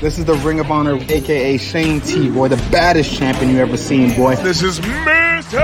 [0.00, 3.76] This is the Ring of Honor, aka Shane T, boy, the baddest champion you ever
[3.76, 4.36] seen, boy.
[4.36, 5.58] This is Mr.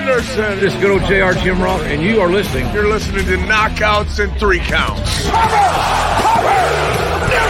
[0.00, 0.58] Anderson.
[0.60, 2.72] This is good old JR Jim Ross, and you are listening.
[2.72, 5.28] You're listening to Knockouts and Three Counts.
[5.28, 5.52] Cover!
[6.16, 6.56] Cover!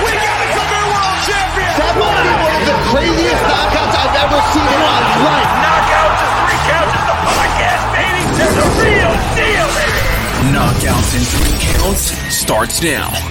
[0.03, 1.71] We got a new world champion!
[1.79, 5.55] That might be one of the craziest knockouts I've ever seen in my life.
[5.61, 8.27] Knockouts and Three Counts is the podcast, baby!
[8.43, 10.51] It's a real deal, baby!
[10.51, 13.30] Knockouts and Three Counts starts now.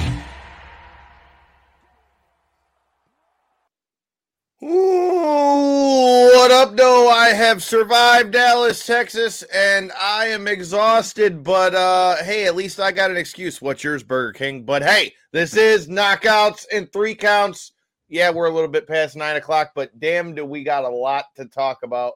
[6.69, 7.09] Up, though?
[7.09, 11.43] I have survived Dallas, Texas, and I am exhausted.
[11.43, 13.59] But uh, hey, at least I got an excuse.
[13.59, 14.63] What's yours, Burger King?
[14.63, 17.71] But hey, this is knockouts and three counts.
[18.07, 21.25] Yeah, we're a little bit past nine o'clock, but damn, do we got a lot
[21.37, 22.13] to talk about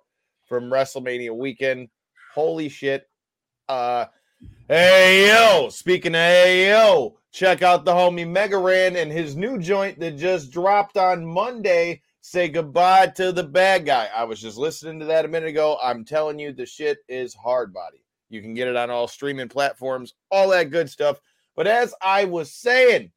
[0.47, 1.89] from WrestleMania weekend?
[2.35, 3.09] Holy shit!
[3.67, 4.05] Uh,
[4.67, 9.57] hey yo, speaking of hey yo, check out the homie Mega Ran and his new
[9.57, 14.07] joint that just dropped on Monday say goodbye to the bad guy.
[14.15, 15.77] I was just listening to that a minute ago.
[15.83, 18.05] I'm telling you, the shit is hard body.
[18.29, 21.19] You can get it on all streaming platforms, all that good stuff.
[21.57, 23.11] But as I was saying,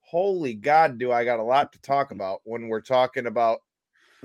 [0.00, 3.60] holy God, do I got a lot to talk about when we're talking about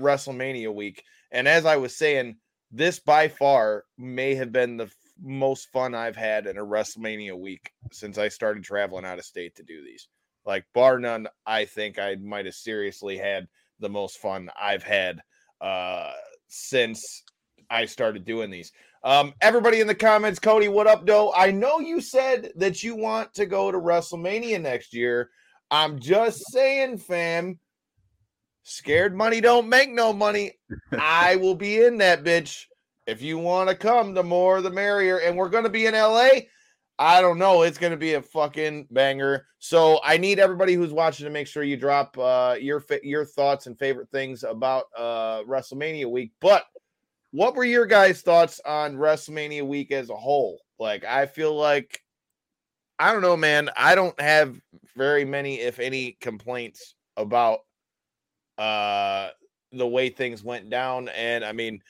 [0.00, 1.04] WrestleMania week.
[1.30, 2.36] And as I was saying,
[2.72, 4.90] this by far may have been the
[5.22, 9.54] most fun I've had in a WrestleMania week since I started traveling out of state
[9.56, 10.08] to do these.
[10.44, 13.46] Like, bar none, I think I might have seriously had
[13.80, 15.20] the most fun I've had
[15.60, 16.12] uh,
[16.48, 17.22] since
[17.70, 18.72] I started doing these.
[19.02, 21.32] Um, everybody in the comments, Cody, what up, though?
[21.32, 25.30] I know you said that you want to go to WrestleMania next year.
[25.70, 27.58] I'm just saying, fam.
[28.62, 30.58] Scared money don't make no money.
[30.92, 32.66] I will be in that bitch.
[33.06, 35.18] If you want to come, the more the merrier.
[35.18, 36.28] And we're going to be in LA.
[37.00, 37.62] I don't know.
[37.62, 39.46] It's going to be a fucking banger.
[39.58, 43.66] So I need everybody who's watching to make sure you drop uh, your your thoughts
[43.66, 46.32] and favorite things about uh, WrestleMania week.
[46.42, 46.64] But
[47.30, 50.60] what were your guys' thoughts on WrestleMania week as a whole?
[50.78, 52.02] Like, I feel like
[52.98, 53.70] I don't know, man.
[53.78, 54.60] I don't have
[54.94, 57.60] very many, if any, complaints about
[58.58, 59.30] uh,
[59.72, 61.08] the way things went down.
[61.08, 61.80] And I mean,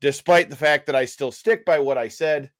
[0.00, 2.50] despite the fact that I still stick by what I said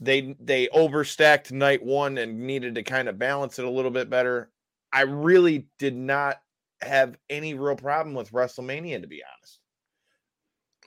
[0.00, 4.10] they they overstacked night one and needed to kind of balance it a little bit
[4.10, 4.50] better.
[4.92, 6.40] I really did not
[6.82, 9.60] have any real problem with WrestleMania, to be honest.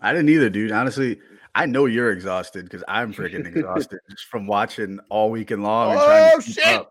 [0.01, 0.71] I didn't either, dude.
[0.71, 1.19] Honestly,
[1.55, 5.95] I know you're exhausted because I'm freaking exhausted just from watching all weekend long.
[5.99, 6.87] Oh shit!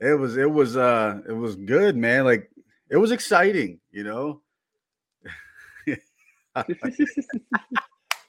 [0.00, 2.24] It was it was uh it was good, man.
[2.24, 2.50] Like
[2.88, 4.40] it was exciting, you know.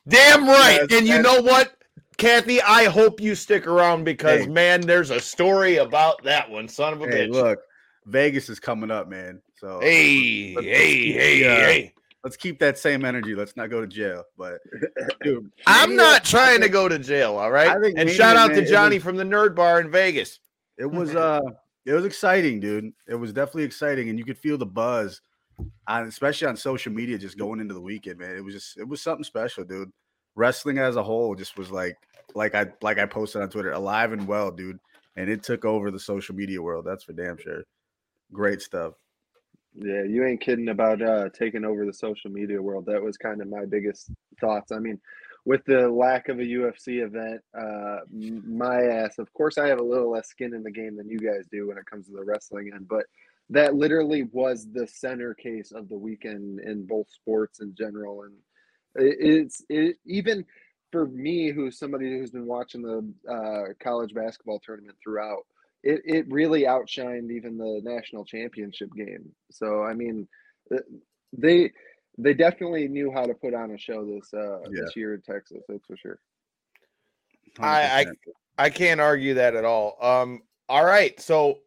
[0.08, 0.80] Damn right.
[0.90, 1.76] Yes, and you know what,
[2.18, 2.62] Kathy?
[2.62, 4.48] I hope you stick around because Hey.
[4.48, 7.32] man, there's a story about that one, son of a hey, bitch.
[7.32, 7.60] look,
[8.06, 9.42] Vegas is coming up, man.
[9.56, 11.94] So Hey, let's- let's hey, keep hey, uh, hey.
[12.24, 13.34] let's keep that same energy.
[13.36, 14.24] Let's not go to jail.
[14.38, 14.60] But
[15.24, 17.72] dude, I'm not trying to go to jail, all right?
[17.76, 20.40] And Mania, shout out man, to Johnny was- from the Nerd Bar in Vegas.
[20.78, 21.42] It was uh
[21.86, 22.94] it was exciting, dude.
[23.08, 25.22] It was definitely exciting, and you could feel the buzz
[25.88, 28.36] on especially on social media just going into the weekend, man.
[28.36, 29.92] It was just it was something special, dude.
[30.36, 31.98] Wrestling as a whole just was like
[32.36, 34.80] like I like I posted on Twitter, alive and well, dude.
[35.16, 36.86] And it took over the social media world.
[36.86, 37.64] That's for damn sure.
[38.32, 38.94] Great stuff.
[39.76, 42.86] Yeah, you ain't kidding about uh, taking over the social media world.
[42.86, 44.72] That was kind of my biggest thoughts.
[44.72, 45.00] I mean,
[45.46, 49.20] with the lack of a UFC event, uh, my ass.
[49.20, 51.68] Of course, I have a little less skin in the game than you guys do
[51.68, 53.06] when it comes to the wrestling end, but
[53.50, 58.24] that literally was the center case of the weekend in both sports in general.
[58.24, 58.34] And
[58.96, 60.46] it's it, even
[60.92, 65.46] for me, who's somebody who's been watching the uh, college basketball tournament throughout
[65.84, 69.32] it, it really outshined even the national championship game.
[69.52, 70.28] So I mean,
[71.34, 71.72] they
[72.18, 74.82] they definitely knew how to put on a show this uh Yeah.
[74.82, 75.64] this year in Texas.
[75.68, 76.20] That's for sure.
[77.60, 78.06] I,
[78.58, 79.98] I I can't argue that at all.
[80.02, 81.60] Um, all right, so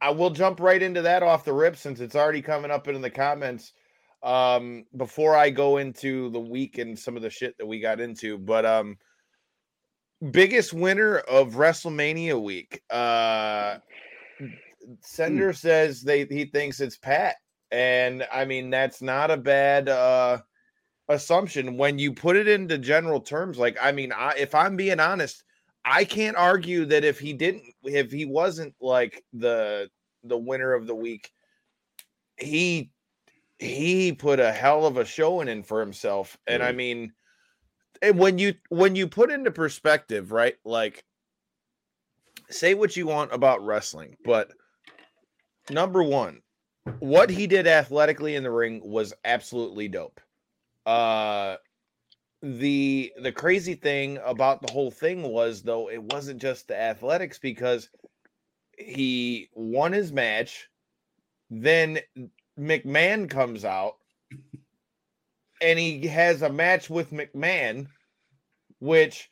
[0.00, 3.00] I will jump right into that off the rip since it's already coming up in
[3.00, 3.72] the comments.
[4.22, 8.00] Um, before I go into the week and some of the shit that we got
[8.00, 8.98] into, but um,
[10.30, 12.82] biggest winner of WrestleMania week.
[12.90, 13.78] Uh,
[15.02, 17.36] Sender says they he thinks it's Pat,
[17.70, 20.38] and I mean that's not a bad uh
[21.10, 23.58] assumption when you put it into general terms.
[23.58, 25.42] Like, I mean, I, if I'm being honest,
[25.84, 29.88] I can't argue that if he didn't, if he wasn't like the
[30.24, 31.30] the winner of the week,
[32.38, 32.90] he
[33.60, 36.38] he put a hell of a showing in for himself.
[36.46, 37.12] And I mean,
[38.00, 40.56] and when you when you put into perspective, right?
[40.64, 41.04] Like,
[42.48, 44.50] say what you want about wrestling, but
[45.68, 46.40] number one,
[47.00, 50.20] what he did athletically in the ring was absolutely dope.
[50.86, 51.56] Uh
[52.42, 57.38] the the crazy thing about the whole thing was though it wasn't just the athletics
[57.38, 57.90] because
[58.78, 60.70] he won his match
[61.50, 61.98] then
[62.60, 63.94] McMahon comes out
[65.62, 67.86] and he has a match with McMahon
[68.80, 69.30] which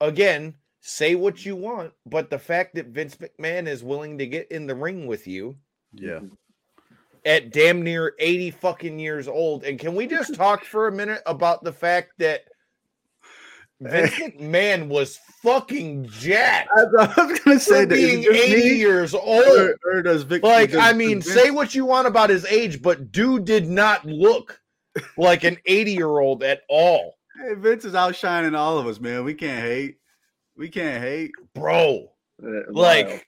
[0.00, 4.50] again say what you want but the fact that Vince McMahon is willing to get
[4.50, 5.56] in the ring with you
[5.92, 6.20] Yeah.
[7.24, 9.64] at damn near 80 fucking years old.
[9.64, 12.42] And can we just talk for a minute about the fact that
[13.80, 16.84] Vince McMahon was fucking jacked I
[17.16, 19.44] was gonna say for being it 80 me, years old.
[19.84, 20.42] or does Vic?
[20.42, 23.68] Like, does- I mean, Vince- say what you want about his age, but dude did
[23.68, 24.60] not look
[25.16, 27.14] like an 80 year old at all.
[27.40, 29.22] Hey, Vince is outshining all of us, man.
[29.22, 29.98] We can't hate.
[30.56, 31.30] We can't hate.
[31.54, 32.10] Bro,
[32.44, 33.24] Uh, like,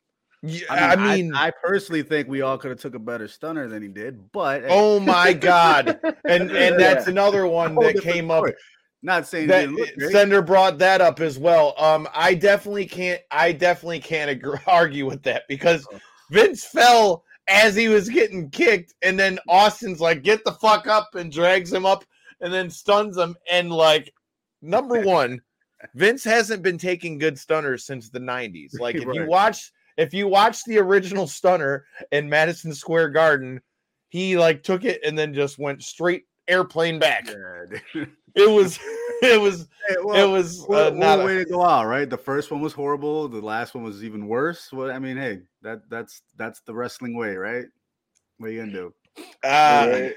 [0.69, 3.88] I mean, I, personally think we all could have took a better stunner than he
[3.88, 6.00] did, but hey, oh my God.
[6.25, 8.44] And, and that's another one that came up.
[9.02, 10.12] Not saying that didn't look great.
[10.12, 11.75] Sender brought that up as well.
[11.79, 13.20] Um, I definitely can't.
[13.31, 15.99] I definitely can't agree, argue with that because Oh.
[16.31, 21.14] Vince fell as he was getting kicked, and then Austin's like, "Get the fuck up!"
[21.14, 22.05] and drags him up,
[22.41, 23.37] and then stuns him.
[23.50, 24.12] And like,
[24.61, 25.41] number one,
[25.94, 28.79] Vince hasn't been taking good stunners since the '90s.
[28.79, 33.61] Like, if you watch, if you watch the original stunner in Madison Square Garden,
[34.11, 37.26] he like took it and then just went straight airplane back.
[37.29, 38.05] Yeah.
[38.35, 38.79] It was,
[39.23, 42.08] it was Hey, it was what, uh, not a a- way to go out, right?
[42.08, 43.29] The first one was horrible.
[43.29, 44.73] The last one was even worse.
[44.73, 47.67] Well, I mean, hey, that that's that's the wrestling way, right?
[48.38, 48.94] What are you gonna do?
[49.44, 50.14] uh, Right.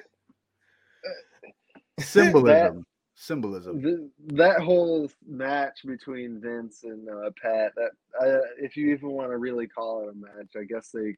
[1.99, 2.85] Symbolism.
[3.15, 3.81] Symbolism.
[3.81, 3.99] Th-
[4.37, 9.37] that whole match between Vince and uh, Pat, that uh, if you even want to
[9.37, 11.15] really call it a match, I guess they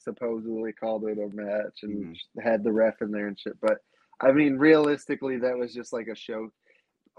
[0.00, 3.54] supposedly called it a match and had the ref in there and shit.
[3.60, 3.78] But
[4.22, 6.48] I mean, realistically, that was just like a show.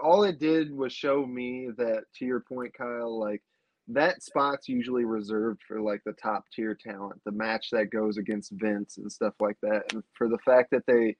[0.00, 3.42] All it did was show me that, to your point, Kyle, like
[3.88, 8.52] that spot's usually reserved for like the top tier talent, the match that goes against
[8.52, 9.92] Vince and stuff like that.
[9.92, 11.16] And for the fact that they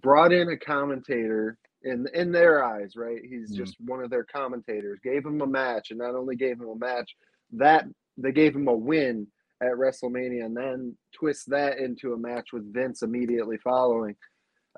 [0.00, 3.20] brought in a commentator in in their eyes, right?
[3.22, 3.64] He's mm-hmm.
[3.64, 4.98] just one of their commentators.
[5.02, 7.14] Gave him a match, and not only gave him a match,
[7.52, 7.84] that
[8.16, 9.26] they gave him a win
[9.62, 14.16] at WrestleMania, and then twist that into a match with Vince immediately following.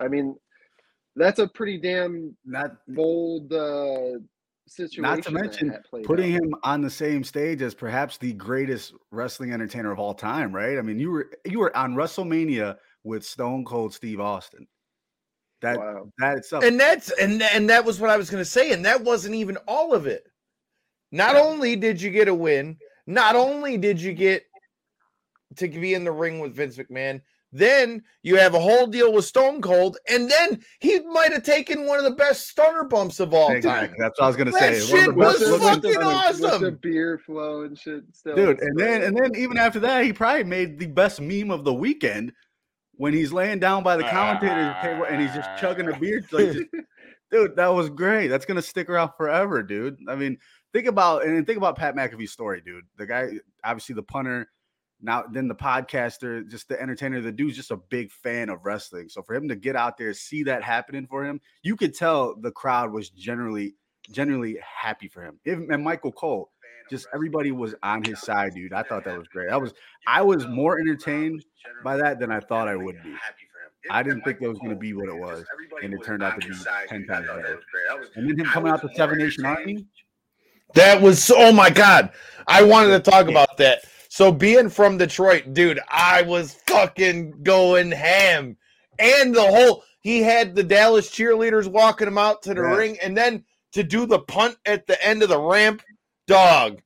[0.01, 0.37] I mean,
[1.17, 4.19] that's a pretty damn Not bold uh,
[4.67, 5.03] situation.
[5.03, 6.43] not to mention putting out.
[6.43, 10.79] him on the same stage as perhaps the greatest wrestling entertainer of all time, right?
[10.79, 14.67] I mean, you were you were on WrestleMania with Stone Cold Steve Austin.
[15.63, 16.11] That Wow.
[16.19, 16.65] that itself.
[16.65, 19.35] and that's and and that was what I was going to say, and that wasn't
[19.35, 20.25] even all of it.
[21.13, 24.45] Not only did you get a win, not only did you get
[25.57, 27.21] to be in the ring with Vince McMahon,
[27.53, 31.87] then you have a whole deal with Stone Cold, and then he might have taken
[31.87, 33.89] one of the best stunner bumps of all Exactly.
[33.89, 33.97] time.
[33.99, 34.81] That's what I was gonna That say.
[34.87, 36.79] Shit was best fucking with the awesome.
[36.81, 38.05] beer flow and shit.
[38.13, 38.61] Still, dude.
[38.61, 41.75] And then and then even after that, he probably made the best meme of the
[41.75, 42.33] weekend
[42.95, 46.23] when he's laying down by the commentator's table and he's just chugging a beer.
[46.31, 46.67] Like, just-
[47.33, 48.29] dude, that was great.
[48.29, 49.99] That's gonna stick around forever, dude.
[50.09, 50.39] I mean,
[50.73, 52.85] think about and think about Pat McAfee's story, dude.
[52.97, 53.31] The guy,
[53.65, 54.49] obviously the punter,
[55.03, 57.21] now then the podcaster, just the entertainer.
[57.21, 59.09] The dude's just a big fan of wrestling.
[59.09, 62.35] So for him to get out there, see that happening for him, you could tell
[62.37, 63.75] the crowd was generally
[64.11, 65.39] generally happy for him.
[65.47, 66.51] Even and Michael Cole,
[66.91, 68.73] just everybody was on his side, dude.
[68.73, 69.51] I thought that was great.
[69.51, 69.73] I was
[70.07, 71.45] I was more entertained
[71.85, 73.15] by that than I thought I would be.
[73.91, 75.45] I didn't think that was going to be what it was,
[75.83, 76.55] and it turned out to be
[76.89, 77.61] ten times better.
[78.15, 79.87] And then him coming out the Seven Nation Army.
[80.75, 82.11] That was oh my god.
[82.47, 83.85] I wanted to talk about that.
[84.13, 88.57] So being from Detroit, dude, I was fucking going ham.
[88.99, 93.17] And the whole he had the Dallas cheerleaders walking him out to the ring and
[93.17, 95.83] then to do the punt at the end of the ramp.
[96.27, 96.81] Dog.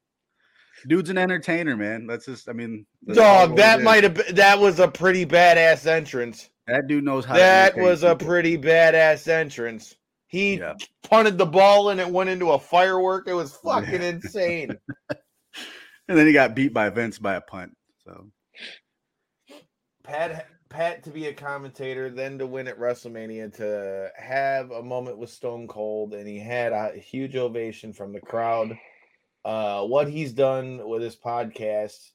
[0.87, 2.07] Dude's an entertainer, man.
[2.07, 6.51] That's just, I mean, Dog, that might have that was a pretty badass entrance.
[6.67, 7.35] That dude knows how.
[7.35, 9.97] That was a pretty badass entrance.
[10.27, 10.75] He Yeah.
[11.03, 13.29] punted the ball and it went into a firework.
[13.29, 14.77] It was fucking insane.
[16.09, 17.77] And then he got beat by Vince by a punt.
[18.05, 18.27] So
[20.03, 25.19] Pat Pat to be a commentator, then to win at WrestleMania, to have a moment
[25.19, 28.77] with Stone Cold, and he had a huge ovation from the crowd.
[29.45, 32.11] Uh, what he's done with his podcast,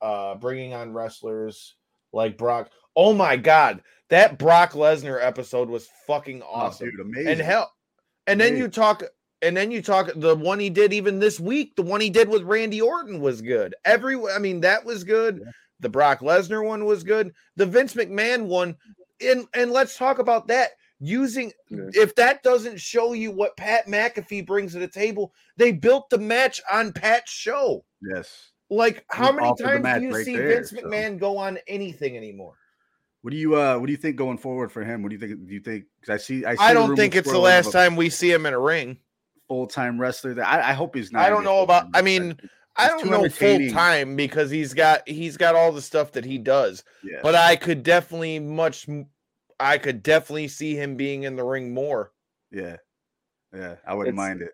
[0.00, 1.74] uh, bringing on wrestlers
[2.12, 2.70] like Brock.
[2.94, 7.32] Oh my God, that Brock Lesnar episode was fucking awesome, oh, dude, amazing.
[7.32, 7.72] and hell,
[8.26, 9.02] and then you talk.
[9.42, 12.28] And then you talk the one he did even this week, the one he did
[12.28, 13.74] with Randy Orton was good.
[13.84, 15.42] Every I mean, that was good.
[15.80, 17.32] The Brock Lesnar one was good.
[17.56, 18.76] The Vince McMahon one,
[19.20, 20.70] and and let's talk about that.
[21.00, 21.90] Using Yeah.
[21.92, 26.18] if that doesn't show you what Pat McAfee brings to the table, they built the
[26.18, 27.84] match on Pat's show.
[28.14, 28.52] Yes.
[28.70, 30.76] Like, how many times do you right see there, Vince so.
[30.76, 32.54] McMahon go on anything anymore?
[33.20, 35.02] What do you uh what do you think going forward for him?
[35.02, 35.46] What do you think?
[35.46, 37.96] Do you think because I see I see I don't think it's the last time
[37.96, 38.98] we see him in a ring.
[39.48, 40.34] Full time wrestler.
[40.34, 41.22] That I, I hope he's not.
[41.24, 41.88] I don't know about.
[41.94, 42.36] I mean,
[42.76, 46.38] I don't know full time because he's got he's got all the stuff that he
[46.38, 46.84] does.
[47.02, 48.88] yeah, But I could definitely much.
[49.60, 52.12] I could definitely see him being in the ring more.
[52.50, 52.76] yeah,
[53.54, 53.76] yeah.
[53.86, 54.52] I wouldn't It's- mind it.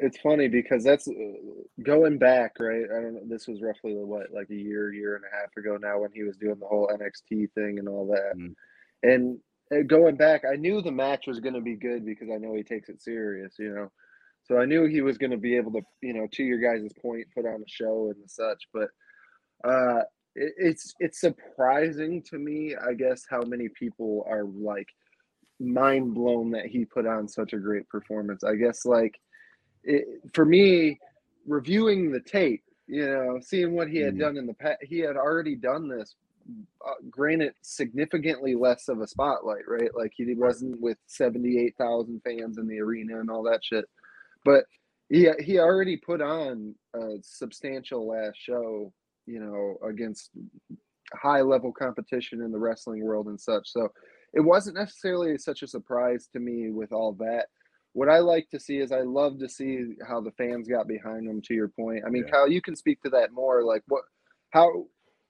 [0.00, 1.12] It's funny because that's uh,
[1.82, 2.84] going back, right?
[2.84, 3.22] I don't know.
[3.26, 6.22] This was roughly what, like a year, year and a half ago now, when he
[6.22, 8.36] was doing the whole NXT thing and all that.
[8.38, 8.54] Mm.
[9.02, 9.38] And
[9.74, 12.54] uh, going back, I knew the match was going to be good because I know
[12.54, 13.90] he takes it serious, you know.
[14.48, 16.90] So I knew he was going to be able to, you know, to your guys'
[17.02, 18.62] point, put on a show and such.
[18.72, 18.88] But
[19.62, 20.00] uh,
[20.34, 24.88] it, it's it's surprising to me, I guess, how many people are like
[25.60, 28.42] mind blown that he put on such a great performance.
[28.42, 29.20] I guess like
[29.84, 30.98] it, for me,
[31.46, 34.20] reviewing the tape, you know, seeing what he had Mhm.
[34.20, 36.16] done in the past, he had already done this.
[36.86, 39.94] Uh, granted, significantly less of a spotlight, right?
[39.94, 43.84] Like he wasn't with seventy-eight thousand fans in the arena and all that shit,
[44.48, 44.64] but
[45.10, 48.92] he he already put on a substantial last show,
[49.26, 50.30] you know, against
[51.14, 53.70] high level competition in the wrestling world and such.
[53.70, 53.88] So
[54.32, 57.46] it wasn't necessarily such a surprise to me with all that.
[57.92, 61.28] What I like to see is I love to see how the fans got behind
[61.28, 61.42] him.
[61.42, 62.32] To your point, I mean, Yeah.
[62.32, 63.62] Kyle, you can speak to that more.
[63.64, 64.04] Like what,
[64.50, 64.86] how,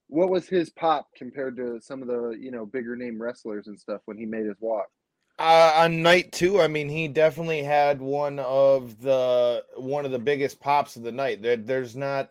[0.09, 3.79] what was his pop compared to some of the you know bigger name wrestlers and
[3.79, 4.89] stuff when he made his walk?
[5.39, 10.19] Uh, on night two, I mean, he definitely had one of the one of the
[10.19, 11.43] biggest pops of the night.
[11.43, 12.31] There, there's not,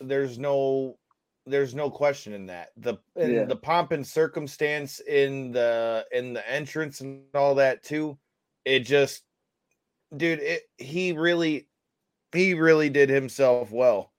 [0.00, 0.96] there's no,
[1.44, 2.70] there's no question in that.
[2.78, 3.44] The in Yeah.
[3.44, 8.18] the pomp and circumstance in the in the entrance and all that too.
[8.64, 9.24] It just,
[10.16, 11.68] dude, it he really,
[12.32, 14.12] he really did himself well.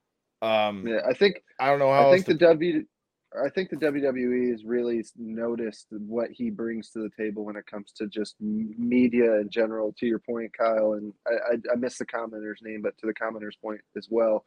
[0.43, 2.85] Um, Yeah, I think I don't know how I think to the W.
[3.45, 7.65] I think the WWE has really noticed what he brings to the table when it
[7.67, 9.93] comes to just media in general.
[9.99, 13.13] To your point, Kyle, and I, I, I missed the commenter's name, but to the
[13.13, 14.45] commenter's point as well,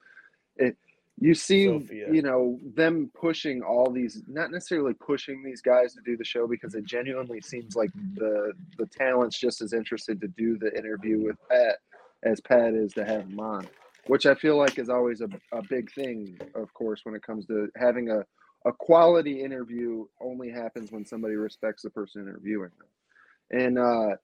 [0.57, 0.77] it
[1.21, 2.13] you see, Sophia.
[2.13, 6.49] you know, them pushing all these, not necessarily pushing these guys to do the show
[6.49, 11.23] because it genuinely seems like the the talent's just as interested to do the interview
[11.23, 11.77] with Pat
[12.25, 13.69] as Pat is to have him on
[14.07, 17.47] which I feel like is always a, a big thing, of course, when it comes
[17.47, 18.25] to having a,
[18.65, 23.61] a quality interview only happens when somebody respects the person interviewing them.
[23.61, 24.17] And uh,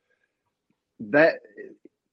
[1.01, 1.41] that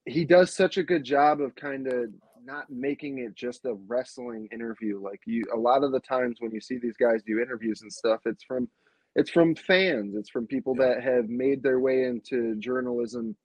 [0.05, 2.09] he does such a good job of kind of
[2.43, 5.01] not making it just a wrestling interview.
[5.01, 7.91] Like you, a lot of the times when you see these guys do interviews and
[7.91, 8.67] stuff, it's from
[9.15, 13.35] it's from fans, it's from people that have made their way into journalism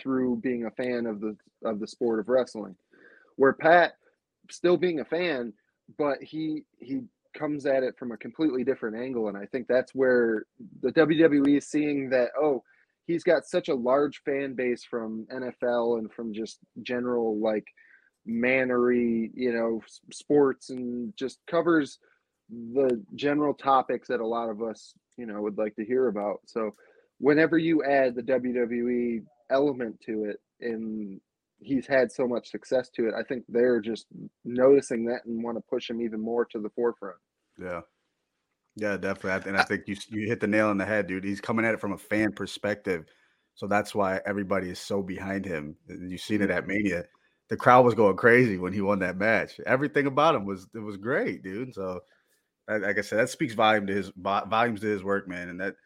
[0.00, 2.74] through being a fan of the of the sport of wrestling
[3.40, 3.94] where Pat
[4.50, 5.54] still being a fan,
[5.96, 7.00] but he he
[7.36, 10.44] comes at it from a completely different angle, and I think that's where
[10.82, 12.62] the WWE is seeing that oh
[13.06, 17.66] he's got such a large fan base from NFL and from just general like
[18.26, 19.82] mannery, you know,
[20.12, 21.98] sports and just covers
[22.50, 26.40] the general topics that a lot of us, you know, would like to hear about.
[26.46, 26.74] So
[27.18, 31.20] whenever you add the WWE element to it and
[31.60, 34.06] he's had so much success to it, I think they're just
[34.44, 37.16] noticing that and want to push him even more to the forefront.
[37.58, 37.80] Yeah.
[38.76, 39.30] Yeah, definitely.
[39.32, 41.24] I- And I think you you hit the nail on the head, dude.
[41.24, 43.04] He's coming at it from a fan perspective.
[43.54, 45.76] So that's why everybody is so behind him.
[45.88, 47.04] And you've seen it at Mania.
[47.48, 49.58] The crowd was going crazy when he won that match.
[49.66, 51.74] Everything about him was it was great, dude.
[51.74, 52.00] So
[52.68, 55.48] like like I said, that speaks volume to his volumes to his work, man.
[55.48, 55.76] And that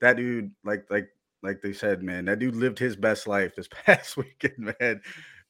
[0.00, 1.08] that dude, like like
[1.42, 5.00] like they said, man, that dude lived his best life this past weekend, man.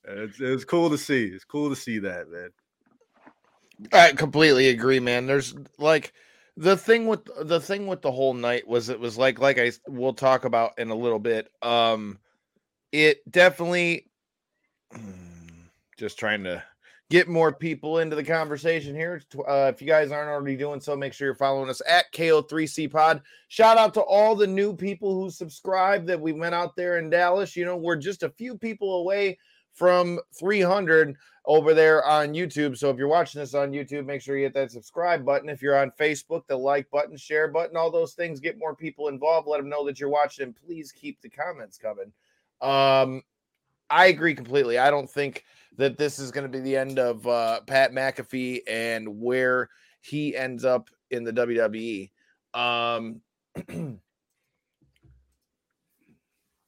[0.09, 1.27] Uh, It's, cool to see.
[1.27, 2.51] It's cool to see that, man.
[3.93, 5.27] I completely agree, man.
[5.27, 6.13] There's like
[6.57, 9.73] the thing with the thing with the whole night was it was like like I
[9.89, 11.51] we'll talk about in a little bit.
[11.63, 12.19] Um
[12.93, 14.11] it definitely
[15.99, 16.63] just trying to
[17.13, 19.21] get more people into the conversation here.
[19.47, 22.91] Uh, if you guys aren't already doing so, make sure you're following us at KO3C
[22.91, 23.21] Pod.
[23.49, 27.11] Shout out to all the new people who subscribed that we went out there in
[27.11, 27.55] Dallas.
[27.55, 29.39] You know, we're just a few people away
[29.75, 31.15] from 300
[31.45, 32.79] over there on YouTube.
[32.79, 35.51] So if you're watching this on YouTube, make sure you hit that subscribe button.
[35.51, 39.09] If you're on Facebook, the like button, share button, all those things, get more people
[39.09, 39.47] involved.
[39.47, 42.11] Let them know that you're watching, and please keep the comments coming.
[42.63, 43.23] Um,
[43.91, 44.79] I agree completely.
[44.79, 45.45] I don't think
[45.77, 49.69] that this is going to be the end of uh, Pat McAfee and where
[50.01, 52.11] he ends up in the WWE.
[52.55, 53.21] Um,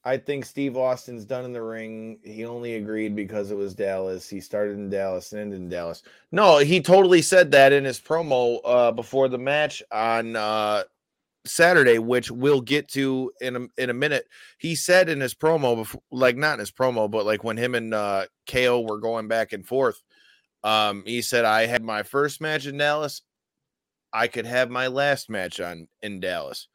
[0.06, 2.18] I think Steve Austin's done in the ring.
[2.22, 4.28] He only agreed because it was Dallas.
[4.28, 6.02] He started in Dallas and ended in Dallas.
[6.30, 10.84] No, he totally said that in his promo uh, before the match on uh,
[11.46, 14.26] Saturday, which we'll get to in a, in a minute.
[14.58, 17.74] He said in his promo, before, like not in his promo, but like when him
[17.74, 20.02] and uh, KO were going back and forth,
[20.62, 23.22] um, he said, "I had my first match in Dallas.
[24.12, 26.68] I could have my last match on in Dallas."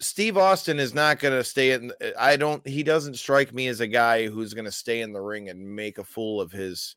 [0.00, 1.92] Steve Austin is not going to stay in.
[2.18, 2.66] I don't.
[2.66, 5.76] He doesn't strike me as a guy who's going to stay in the ring and
[5.76, 6.96] make a fool of his,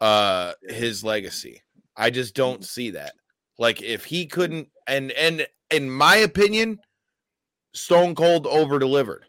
[0.00, 1.62] uh, his legacy.
[1.96, 3.14] I just don't see that.
[3.60, 6.80] Like if he couldn't, and and in my opinion,
[7.74, 9.26] Stone Cold over delivered.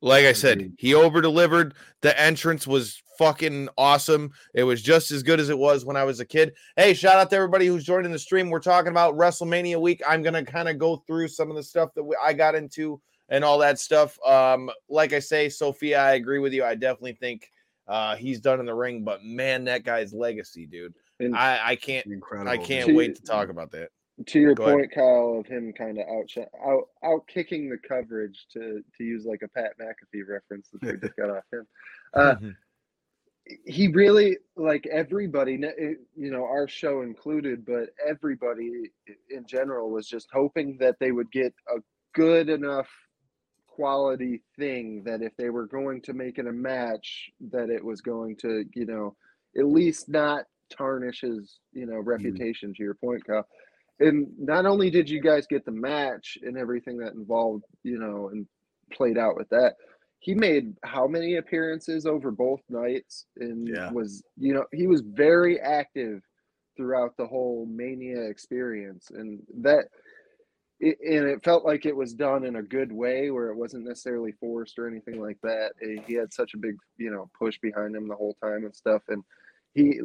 [0.00, 1.74] Like I said, he over delivered.
[2.00, 4.30] The entrance was fucking awesome.
[4.54, 6.52] It was just as good as it was when I was a kid.
[6.76, 8.50] Hey, shout out to everybody who's joining the stream.
[8.50, 10.00] We're talking about WrestleMania week.
[10.06, 13.00] I'm gonna kind of go through some of the stuff that we, I got into
[13.30, 14.16] and all that stuff.
[14.24, 16.62] Um, like I say, Sophia, I agree with you.
[16.64, 17.50] I definitely think
[17.88, 20.94] uh, he's done in the ring, but man, that guy's legacy, dude.
[21.20, 22.50] And I, I can't, Incredible.
[22.50, 22.96] I can't dude.
[22.96, 23.90] wait to talk about that.
[24.26, 24.74] to your Go ahead.
[24.76, 26.30] point, Kyle, of him kind of out
[26.66, 30.96] out out kicking the coverage to to use like a Pat McAfee reference that we
[30.98, 31.66] just got off him.
[32.14, 32.36] Uh,
[33.66, 35.58] he really like everybody,
[36.16, 38.92] you know, our show included, but everybody
[39.30, 41.80] in general was just hoping that they would get a
[42.14, 42.88] good enough
[43.66, 48.00] quality thing that if they were going to make it a match, that it was
[48.00, 49.14] going to, you know,
[49.58, 52.08] at least not tarnish his, you know, mm-hmm.
[52.08, 52.74] reputation.
[52.74, 53.46] To your point, Kyle.
[54.00, 58.28] And not only did you guys get the match and everything that involved, you know,
[58.30, 58.46] and
[58.92, 59.74] played out with that,
[60.18, 63.92] he made how many appearances over both nights and Yeah.
[63.92, 66.22] was, you know, he was very active
[66.76, 69.88] throughout the whole mania experience and that
[70.80, 73.84] it, and it felt like it was done in a good way where it wasn't
[73.84, 75.72] necessarily forced or anything like that
[76.06, 79.02] he had such a big you know push behind him the whole time and stuff
[79.08, 79.22] and
[79.74, 80.00] he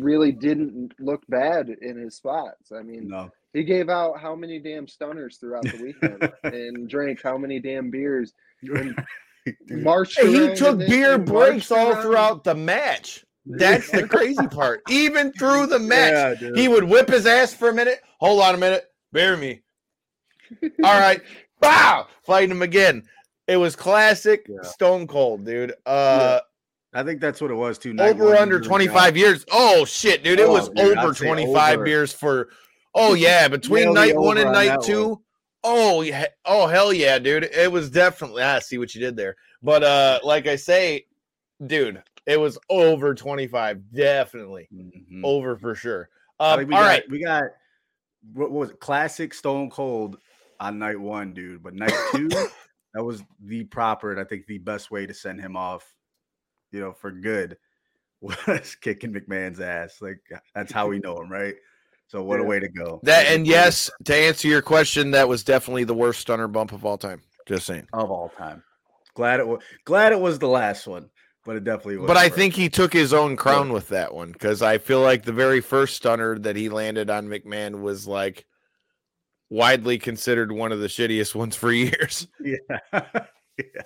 [0.00, 3.30] really didn't look bad in his spots i mean No.
[3.52, 7.90] he gave out how many damn stunners throughout the weekend and drank how many damn
[7.90, 8.96] beers and
[9.66, 12.02] Dude, marched Hey, he took beer breaks all around.
[12.02, 13.24] throughout the match.
[13.46, 14.82] That's the crazy part.
[14.90, 18.00] Even through the match, Yeah, he would whip his ass for a minute.
[18.20, 18.84] Hold on a minute.
[19.10, 19.62] Bear me.
[20.84, 21.22] All right.
[21.62, 22.08] Bow.
[22.24, 23.04] Fighting him again.
[23.46, 24.68] It was classic Yeah.
[24.68, 25.72] Stone Cold, dude.
[25.86, 26.40] Uh
[26.94, 27.94] I think that's what it was too.
[27.98, 29.44] Over under 25 years.
[29.52, 30.40] Oh shit, dude.
[30.40, 31.86] It Oh, was dude, over 25 over.
[31.86, 32.48] years for
[32.94, 35.20] Oh yeah, between night 1 and on night that 2.
[35.64, 36.26] Oh yeah.
[36.44, 37.44] Oh hell yeah, dude.
[37.44, 39.36] It was definitely I see what you did there.
[39.62, 41.06] But uh like I say,
[41.66, 44.68] dude, it was over 25 definitely.
[44.74, 45.20] Mhm.
[45.24, 46.08] Over for sure.
[46.40, 47.10] Um, all got, right.
[47.10, 47.44] we got
[48.32, 48.80] what was it?
[48.80, 50.16] Classic Stone Cold
[50.60, 51.62] on night one, dude.
[51.62, 52.28] But night two,
[52.94, 55.94] that was the proper and I think the best way to send him off,
[56.70, 57.56] you know, for good
[58.20, 59.98] was kicking McMahon's ass.
[60.00, 61.54] Like uh, that's how we know him, right?
[62.08, 63.00] So what a way to go.
[63.02, 66.84] That and yes, to answer your question, that was definitely the worst stunner bump of
[66.86, 67.20] all time.
[67.46, 67.86] Just saying.
[67.92, 68.62] of all time.
[69.14, 71.10] Glad it was glad it was the last one,
[71.44, 72.06] but it definitely was.
[72.06, 75.24] But I think he took his own crown with that one because I feel like
[75.24, 78.46] the very first stunner that he landed on McMahon was like
[79.50, 82.26] widely considered one of the shittiest ones for years.
[82.40, 82.56] yeah.
[82.92, 83.82] yeah.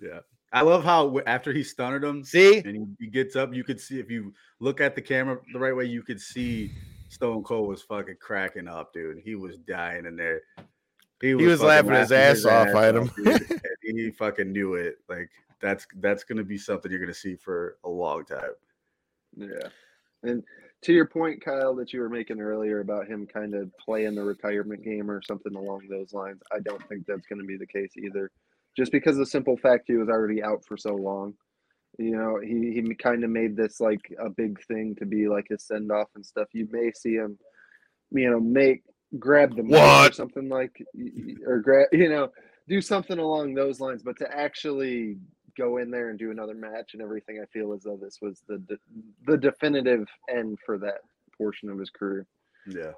[0.00, 0.20] Yeah.
[0.54, 3.80] I love how after he stunned him See, and he, he gets up, you could
[3.80, 6.72] see if you look at the camera the right way, you could see
[7.08, 9.18] Stone Cold was fucking cracking up, dude.
[9.18, 10.42] He was dying in there.
[11.20, 13.10] He was fucking laughing his ass off at him.
[13.16, 14.98] dude, he fucking knew it.
[15.08, 15.28] Like
[15.60, 18.52] that's that's gonna be something you're gonna see for a long time.
[19.36, 19.68] Yeah.
[20.22, 20.44] And
[20.82, 24.22] to your point, Kyle, that you were making earlier about him kind of playing the
[24.22, 27.66] retirement game or something along those lines, I don't think that's going to be the
[27.66, 28.30] case either.
[28.76, 31.34] Just because the simple fact he was already out for so long.
[31.98, 35.46] You know, he, he kind of made this like a big thing to be like
[35.48, 36.48] his send off and stuff.
[36.52, 37.38] You may see him,
[38.10, 38.82] you know, make
[39.18, 40.84] grab the mic or something like,
[41.46, 42.30] or grab, you know,
[42.68, 44.02] do something along those lines.
[44.02, 45.18] But to actually
[45.56, 48.42] go in there and do another match and everything, I feel as though this was
[48.48, 48.60] the
[49.26, 51.02] the definitive end for that
[51.36, 52.26] portion of his career.
[52.66, 52.92] Yeah.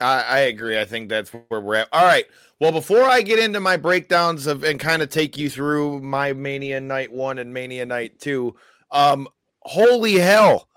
[0.00, 0.78] I, I agree.
[0.78, 1.88] I think that's where we're at.
[1.92, 2.26] All right.
[2.60, 6.32] Well, before I get into my breakdowns of and kind of take you through my
[6.32, 8.54] Mania Night One and Mania Night Two,
[8.90, 9.28] um,
[9.62, 10.68] holy hell,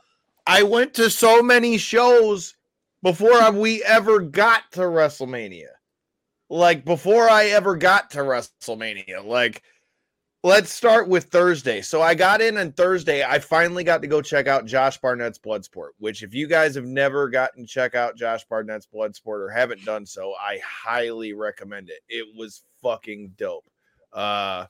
[0.47, 2.55] I went to so many shows
[3.01, 5.67] before we ever got to WrestleMania.
[6.49, 9.63] Like before I ever got to WrestleMania, like
[10.43, 11.82] let's start with Thursday.
[11.82, 13.23] So I got in on Thursday.
[13.23, 16.86] I finally got to go check out Josh Barnett's Bloodsport, which if you guys have
[16.86, 21.89] never gotten to check out Josh Barnett's Bloodsport or haven't done so, I highly recommend
[21.89, 22.01] it.
[22.10, 23.65] It was fucking dope.
[24.12, 24.65] Uh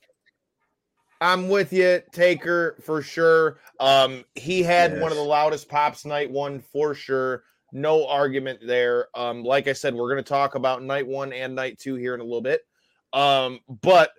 [1.20, 3.62] I'm with you, Taker, for sure.
[3.80, 7.44] Um, he had one of the loudest pops night one for sure.
[7.72, 9.08] No argument there.
[9.16, 12.20] Um, like I said, we're gonna talk about night one and night two here in
[12.20, 12.62] a little bit.
[13.14, 14.12] Um, but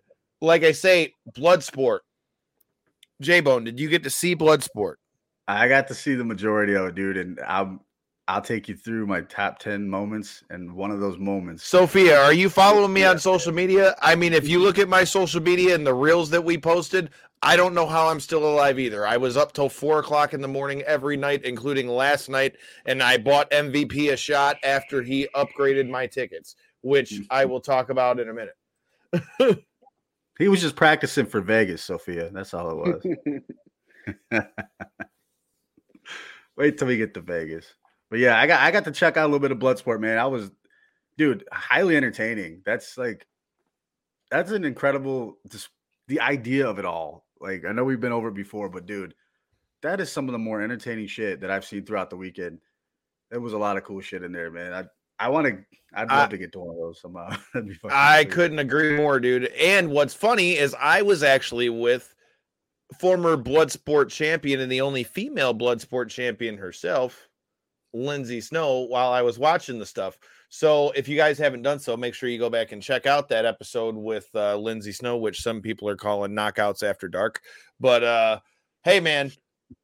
[0.44, 2.00] like I say, Bloodsport.
[3.20, 4.94] J Bone, did you get to see Bloodsport?
[5.46, 7.80] I got to see the majority of it, dude, and I'm
[8.26, 11.64] I'll take you through my top ten moments, and one of those moments.
[11.64, 13.94] Sophia, are you following me on social media?
[14.00, 17.10] I mean, if you look at my social media and the reels that we posted,
[17.42, 19.06] I don't know how I'm still alive either.
[19.06, 23.02] I was up till four o'clock in the morning every night, including last night, and
[23.02, 27.24] I bought MVP a shot after he upgraded my tickets, which mm-hmm.
[27.30, 28.56] I will talk about in a minute.
[30.38, 32.30] He was just practicing for Vegas, Sophia.
[32.30, 33.04] That's all it
[34.30, 34.42] was.
[36.56, 37.74] Wait till we get to Vegas.
[38.10, 40.18] But yeah, I got I got to check out a little bit of Bloodsport, man.
[40.18, 40.50] I was,
[41.16, 42.62] dude, highly entertaining.
[42.64, 43.26] That's like,
[44.30, 45.38] that's an incredible.
[45.48, 45.68] Just
[46.08, 47.26] the idea of it all.
[47.40, 49.14] Like I know we've been over it before, but dude,
[49.82, 52.58] that is some of the more entertaining shit that I've seen throughout the weekend.
[53.30, 54.72] There was a lot of cool shit in there, man.
[54.72, 54.84] I
[55.18, 55.58] I want to.
[55.94, 57.30] I'd I- love to get to one of those somehow.
[57.54, 59.46] Be fucking I couldn't agree more, dude.
[59.60, 62.14] And what's funny is I was actually with
[62.98, 67.28] former Bloodsport champion and the only female Bloodsport champion herself,
[67.92, 70.18] Lindsay Snow, while I was watching the stuff.
[70.48, 73.28] So if you guys haven't done so, make sure you go back and check out
[73.28, 77.40] that episode with uh, Lindsay Snow, which some people are calling knockouts after dark.
[77.80, 78.40] But uh,
[78.84, 79.32] hey, man,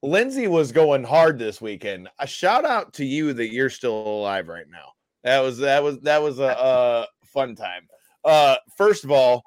[0.03, 2.09] Lindsay was going hard this weekend.
[2.19, 4.93] A shout out to you that you're still alive right now.
[5.25, 7.89] That was that was that was a, a fun time.
[8.25, 9.43] Uh, first of all,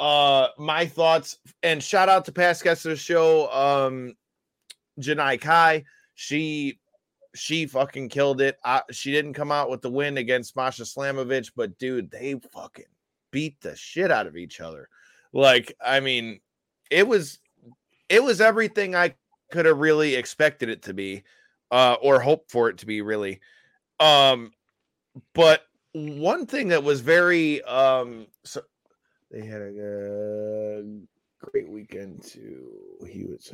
[0.00, 4.14] uh, my thoughts and shout out to past guests of the show, um,
[5.00, 5.84] Janai Kai.
[6.14, 6.78] She
[7.34, 8.56] she fucking killed it.
[8.64, 12.84] I, she didn't come out with the win against Masha Slamovich, but dude, they fucking
[13.30, 14.88] beat the shit out of each other.
[15.32, 16.40] Like, I mean,
[16.90, 17.38] it was
[18.08, 19.14] it was everything I
[19.50, 21.22] could have really expected it to be,
[21.70, 23.40] uh, or hoped for it to be, really.
[24.00, 24.52] Um,
[25.34, 28.62] but one thing that was very um, so
[29.30, 30.82] they had a uh,
[31.40, 32.68] great weekend too.
[33.08, 33.52] He was.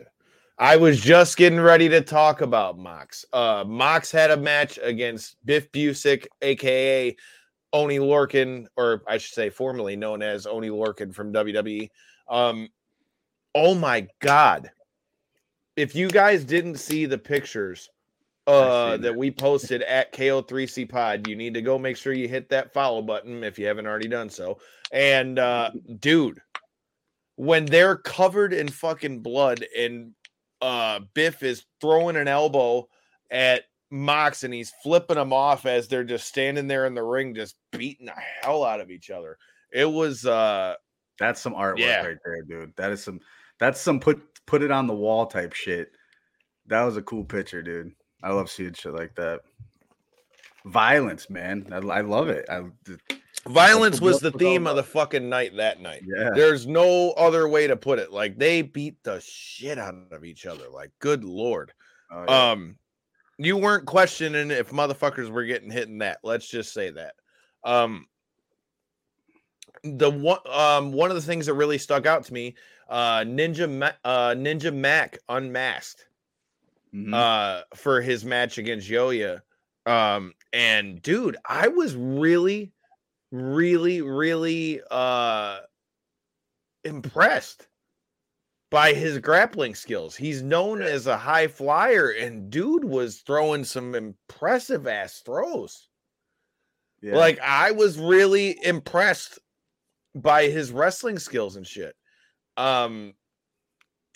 [0.61, 3.25] I was just getting ready to talk about Mox.
[3.33, 7.17] Uh, Mox had a match against Biff Busick, aka
[7.73, 11.91] Oney Lorcan, or I should say, formerly known as Oney Lorcan from WWE.
[12.29, 12.69] Um,
[13.55, 14.71] oh my god!
[15.77, 17.89] If you guys didn't see the pictures
[18.53, 22.29] uh, seen that we posted at KO3C Pod, you need to go make sure you
[22.29, 24.59] hit that follow button if you haven't already done so.
[24.93, 26.41] And uh, dude,
[27.37, 30.13] when they're covered in fucking blood and
[30.61, 32.89] uh Biff is throwing an elbow
[33.31, 37.35] at Mox and he's flipping them off as they're just standing there in the ring,
[37.35, 39.39] just beating the hell out of each other.
[39.73, 40.75] It was uh
[41.21, 42.05] That's some artwork Yeah.
[42.05, 42.75] right there, dude.
[42.77, 43.21] That is some
[43.61, 45.93] that's some put put it on the wall type shit.
[46.67, 47.93] That was a cool picture, dude.
[48.23, 49.41] I love seeing shit like that.
[50.65, 51.67] Violence, man.
[51.73, 52.45] I, I love it.
[52.51, 52.65] I,
[53.49, 56.03] violence was the what it's all theme of the fucking night that night.
[56.05, 56.31] yeah.
[56.35, 58.13] There's no other way to put it.
[58.13, 60.69] Like they beat the shit out of each other.
[60.69, 61.73] Like, good lord.
[62.11, 62.51] Oh, yeah.
[62.51, 62.77] Um,
[63.39, 66.19] you weren't questioning if motherfuckers were getting hit in that.
[66.23, 67.15] Let's just say that.
[67.65, 68.07] Um,
[69.85, 72.57] the one um one of the things that really stuck out to me,
[72.89, 76.08] uh, Ninja Ma- uh Ninja Mack unmasked
[76.95, 77.15] Mhm.
[77.15, 79.43] uh for his match against Yoya.
[79.87, 82.73] Um, and dude, I was really,
[83.33, 85.61] really, really uh
[86.85, 87.69] impressed
[88.71, 90.15] by his grappling skills.
[90.17, 95.89] He's known as a high flyer, and dude was throwing some impressive ass throws.
[97.01, 97.17] yeah.
[97.17, 99.39] Like I was really impressed
[100.15, 101.95] by his wrestling skills and shit.
[102.57, 103.15] Um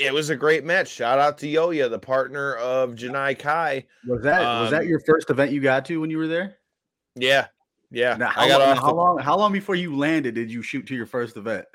[0.02, 0.88] it was a great match.
[0.88, 3.86] Shout out to Yoya, the partner of Janai Kai.
[4.06, 6.56] was that was that um, your first event you got to when you were there?
[7.14, 7.46] Yeah.
[7.90, 8.16] Yeah.
[8.16, 10.62] Now, how, I got long, off how long how long before you landed did you
[10.62, 11.66] shoot to your first event?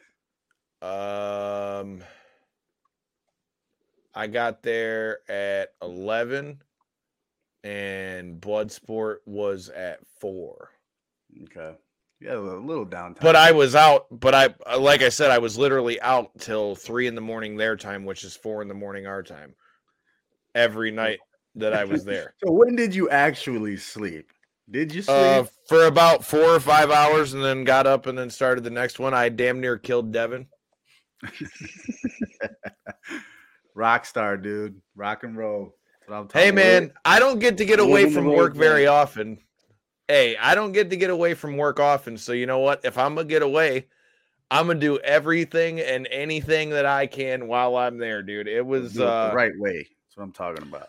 [0.81, 2.03] um
[4.13, 6.61] I got there at 11
[7.63, 10.71] and Bloodsport was at 4.
[11.43, 11.75] Okay.
[12.19, 13.21] Yeah, a little, little downtime.
[13.21, 16.75] But I was out, but I uh, like I said I was literally out till
[16.75, 19.53] 3 in the morning their time, which is 4 in the morning our time.
[20.55, 21.19] Every night
[21.55, 22.33] that I was there.
[22.45, 24.31] So when did you actually sleep?
[24.69, 25.15] Did you sleep?
[25.15, 28.69] Uh, for about four or five hours, and then got up and then started the
[28.69, 29.13] next one.
[29.13, 30.47] I damn near killed Devin.
[33.75, 34.81] Rock star, dude.
[34.95, 35.75] Rock and roll.
[36.01, 38.87] That's what I'm Hey talking man, I don't get to get away from work very
[38.87, 39.39] often.
[40.07, 42.17] Hey, I don't get to get away from work often.
[42.17, 42.85] So you know what?
[42.85, 43.87] If I'm gonna get away,
[44.49, 48.47] I'm gonna do everything and anything that I can while I'm there, dude.
[48.47, 49.77] It was it uh the right way.
[49.79, 50.87] That's what I'm talking about.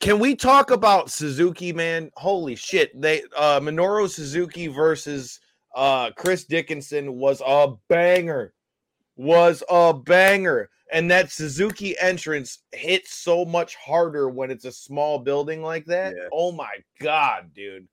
[0.00, 2.10] Can we talk about Suzuki, man?
[2.16, 3.00] Holy shit.
[3.00, 5.38] They uh Minoru Suzuki versus
[5.76, 8.54] uh Chris Dickinson was a banger.
[9.16, 10.70] Was a banger.
[10.90, 16.14] And that Suzuki entrance hits so much harder when it's a small building like that.
[16.16, 16.28] Yeah.
[16.32, 17.86] Oh my god, dude.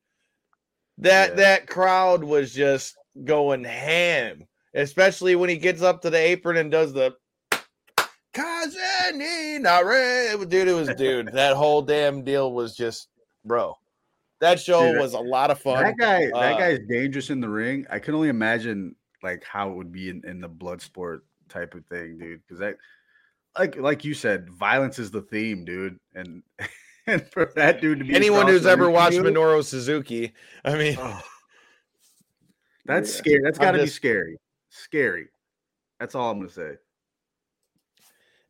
[0.99, 1.36] That Yeah.
[1.36, 6.71] that crowd was just going ham, especially when he gets up to the apron and
[6.71, 7.15] does the
[8.34, 8.75] Kaze
[9.13, 10.38] ni Nare.
[10.45, 11.31] Dude, it was dude.
[11.34, 13.10] that whole damn deal was just
[13.45, 13.77] bro.
[14.41, 15.81] That show Dude, was a lot of fun.
[15.84, 17.86] That guy, Uh, that guy's dangerous in the ring.
[17.89, 21.73] I can only imagine like how it would be in, in the blood sport type
[21.73, 22.41] of thing, dude.
[22.45, 22.75] Because that,
[23.58, 25.97] like, like you said, violence is the theme, dude.
[26.13, 26.43] And
[27.07, 30.95] and for that dude to be Anyone who's ever watched you, Minoru Suzuki, I mean,
[30.99, 31.21] oh,
[32.85, 33.17] that's Yeah.
[33.17, 33.41] scary.
[33.43, 34.37] That's got to be scary.
[34.69, 35.27] Scary.
[35.99, 36.71] That's all I'm gonna say.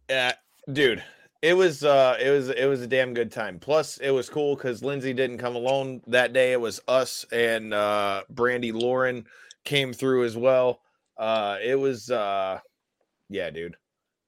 [0.10, 0.34] Yeah,
[0.72, 1.04] dude,
[1.42, 3.60] it was uh it was it was a damn good time.
[3.60, 6.52] Plus, it was cool because Lindsay didn't come alone that day.
[6.54, 9.26] It was us and uh Brandi Lauren
[9.64, 10.82] came through as well.
[11.18, 12.60] Uh it was uh
[13.30, 13.76] yeah, dude.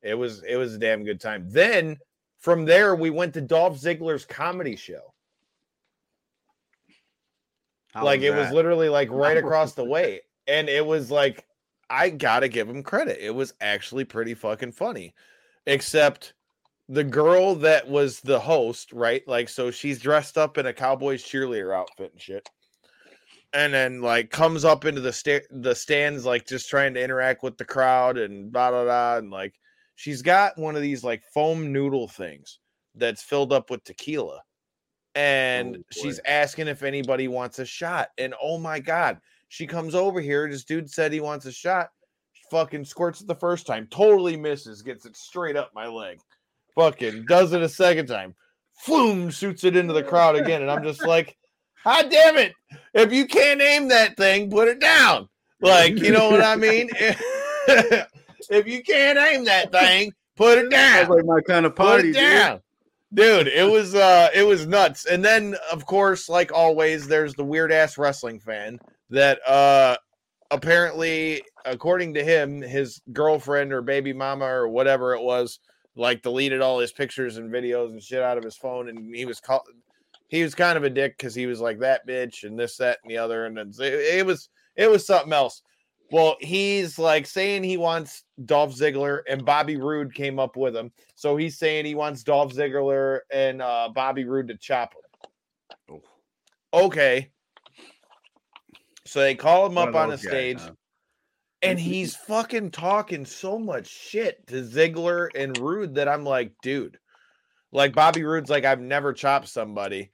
[0.03, 1.49] It was it was a damn good time.
[1.49, 1.97] Then
[2.39, 5.13] from there we went to Dolph Ziggler's comedy show.
[7.93, 10.21] How like it was literally like right across the way.
[10.47, 11.45] And it was like
[11.89, 13.17] I gotta give him credit.
[13.19, 15.13] It was actually pretty fucking funny.
[15.65, 16.33] Except
[16.89, 19.27] the girl that was the host, right?
[19.27, 22.49] Like, so she's dressed up in a Cowboys cheerleader outfit and shit.
[23.53, 27.43] And then like comes up into the sta- the stands, like just trying to interact
[27.43, 29.17] with the crowd and blah blah blah.
[29.17, 29.55] And like
[29.97, 32.59] she's got one of these like foam noodle things
[32.95, 34.41] that's filled up with tequila.
[35.15, 38.09] And Oh, she's asking if anybody wants a shot.
[38.17, 40.47] And oh my god, she comes over here.
[40.49, 41.89] This dude said he wants a shot.
[42.51, 46.19] Fucking squirts it the first time, totally misses, gets it straight up my leg.
[46.75, 48.35] Fucking does it a second time.
[48.85, 50.61] Floom shoots it into the crowd again.
[50.61, 51.35] And I'm just like,
[51.83, 52.53] God damn it.
[52.93, 55.27] If you can't aim that thing, put it down.
[55.59, 56.89] Like, you know what I mean?
[58.49, 62.09] if you can't aim that thing, put it down like my kind of put party,
[62.09, 62.21] it dude.
[62.21, 62.61] down.
[63.13, 65.05] Dude, it was uh it was nuts.
[65.05, 68.79] And then of course, like always, there's the weird ass wrestling fan
[69.09, 69.97] that uh
[70.51, 75.59] apparently, according to him, his girlfriend or baby mama or whatever it was,
[75.95, 79.25] like deleted all his pictures and videos and shit out of his phone, and he
[79.25, 79.63] was called
[80.27, 82.99] he was kind of a dick because he was like that bitch and this, that,
[83.03, 85.61] and the other, and it, it was it was something else.
[86.09, 90.91] Well, he's like saying he wants Dolph Ziggler, and Bobby Roode came up with him.
[91.15, 95.99] So he's saying he wants Dolph Ziggler and uh, Bobby Roode to chop him.
[96.73, 97.31] Okay.
[99.05, 100.71] So they call him One up on the guys, stage, huh?
[101.61, 106.99] and he's fucking talking so much shit to Ziggler and Roode that I'm like, dude,
[107.71, 110.11] like Bobby Roode's like, I've never chopped somebody.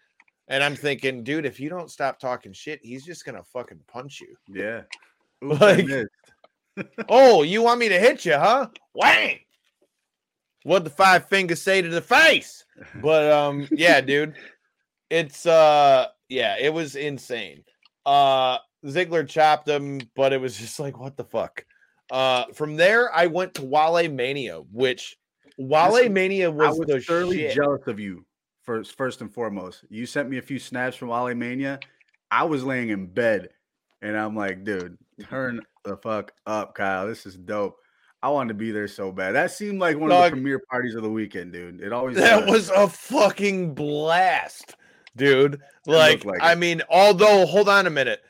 [0.47, 4.21] And I'm thinking, dude, if you don't stop talking shit, he's just gonna fucking punch
[4.21, 4.35] you.
[4.47, 4.81] Yeah.
[5.43, 5.87] Oops, Like-
[7.09, 8.67] Oh, you want me to hit you, huh?
[8.93, 9.39] Whang!
[10.63, 12.63] What the five fingers say to the face?
[13.01, 14.35] But um, yeah, dude,
[15.09, 17.63] it's uh, yeah, it was insane.
[18.05, 21.63] Uh, Ziggler chopped him, but it was just like, what the fuck?
[22.11, 25.15] Uh, from there, I went to Wale Mania, which
[25.57, 27.55] Wale Listen, Mania I was, was the thoroughly shit.
[27.55, 28.25] jealous of you.
[28.63, 31.79] First, first and foremost, you sent me a few snaps from Wale Mania.
[32.31, 33.49] I was laying in bed,
[34.01, 34.97] and I'm like, dude,
[35.29, 37.07] turn the fuck up, Kyle.
[37.07, 37.77] This is dope.
[38.21, 39.33] I wanted to be there so bad.
[39.33, 41.81] That seemed like one of the premier parties of the weekend, dude.
[41.81, 42.49] It always That does.
[42.49, 44.75] was a fucking blast,
[45.17, 45.59] dude.
[45.85, 46.57] Like, like I it.
[46.57, 48.21] mean, although, hold on a minute.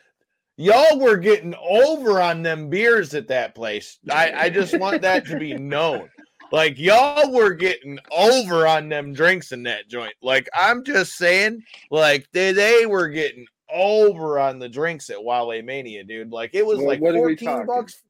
[0.58, 4.00] Y'all were getting over on them beers at that place.
[4.10, 6.10] I, I just want that to be known.
[6.52, 10.14] Like, y'all were getting over on them drinks in that joint.
[10.22, 15.62] Like, I'm just saying, like, they, they were getting over on the drinks at Wale
[15.64, 16.32] Mania, dude.
[16.32, 18.02] Like, it was Well, like what are we 14 bucks.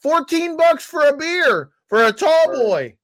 [0.00, 2.96] 14 bucks for a beer for a tall For- boy.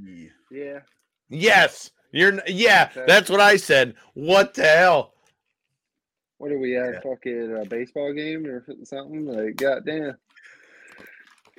[0.00, 0.28] Yeah.
[0.50, 0.80] Yeah.
[1.28, 1.90] Yes.
[2.10, 3.04] You're yeah, Okay.
[3.06, 3.94] that's what I said.
[4.14, 5.12] What the hell?
[6.38, 6.94] What are we at?
[6.94, 7.00] Yeah.
[7.00, 9.26] Fucking a baseball game or something?
[9.26, 10.16] Like, goddamn.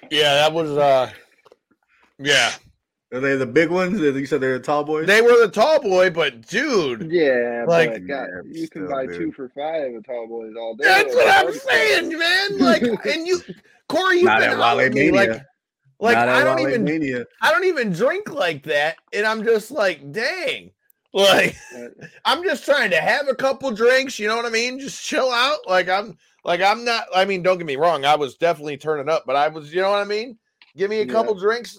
[0.09, 1.11] Yeah, that was uh
[2.17, 2.51] yeah.
[3.11, 3.99] Are they the big ones?
[3.99, 5.07] You said they're the tall boys.
[5.07, 8.95] They were the tall boy, but dude, Yeah, Like- but God, Yeah, you can still,
[8.95, 9.17] buy dude.
[9.17, 10.83] two for five at Tall Boys all day.
[10.85, 12.57] that's what I'm Like, saying, man.
[12.59, 13.41] Like, and you,
[13.87, 15.41] Corey, you've Not been at out me, like,
[15.99, 17.25] like Not I don't Wale even, Mania.
[17.41, 20.69] I don't even drink like that, and I'm just like, dang,
[21.11, 21.55] like,
[22.25, 24.19] I'm just trying to have a couple drinks.
[24.19, 24.79] You know what I mean?
[24.79, 25.57] Just chill out.
[25.67, 27.05] Like I'm, like I'm not.
[27.15, 28.05] I mean, don't get me wrong.
[28.05, 30.37] I was definitely turning up, but I was, you know what I mean?
[30.77, 31.11] Give me a Yeah.
[31.11, 31.75] couple drinks.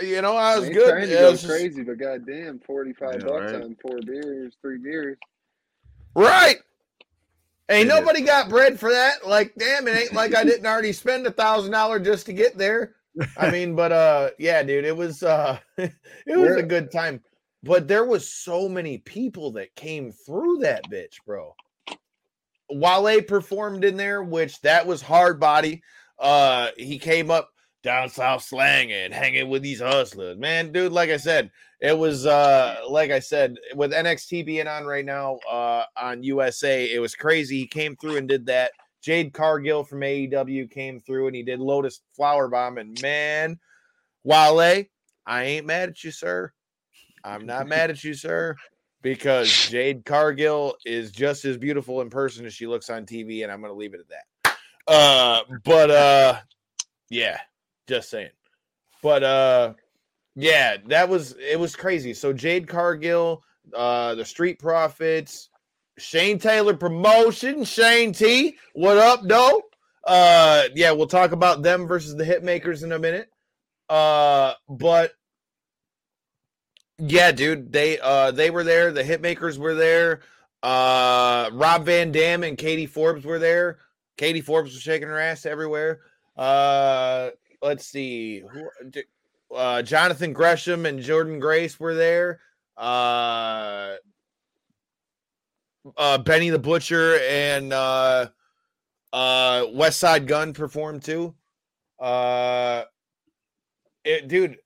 [0.00, 0.88] You know, I I was good.
[0.88, 3.62] trying to It go was just- crazy, but goddamn, forty-five Yeah, bucks right.
[3.62, 5.16] on four beers, three beers.
[6.14, 6.56] Right.
[7.70, 7.98] Ain't It is.
[8.00, 9.26] nobody got bread for that.
[9.26, 12.56] Like, damn, it ain't like I didn't already spend a thousand dollars just to get
[12.58, 12.94] there.
[13.36, 15.92] I mean, but uh yeah, dude, it was uh it
[16.26, 17.22] was Where- a good time.
[17.62, 21.54] But there was so many people that came through that bitch, bro.
[22.70, 25.82] Wale performed in there, which that was hard body.
[26.18, 27.50] Uh he came up
[27.84, 30.36] down south slanging, hanging with these hustlers.
[30.36, 34.84] Man, dude, like I said, it was uh like I said, with NXT being on
[34.84, 37.60] right now uh on USA, it was crazy.
[37.60, 38.72] He came through and did that.
[39.02, 42.78] Jade Cargill from AEW came through and he did Lotus Flower Bomb.
[42.78, 43.60] And man,
[44.24, 44.84] Wale,
[45.26, 46.50] I ain't mad at you, sir.
[47.22, 48.56] I'm not mad at you, sir,
[49.02, 53.52] because Jade Cargill is just as beautiful in person as she looks on TV, and
[53.52, 54.56] I'm gonna leave it at that.
[54.86, 56.40] Uh, but uh,
[57.10, 57.40] yeah,
[57.86, 58.30] just saying.
[59.02, 59.74] But uh,
[60.34, 62.14] yeah, that was it was crazy.
[62.14, 63.42] So Jade Cargill,
[63.74, 65.50] uh, the Street Profits,
[65.98, 69.62] Shane Taylor Promotion, Shane T, what up, though?
[70.04, 73.30] Uh, yeah, we'll talk about them versus the Hitmakers in a minute.
[73.88, 75.12] Uh, but
[76.98, 78.92] yeah, dude, they uh they were there.
[78.92, 80.20] The Hitmakers were there.
[80.62, 83.78] Uh, Rob Van Dam and Katie Forbes were there.
[84.16, 86.00] Katie Forbes was shaking her ass everywhere.
[86.36, 87.30] Uh,
[87.64, 88.68] let's see, who,
[89.54, 92.40] uh, Jonathan Gresham and Jordynne Grace were there.
[92.76, 93.94] Uh,
[95.96, 98.28] uh, Benny the Butcher and uh,
[99.12, 101.34] uh, Westside Gunn performed too.
[101.98, 102.84] Uh,
[104.04, 104.58] it, dude,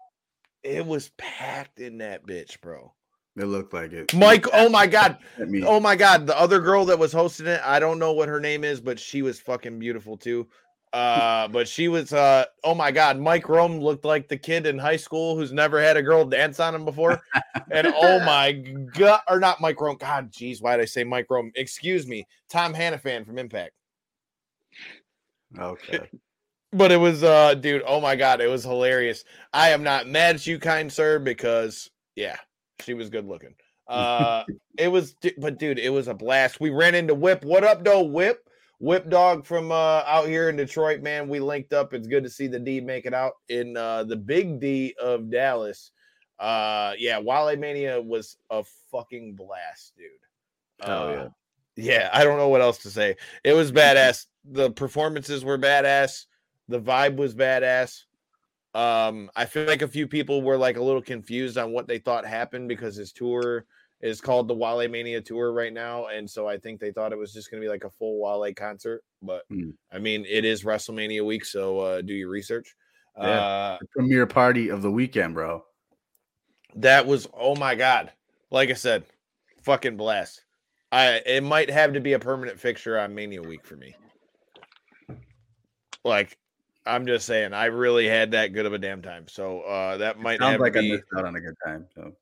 [0.63, 2.93] it was packed in that bitch, bro.
[3.37, 4.13] It looked like it.
[4.15, 5.19] Mike, oh my god,
[5.65, 8.41] oh my god, the other girl that was hosting it, I don't know what her
[8.41, 10.49] name is, but she was fucking beautiful too.
[10.93, 14.79] Uh, but she was uh oh my god, Mike Rome looked like the kid in
[14.79, 17.21] high school who's never had a girl dance on him before.
[17.71, 19.99] and oh my god, or not Mike Rome.
[19.99, 21.53] God, jeez, why did I say Mike Rome?
[21.57, 23.73] Excuse me, Tom Hannifan from Impact.
[25.59, 26.09] Okay.
[26.71, 29.25] But it was uh dude, oh my god, it was hilarious.
[29.55, 32.37] I am not mad at you, kind sir, because yeah,
[32.81, 33.55] she was good looking.
[33.89, 34.45] Uh
[34.77, 36.61] it was but dude, it was a blast.
[36.61, 37.43] We ran into Whip.
[37.43, 38.48] What up, though, Whip?
[38.81, 41.29] Whip dog from uh out here in Detroit, man.
[41.29, 41.95] We linked up.
[41.95, 45.31] It's good to see the D make it out in uh the big D of
[45.31, 45.91] Dallas.
[46.39, 48.63] Uh yeah, Wale Mania was a
[48.93, 50.87] fucking blast, dude.
[50.87, 51.17] Hell yeah.
[51.17, 51.29] Uh,
[51.77, 53.17] yeah, I don't know what else to say.
[53.45, 54.27] It was badass.
[54.45, 56.27] The performances were badass.
[56.69, 58.03] The vibe was badass.
[58.75, 61.99] Um, I feel like a few people were like a little confused on what they
[61.99, 63.65] thought happened because his tour
[64.01, 67.19] is called the Wale Mania Tour right now, and so I think they thought it
[67.19, 69.03] was just going to be like a full Wale concert.
[69.23, 69.71] But Hmm.
[69.93, 72.75] I mean, it is WrestleMania week, so uh, do your research.
[73.17, 73.25] Yeah.
[73.25, 75.65] Uh, premiere party of the weekend, bro.
[76.77, 78.13] that was oh my god!
[78.51, 79.05] Like I said,
[79.63, 80.45] fucking blast.
[80.93, 83.97] I it might have to be a permanent fixture on Mania week for me.
[86.05, 86.39] Like,
[86.87, 89.27] I'm just saying, I really had that good of a damn time.
[89.29, 91.87] So uh that might Sounds like to I missed out on a good time.
[91.95, 92.13] So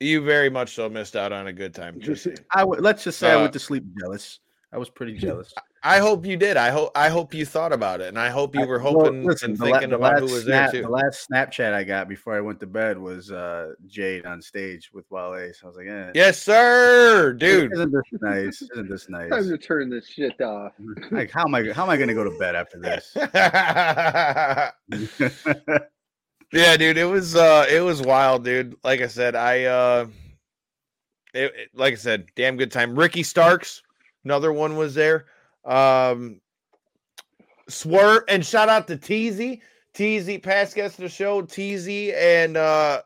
[0.00, 2.00] you very much so missed out on a good time.
[2.00, 2.38] Just saying.
[2.52, 4.40] I w- let's just say I Uh, went to sleep jealous.
[4.72, 5.52] I was pretty jealous.
[5.86, 6.56] I hope you did.
[6.56, 8.92] I hope I hope you thought about it, and I hope you I- were well,
[8.94, 10.86] hoping listen, and the la- thinking the about who last was snap- there too.
[10.86, 14.90] The last Snapchat I got before I went to bed was uh, Jade on stage
[14.94, 15.52] with Wale.
[15.52, 17.72] So I was like, eh, Yes, sir, dude.
[17.74, 18.62] Isn't this nice?
[18.62, 19.30] Isn't this nice?
[19.30, 20.72] Time to turn this shit off.
[21.10, 21.70] Like, how am I?
[21.72, 23.14] How am I going to go to bed after this?
[26.52, 28.76] yeah, dude, it was uh it was wild, dude.
[28.84, 30.06] Like I said, I uh
[31.32, 32.98] it, it- like I said, damn good time.
[32.98, 33.82] Ricky Starks,
[34.24, 35.26] another one was there.
[35.64, 36.40] Um
[37.68, 39.60] Swerve and shout out to Teasy.
[39.94, 43.02] Teasy, past guest of the show, Teasy and uh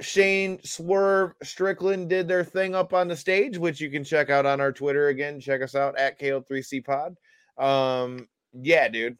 [0.00, 4.46] Shane Swerve Strickland did their thing up on the stage, which you can check out
[4.46, 5.40] on our Twitter again.
[5.40, 7.16] Check us out at KO3C Pod.
[7.58, 9.18] Um, yeah, dude.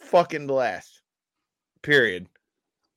[0.00, 0.97] Fucking blast.
[1.82, 2.28] Period.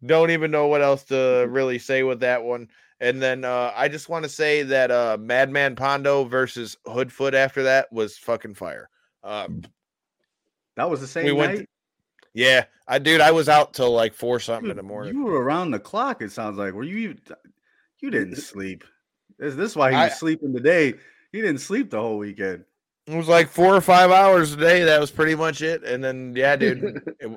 [0.05, 2.67] Don't even know what else to really say with that one.
[2.99, 7.63] And then uh, I just want to say that uh, Madman Pondo versus Hoodfoot after
[7.63, 8.89] that was fucking fire.
[9.23, 9.47] Uh,
[10.75, 11.69] that was the same we went night.
[12.33, 15.15] Yeah, I dude, I was out till like four something in the morning.
[15.15, 16.21] You were around the clock.
[16.21, 16.73] It sounds like.
[16.73, 16.97] Were you?
[16.97, 17.19] even-
[17.99, 18.83] You didn't sleep.
[19.37, 20.93] This, this is why he I- was sleeping today.
[21.31, 22.65] He didn't sleep the whole weekend.
[23.07, 24.83] It was like four or five hours a day.
[24.83, 25.83] That was pretty much it.
[25.83, 27.01] And then yeah, dude.
[27.19, 27.31] it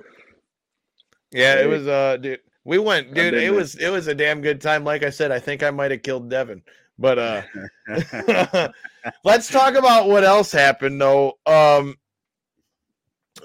[1.34, 2.40] yeah, it was uh dude.
[2.64, 3.34] We went, dude.
[3.34, 4.84] It was it was a damn good time.
[4.84, 6.62] Like I said, I think I might have killed Devin.
[6.98, 7.42] But uh
[9.24, 11.38] let's talk about what else happened though.
[11.44, 11.96] Um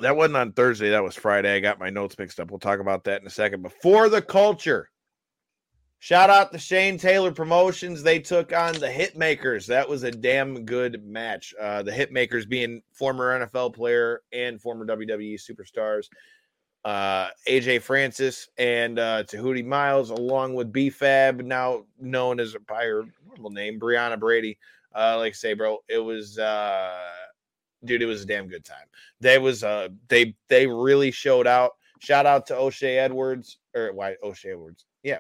[0.02, 1.56] that wasn't on Thursday, that was Friday.
[1.56, 2.52] I got my notes mixed up.
[2.52, 3.64] We'll talk about that in a second.
[3.64, 4.90] Before the culture.
[6.02, 8.04] Shout out to Shane Taylor Promotions.
[8.04, 9.66] They took on the Hitmakers.
[9.66, 11.54] That was a damn good match.
[11.60, 16.08] Uh, the Hitmakers being former NFL player and former WWE superstars.
[16.86, 23.04] Uh, AJ Francis and uh, Tehuti Miles, along with BFAB, now known as by her
[23.28, 24.58] normal name, Brianna Brady.
[24.96, 26.98] Uh, like I say, bro, it was uh,
[27.86, 28.86] dude, it was a damn good time.
[29.20, 31.72] They was uh they they really showed out.
[32.00, 34.86] Shout out to O'Shea Edwards or why O'Shea Edwards.
[35.04, 35.20] Yeah.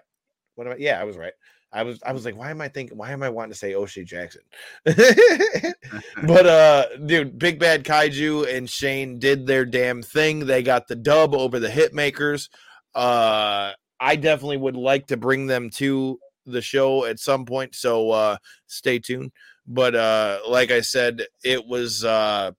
[0.55, 0.77] What am I?
[0.77, 1.33] Yeah, I was right.
[1.71, 3.75] I was I was like, why am I thinking why am I wanting to say
[3.75, 4.41] O'Shea Jackson?
[4.85, 10.45] but uh dude, Big Bad Kaiju and Shane did their damn thing.
[10.45, 12.49] They got the dub over the Hitmakers.
[12.95, 18.09] Uh I definitely would like to bring them to the show at some point, so
[18.09, 19.31] uh stay tuned.
[19.67, 22.51] But uh like I said, it was uh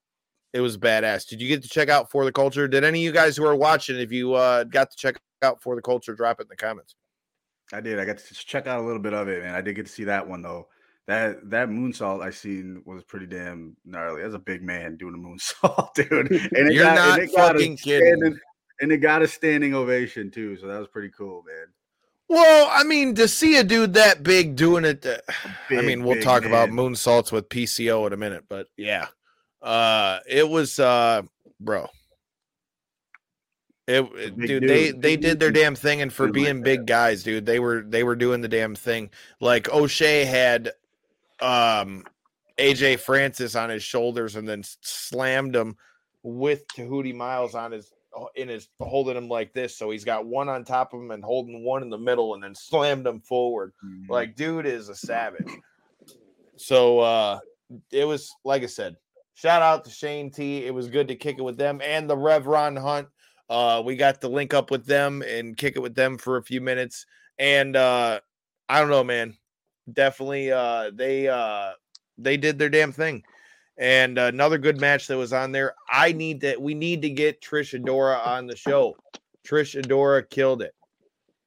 [0.52, 1.26] it was badass.
[1.26, 2.68] Did you get to check out For the Culture?
[2.68, 5.60] Did any of you guys who are watching, if you uh got to check out
[5.62, 6.94] For the Culture, drop it in the comments.
[7.72, 7.98] I did.
[8.00, 9.54] I got to check out a little bit of it, man.
[9.54, 10.68] I did get to see that one though.
[11.06, 14.22] That that moonsault I seen was pretty damn gnarly.
[14.22, 16.10] That's a big man doing a moonsault, dude.
[16.12, 17.76] And it You're got, not and it got a kidding.
[17.76, 18.38] standing-
[18.80, 20.56] And it got a standing ovation too.
[20.56, 21.66] So that was pretty cool, man.
[22.28, 25.16] Well, I mean, to see a dude that big doing it, uh,
[25.70, 26.78] I mean, we'll big talk about man.
[26.92, 29.08] moonsaults with PCO in a minute, but yeah,
[29.62, 31.22] uh, it was, uh,
[31.58, 31.88] bro.
[33.90, 36.62] It, it- big dude, they they did their damn thing, and for Dude like being
[36.62, 39.10] big guys, dude, they were they were doing the damn thing.
[39.40, 40.72] Like O'Shea had,
[41.40, 42.04] um,
[42.58, 45.76] AJ Francis on his shoulders, and then slammed him
[46.22, 47.92] with Tehuti Miles on his
[48.34, 49.76] in his holding him like this.
[49.76, 52.42] So he's got one on top of him and holding one in the middle, and
[52.42, 53.72] then slammed him forward.
[53.84, 54.08] Mhm.
[54.08, 55.48] Like, dude is a savage.
[56.56, 57.38] So uh
[57.90, 58.96] it was like I said,
[59.34, 60.64] shout out to Shane T.
[60.66, 63.08] It was good to kick it with them and the Rev Ron Hunt.
[63.50, 66.42] Uh we got to link up with them and kick it with them for a
[66.42, 67.04] few minutes.
[67.38, 68.20] And uh
[68.68, 69.36] I don't know, man.
[69.92, 71.72] Definitely uh they uh
[72.16, 73.22] they did their damn thing.
[73.76, 75.74] And another good match that was on there.
[75.90, 78.94] I need that we need to get Trish Adora on the show.
[79.46, 80.74] Trish Adora killed it.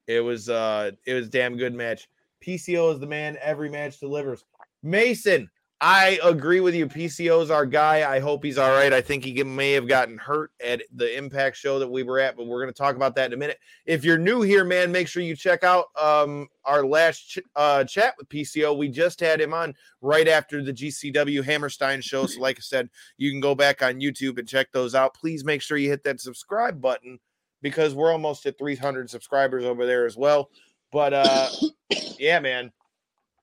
[0.06, 2.06] It was uh it was damn good match.
[2.44, 3.38] PCO is the man.
[3.40, 4.44] Every match delivers.
[4.82, 5.48] Mason,
[5.80, 6.86] I agree with you.
[6.86, 8.10] PCO's our guy.
[8.10, 8.92] I hope he's all right.
[8.92, 12.36] I think he may have gotten hurt at the Impact show that we were at,
[12.36, 13.58] but we're going to talk about that in a minute.
[13.84, 17.84] If you're new here, man, make sure you check out um, our last ch- uh,
[17.84, 18.76] chat with PCO.
[18.76, 22.26] We just had him on right after the GCW Hammerstein show.
[22.26, 25.14] So, like I said, you can go back on YouTube and check those out.
[25.14, 27.18] Please make sure you hit that subscribe button
[27.62, 30.50] because we're almost at 300 subscribers over there as well.
[30.92, 31.48] But uh,
[32.18, 32.72] yeah, man,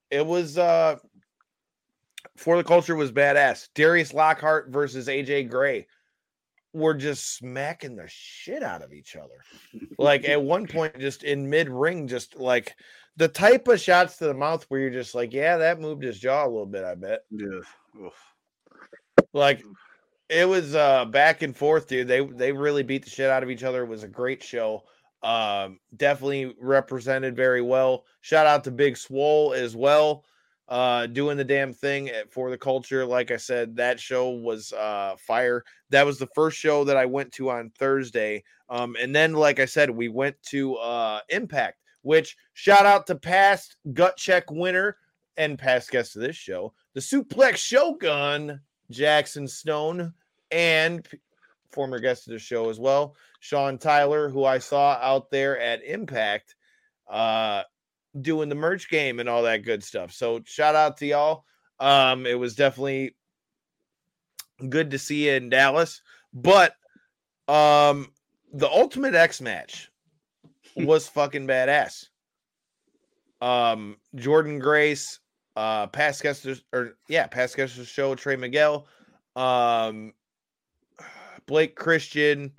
[0.10, 0.98] it was uh,
[2.42, 3.70] for the culture was badass.
[3.76, 5.88] Darius Lockhart versus AJ Gray
[6.74, 9.44] were just smacking the shit out of each other.
[10.00, 12.76] Like at one point, just in mid ring, just like
[13.18, 16.20] the type of shots to the mouth where you're just like, yeah, that moved his
[16.20, 16.84] jaw a little bit.
[16.84, 17.20] I bet.
[17.30, 18.10] Yeah.
[19.34, 19.64] Like
[20.28, 22.08] it was uh back and forth, dude.
[22.08, 23.84] They they really beat the shit out of each other.
[23.84, 24.84] It was a great show.
[25.22, 28.06] Um, definitely represented very well.
[28.22, 30.26] Shout out to Big Swole as well.
[30.68, 33.06] Uh, doing the damn thing for the culture.
[33.06, 35.66] Like I said, that show was uh fire.
[35.90, 38.44] That was the first show that I went to on Thursday.
[38.70, 43.16] Um, and then, like I said, we went to uh Impact, which shout out to
[43.16, 44.96] past gut check winner
[45.36, 50.14] and past guest of this show, the Suplex Shogun, Jackson Stone,
[50.52, 51.18] and p-
[51.72, 55.84] former guest of the show as well, Sean Tyler, who I saw out there at
[55.84, 56.56] Impact,
[57.10, 57.64] uh,
[58.20, 60.12] doing the merch game and all that good stuff.
[60.12, 61.46] So shout out to y'all.
[61.80, 63.16] Um, it was definitely
[64.70, 66.02] good to see you in Dallas,
[66.34, 66.76] but
[67.48, 68.12] um,
[68.54, 69.90] the Ultimate X match
[70.76, 72.08] was fucking badass.
[73.42, 75.20] Um, Jordynne Grace,
[75.56, 78.86] uh, past guest or yeah, past guest show, Trey Miguel,
[79.36, 80.14] um,
[81.48, 82.44] Blake Christian.
[82.44, 82.52] I'm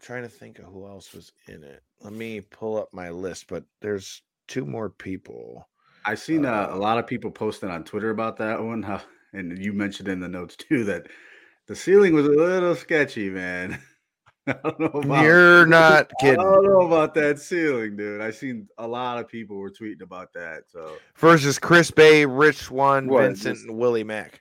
[0.00, 1.82] trying to think of who else was in it.
[2.02, 5.68] Let me pull up my list, but there's two more people.
[6.04, 8.82] I've seen uh, a lot of people posting on Twitter about that one.
[8.82, 9.00] How,
[9.32, 11.06] and you mentioned in the notes too that
[11.66, 13.80] the ceiling was a little sketchy, man.
[14.46, 16.40] I don't know about You're not kidding.
[16.40, 18.22] I don't know about that ceiling, dude.
[18.22, 20.62] I seen a lot of people were tweeting about that.
[20.68, 24.40] So Versus Chris Bey, Rich Swann, What, Vincent, just- and Willie Mack.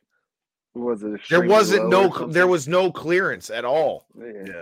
[0.76, 1.20] Was it?
[1.30, 2.34] There wasn't no or cl- something?
[2.34, 4.06] there was no clearance at all.
[4.16, 4.32] Yeah.
[4.46, 4.62] yeah,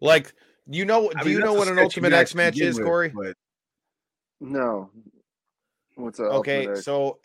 [0.00, 0.32] Like
[0.66, 2.86] you know, do I mean, you know what an Ultimate match X match is, with,
[2.86, 3.12] Corey?
[3.14, 3.36] But
[4.40, 4.90] No.
[5.94, 6.24] What's that?
[6.26, 7.18] Okay, so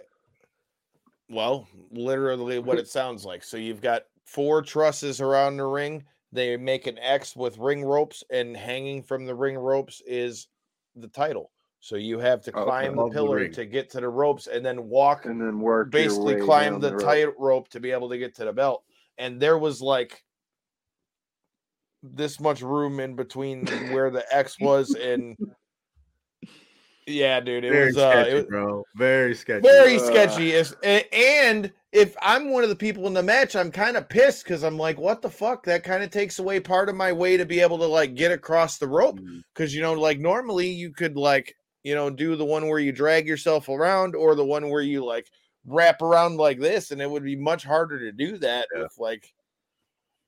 [1.29, 3.43] well, literally what it sounds like.
[3.43, 6.03] So you've got four trusses around the ring.
[6.31, 10.47] They make an X with ring ropes, and hanging from the ring ropes is
[10.95, 11.51] the title.
[11.79, 13.51] So you have to climb the Above the pillar ring.
[13.53, 15.89] to get to the ropes, and then walk and then work.
[15.89, 17.01] basically climb down the, rope.
[17.01, 18.83] tight rope to be able to get to the belt.
[19.17, 20.23] And there was like
[22.03, 25.37] this much room in between where the X was and
[27.07, 28.83] yeah, dude, it very was uh sketchy, it was bro.
[28.95, 29.67] Very sketchy.
[29.67, 30.55] very Uh, sketchy.
[31.13, 34.63] And if I'm one of the people in the match, I'm kind of pissed because
[34.63, 35.63] I'm like, what the fuck?
[35.65, 38.31] That kind of takes away part of my way to be able to like get
[38.31, 39.19] across the rope.
[39.19, 42.79] Mm, Because you know, like normally you could like, you know, do the one where
[42.79, 45.27] you drag yourself around or the one where you like
[45.65, 48.83] wrap around like this, and it would be much harder to do that Yeah.
[48.83, 49.33] with like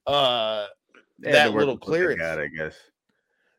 [0.05, 0.82] uh they had to
[1.31, 2.19] that little clearance.
[2.19, 2.75] got, I guess.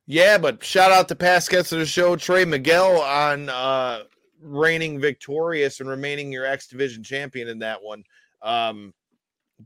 [0.06, 4.02] yeah, but shout out to past guests of the show, Trey Miguel on uh
[4.40, 8.04] reigning victorious and remaining your X Division champion in that one.
[8.42, 8.92] Um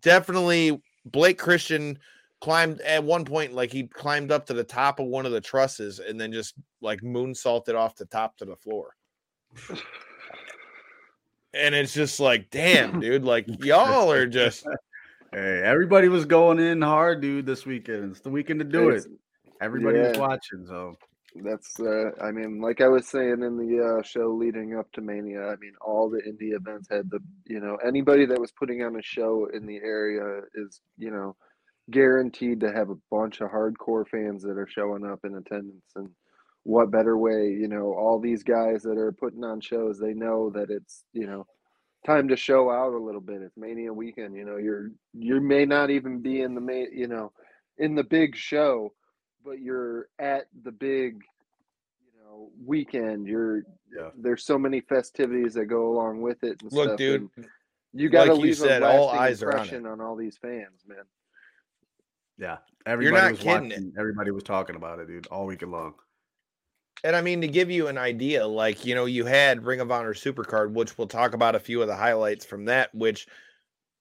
[0.01, 1.99] definitely Blake Christian
[2.41, 5.41] climbed at one point like he climbed up to the top of one of the
[5.41, 8.95] trusses and then just like moonsaulted off the top to the floor.
[11.55, 14.67] And it's just like, damn, dude, like y'all are just
[15.33, 18.13] Hey, everybody was going in hard, dude, this weekend.
[18.13, 18.97] It's the weekend to do it.
[18.97, 19.07] It's-
[19.61, 20.95] Everybody was watching, so
[21.35, 25.01] That's, uh, I mean, like I was saying in the uh, show leading up to
[25.01, 28.83] Mania, I mean, all the indie events had the, you know, anybody that was putting
[28.83, 31.37] on a show in the area is, you know,
[31.91, 35.91] guaranteed to have a bunch of hardcore fans that are showing up in attendance.
[35.97, 36.09] And
[36.63, 40.51] what better way, you know, all these guys that are putting on shows, they know
[40.51, 41.47] that it's, you know,
[42.07, 43.43] time to show out a little bit.
[43.43, 47.09] It's Mania weekend, you know, you're, you may not even be in the main, you
[47.09, 47.33] know,
[47.79, 48.93] in the big show,
[49.45, 51.23] but you're at the big,
[52.05, 53.27] you know, weekend.
[53.27, 53.63] You're
[53.95, 54.11] Yeah.
[54.17, 56.63] there's so many festivities that go along with it.
[56.63, 57.29] And look, stuff, dude.
[57.37, 57.47] and
[57.93, 60.37] you got to like you leave said, a all eyes are on on, all these
[60.37, 61.05] fans, man.
[62.39, 62.59] yeah.
[62.87, 63.93] Everybody not was kidding watching.
[63.99, 65.95] Everybody was talking about it, dude, all weekend long.
[67.05, 69.91] And I mean, to give you an idea, like, you know, you had Ring of
[69.91, 73.27] Honor Supercard, which we'll talk about a few of the highlights from that, which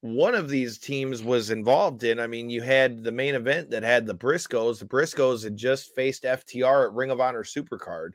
[0.02, 2.20] one of these teams was involved in.
[2.20, 4.80] I mean, you had the main event that had the Briscoes.
[4.80, 8.12] The Briscoes had just faced FTR at Ring of Honor Supercard,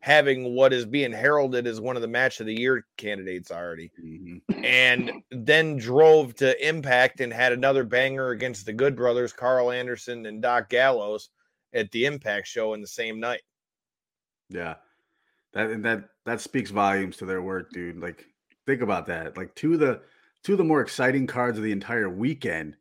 [0.00, 3.92] having what is being heralded as one of the match of the year candidates already.
[4.02, 4.42] Mhm.
[4.62, 10.26] And then drove to Impact and had another banger against the Good Brothers, Karl Anderson
[10.26, 11.30] and Doc Gallows
[11.72, 13.42] at the Impact show in the same night.
[14.48, 14.74] Yeah.
[15.52, 18.00] That and that that speaks volumes to their work, dude.
[18.00, 18.26] Like
[18.66, 19.36] think about that.
[19.36, 20.02] Like two of the
[20.42, 22.76] two of the more exciting cards of the entire weekend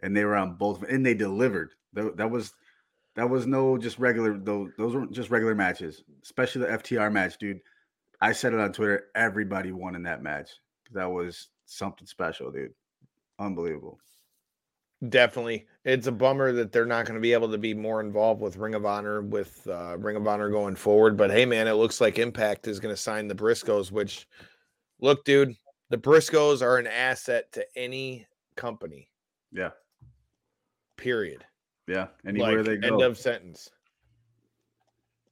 [0.00, 1.70] and they were on both and they delivered.
[1.92, 2.54] That, that was
[3.14, 7.38] that was no just regular those those weren't just regular matches, especially the FTR match,
[7.38, 7.60] dude.
[8.20, 9.06] I said it on Twitter.
[9.14, 10.50] Everybody won in that match.
[10.92, 12.72] That was something special, dude.
[13.38, 13.98] Unbelievable.
[15.06, 15.66] Definitely.
[15.84, 18.56] It's a bummer that they're not going to be able to be more involved with
[18.56, 21.16] Ring of Honor with uh, Ring of Honor going forward.
[21.16, 24.26] But hey, man, it looks like Impact is going to sign the Briscoes, which,
[25.00, 25.54] look, dude,
[25.90, 28.26] the Briscoes are an asset to any
[28.56, 29.10] company,
[29.52, 29.70] Yeah.
[30.96, 31.44] period.
[31.86, 32.06] Yeah.
[32.26, 32.94] Anywhere like, they go.
[32.94, 33.70] End of sentence.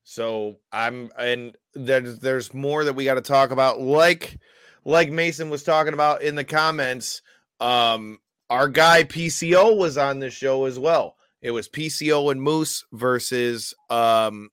[0.05, 3.81] So I'm, and there's there's more that we got to talk about.
[3.81, 4.39] Like,
[4.85, 7.23] like Mason was talking about in the comments.
[7.59, 8.19] Um,
[8.51, 11.17] our guy PCO was on the show as well.
[11.41, 14.51] It was PCO and Moose versus um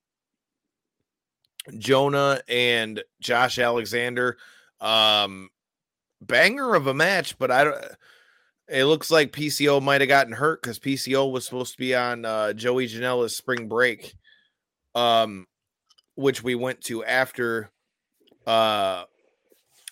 [1.78, 4.38] Jonah and Josh Alexander.
[4.80, 5.50] Um
[6.22, 7.84] banger of a match, but I don't
[8.68, 12.26] it looks like PCO might have gotten hurt because PCO was supposed to be on
[12.26, 14.16] uh Joey Janela's spring break.
[14.96, 15.48] Um
[16.16, 17.70] which we went to after
[18.46, 19.04] uh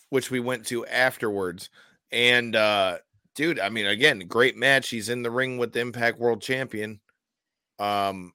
[0.10, 1.70] which we went to afterwards.
[2.12, 2.98] And uh
[3.40, 4.90] dude, I mean, again, great match.
[4.90, 7.00] He's in the ring with the Impact World Champion.
[7.80, 8.34] Um,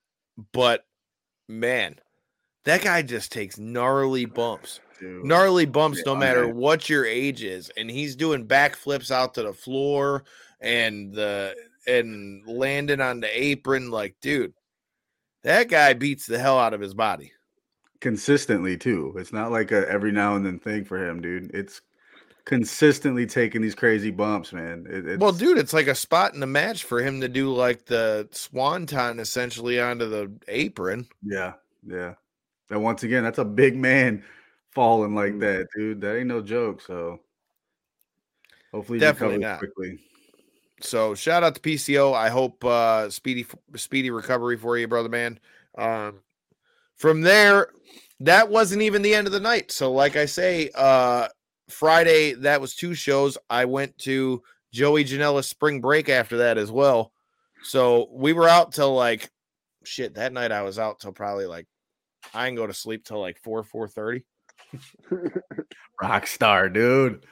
[0.55, 0.86] but
[1.46, 1.96] man,
[2.64, 5.22] that guy just takes gnarly bumps, dude.
[5.22, 6.57] gnarly bumps, no matter man.
[6.57, 10.24] what your age is, and he's doing backflips out to the floor
[10.62, 11.55] and the
[11.86, 13.90] and landing on the apron.
[13.90, 14.55] Like, dude,
[15.42, 17.32] that guy beats the hell out of his body.
[18.00, 19.14] consistently too.
[19.18, 21.50] It's not like a every now and then thing for him, dude.
[21.52, 21.82] It's
[22.45, 24.86] consistently taking these crazy bumps, man.
[24.88, 27.53] It, it's, Well, dude, it's like a spot in the match for him to do
[27.53, 31.07] like the swanton essentially onto the apron.
[31.22, 31.55] yeah,
[31.86, 32.14] yeah.
[32.70, 34.24] And once again, that's a big man
[34.70, 35.40] falling like Mm.
[35.40, 36.01] that, dude.
[36.01, 36.80] That ain't no joke.
[36.80, 37.20] So
[38.72, 39.59] hopefully, Definitely not.
[39.59, 40.01] quickly.
[40.80, 42.12] So shout out to PCO.
[42.14, 45.38] I hope uh speedy speedy recovery for you, brother man.
[45.78, 46.20] Um
[46.97, 47.68] from there,
[48.20, 49.70] that wasn't even the end of the night.
[49.70, 51.28] So like I say, uh
[51.68, 53.38] Friday, that was two shows.
[53.48, 54.42] I went to
[54.72, 57.12] Joey Janela's spring break after that as well.
[57.62, 59.30] So we were out till like
[59.84, 60.14] shit.
[60.14, 61.66] That night I was out till probably like
[62.34, 64.24] I didn't go to sleep till like four, four thirty.
[66.02, 67.24] Rock star, dude.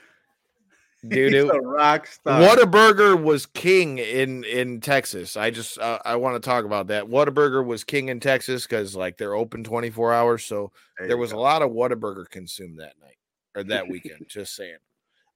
[1.07, 2.41] Dude, He's it, a rock star.
[2.41, 5.37] Whataburger was king in in Texas.
[5.37, 7.05] I just uh, I want to talk about that.
[7.05, 10.45] Whataburger was king in Texas because like they're open twenty four hours.
[10.45, 11.39] So There there was go.
[11.39, 13.16] a lot of Whataburger consumed that night
[13.55, 14.27] or that weekend.
[14.29, 14.79] just saying.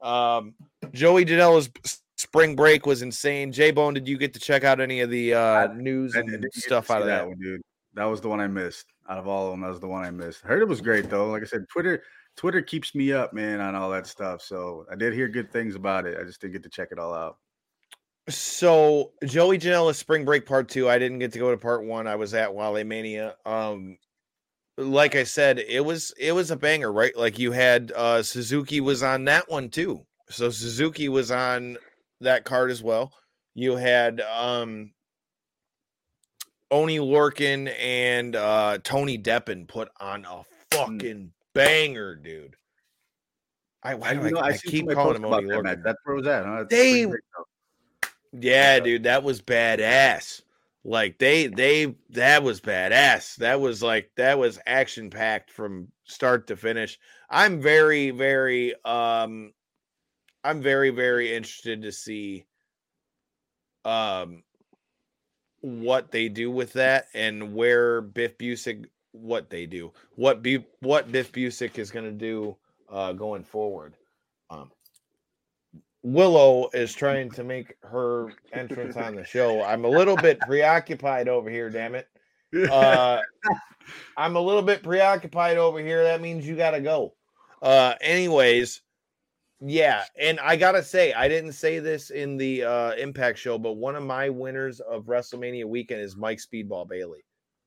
[0.02, 0.54] Um,
[0.92, 1.70] Joey Janela's
[2.16, 3.52] spring break was insane.
[3.52, 6.30] J Bone, did you get to check out any of the uh, news I and
[6.42, 7.26] get to stuff out of that?
[7.26, 7.62] one, dude.
[7.94, 8.86] That was the one I missed.
[9.08, 10.42] Out of all of them, that was the one I missed.
[10.44, 11.30] I heard it was great though.
[11.30, 12.02] Like I said, Twitter
[12.36, 14.42] Twitter keeps me up, man, on all that stuff.
[14.42, 16.18] So I did hear good things about it.
[16.20, 17.38] I just didn't get to check it all out.
[18.28, 20.90] So Joey Janela's spring break part two.
[20.90, 22.06] I didn't get to go to part one.
[22.06, 23.36] I was at Wale Mania.
[23.46, 23.96] Um,
[24.78, 27.16] like I said, it was it was a banger, right?
[27.16, 30.04] Like you had uh Suzuki was on that one too.
[30.28, 31.78] So Suzuki was on
[32.20, 33.12] that card as well.
[33.54, 34.92] You had um
[36.70, 42.56] Oney Lorcan and uh Tony Deppen put on a fucking banger, dude.
[43.82, 45.54] I, why do you know, I, I, I keep calling him Oney that.
[45.54, 45.82] Lorcan.
[45.84, 46.44] That's where it was at.
[46.44, 46.56] Huh?
[46.58, 47.44] That's They- pretty great, though.
[48.38, 50.42] Yeah, dude, that was badass.
[50.86, 53.34] Like they they that was badass.
[53.36, 56.96] That was like that was action packed from start to finish.
[57.28, 59.52] I'm very very um
[60.44, 62.46] I'm very very interested to see
[63.84, 64.44] um
[65.60, 69.92] what they do with that and where Biff Busick what they do.
[70.14, 72.56] What Bu- what Biff Busick is going to do
[72.88, 73.96] uh going forward.
[74.50, 74.70] Um
[76.06, 79.60] Willow is trying to make her entrance on the show.
[79.64, 82.06] I'm a little bit preoccupied over here, damn it.
[82.70, 83.20] Uh,
[84.16, 86.04] I'm a little bit preoccupied over here.
[86.04, 87.14] That means you got to go.
[87.60, 88.82] Uh, anyways,
[89.60, 93.72] yeah, and I gotta say, I didn't say this in the uh, Impact show, but
[93.72, 97.24] one of my winners of WrestleMania weekend is Mike Speedball Bailey.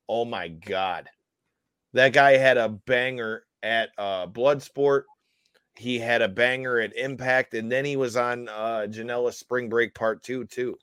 [0.08, 1.10] Oh my god,
[1.92, 5.04] that guy had a banger at uh, Bloodsport.
[5.76, 9.94] He had a banger at Impact, and then he was on uh, Janela Spring Break
[9.96, 10.78] Part Two too.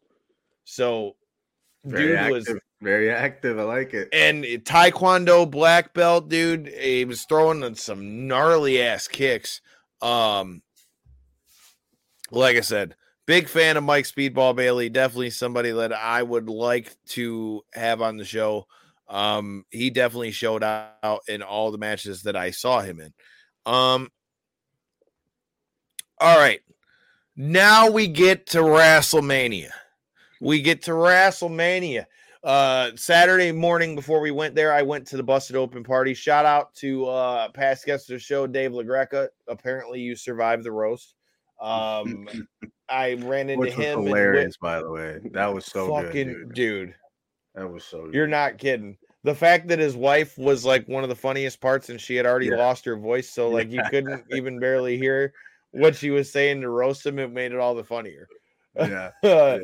[0.64, 1.16] So,
[1.84, 2.32] Very dude active.
[2.32, 3.58] was Very active.
[3.58, 4.08] I like it.
[4.12, 6.68] and Taekwondo black belt, dude.
[6.68, 9.60] He was throwing in some gnarly ass kicks.
[10.00, 10.62] Um,
[12.30, 14.88] like I said, big fan of Mike Speedball Bailey.
[14.88, 18.66] Definitely somebody that I would like to have on the show.
[19.08, 23.12] Um, he definitely showed out in all the matches that I saw him in.
[23.64, 24.10] Um,
[26.20, 26.60] all right,
[27.36, 29.70] now we get to WrestleMania.
[30.40, 32.06] We get to WrestleMania
[32.44, 36.44] uh saturday morning before we went there i went to the busted open party shout
[36.46, 41.14] out to uh past guest of the show dave lagreca apparently you survived the roast
[41.60, 42.28] um
[42.88, 45.18] i ran into Which was him hilarious, by the way.
[45.32, 46.54] That was so fucking good, dude.
[46.54, 46.94] dude
[47.56, 48.14] That was so good.
[48.14, 51.88] you're not kidding the fact that his wife was like one of the funniest parts
[51.88, 52.58] and she had already Yeah.
[52.58, 55.32] lost her voice so like you couldn't even barely hear
[55.72, 58.26] what she was saying to roast him it made it all the funnier.
[58.76, 59.58] Yeah, Uh,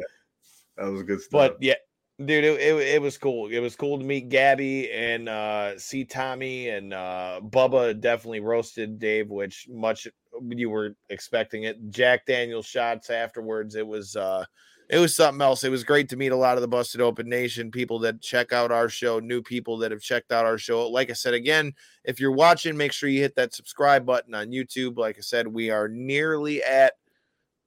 [0.77, 1.31] that was good stuff.
[1.31, 1.75] but yeah
[2.19, 3.49] dude it, it, it was cool.
[3.49, 8.99] It was cool to meet gabby and uh see tommy and uh bubba definitely roasted
[8.99, 10.07] dave which much
[10.49, 11.77] you were expecting it.
[11.91, 13.75] Jack daniel shots afterwards.
[13.75, 14.45] It was uh
[14.93, 15.65] it was something else.
[15.65, 18.53] It was great to meet a lot of the busted open nation people that check
[18.53, 20.87] out our show new people that have checked out our show.
[20.87, 21.73] Like i said again
[22.05, 24.99] if you're watching make sure you hit that subscribe button on youtube.
[24.99, 26.93] Like i said we are nearly at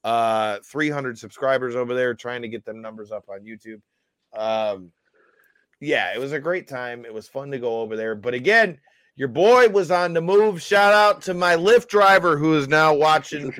[0.03, 3.82] uh 300 subscribers over there trying to get them numbers up on youtube.
[4.38, 4.91] Um
[5.82, 7.05] yeah it was a great time.
[7.05, 8.13] It was fun to go over there.
[8.13, 8.78] But again
[9.15, 10.61] your boy was on the move.
[10.61, 13.51] Shout out to my Lyft driver who is now watching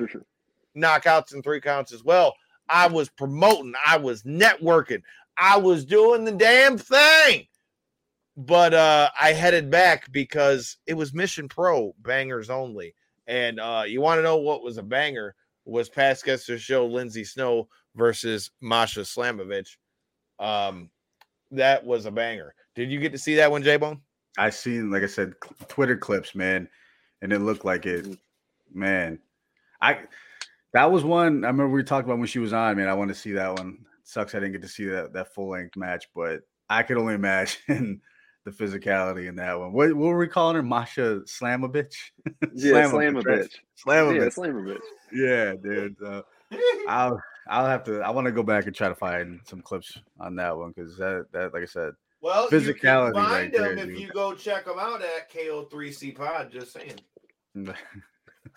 [0.76, 2.36] knockouts and three counts as well
[2.68, 5.02] i was promoting i was networking
[5.38, 7.46] i was doing the damn thing.
[8.36, 12.94] But uh i headed back because it was mission pro bangers only.
[13.26, 16.86] And uh you want to know what was a banger was past guest of show
[16.86, 19.76] lindsay snow versus masha slamovich.
[20.38, 20.90] Um
[21.50, 22.54] that was a banger.
[22.74, 24.00] Did you get to see that one j-bone?
[24.38, 25.32] I seen, like I said,
[25.68, 26.68] Twitter clips, man,
[27.22, 28.06] and it looked like it.
[28.72, 29.18] Man,
[29.80, 30.00] I
[30.72, 32.76] That was one I remember we talked about when she was on.
[32.76, 33.78] Man, I want to see that one.
[34.04, 37.14] Sucks I didn't get to see that that full length match, but I could only
[37.16, 38.00] imagine
[38.44, 39.72] the physicality in that one.
[39.72, 40.62] What, what were we calling her?
[40.62, 41.94] Masha slam Slamovich?
[42.54, 43.54] Yeah, slam a bitch.
[43.74, 44.32] Slam a Yeah, bitch.
[44.32, 44.80] slam a bitch.
[45.12, 45.96] Yeah, dude.
[46.02, 46.22] Uh,
[46.88, 48.00] I'll I'll have to.
[48.00, 50.96] I want to go back and try to find some clips on that one because
[50.98, 51.92] that that like I said.
[52.20, 54.00] Well, Physicality you can find right them there, if dude.
[54.00, 56.50] you go check them out at KO3C Pod.
[56.50, 56.98] Just saying.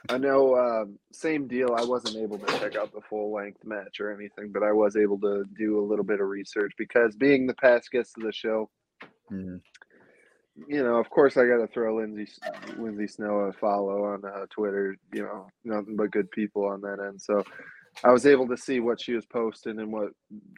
[0.08, 1.76] I know, um, same deal.
[1.76, 4.96] I wasn't able to check out the full length match or anything, but I was
[4.96, 8.32] able to do a little bit of research because being the past guest of the
[8.32, 8.70] show,
[9.32, 9.62] Mhm.
[10.68, 12.28] you know, of course, I got to throw Lindsay
[12.78, 14.96] Lindsay Snow a follow on uh, Twitter.
[15.14, 17.22] You know, nothing but good people on that end.
[17.22, 17.44] So
[18.04, 20.12] I was able to see what she was posting and what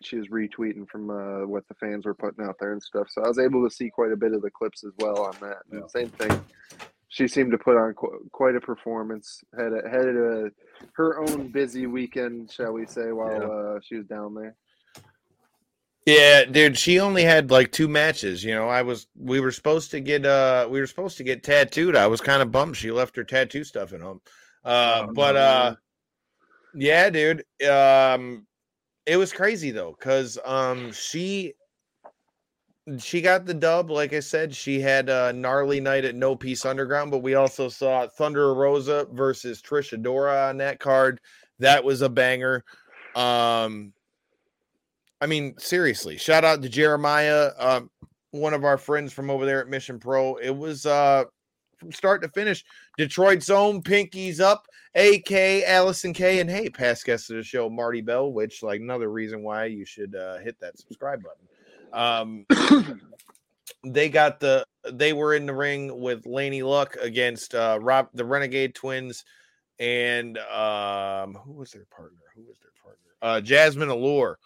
[0.04, 3.08] she was retweeting from uh, what the fans were putting out there and stuff.
[3.10, 5.36] So I was able to see quite a bit of the clips as well on
[5.42, 5.58] that.
[5.72, 5.88] Yeah.
[5.88, 6.42] Same thing.
[7.12, 9.44] She seemed to put on qu- quite a performance.
[9.58, 10.50] Had a, had a,
[10.94, 13.48] her own busy weekend, shall we say, while Yeah.
[13.48, 14.56] uh, she was down there.
[16.06, 18.44] Yeah, dude, she only had like two matches.
[18.44, 21.44] You know, I was we were supposed to get uh we were supposed to get
[21.44, 21.96] tattooed.
[21.96, 24.22] I was kind of bummed she left her tattoo stuff at home.
[24.64, 25.76] Uh Oh, but uh
[26.74, 27.44] yeah, dude.
[27.70, 28.48] Um
[29.06, 31.54] it was crazy though cuz um she
[33.00, 34.56] she got the dub like I said.
[34.56, 39.08] She had a gnarly night at No Peace Underground, but we also saw Thunder Rosa
[39.12, 41.20] versus Trish Adora on that card.
[41.60, 42.64] That was a banger.
[43.16, 43.94] Um
[45.20, 47.92] I mean, seriously, shout out to Jeremiah, um,
[48.32, 50.36] one of our friends from over there at Mission Pro.
[50.38, 51.26] It was uh
[51.78, 52.64] from start to finish.
[52.98, 58.02] Detroit's own Pinkies Up, AK Allysin Kay, and hey, past guest of the show, Marti
[58.02, 61.48] Belle, which like another reason why you should uh, hit that subscribe button.
[61.94, 62.46] Um,
[63.84, 68.26] they got the they were in the ring with Laney Luck against uh Rob the
[68.26, 69.24] Renegade Twins
[69.80, 72.20] and um who was their partner?
[72.36, 73.12] Who was their partner?
[73.22, 74.38] Uh Jasmine Allure.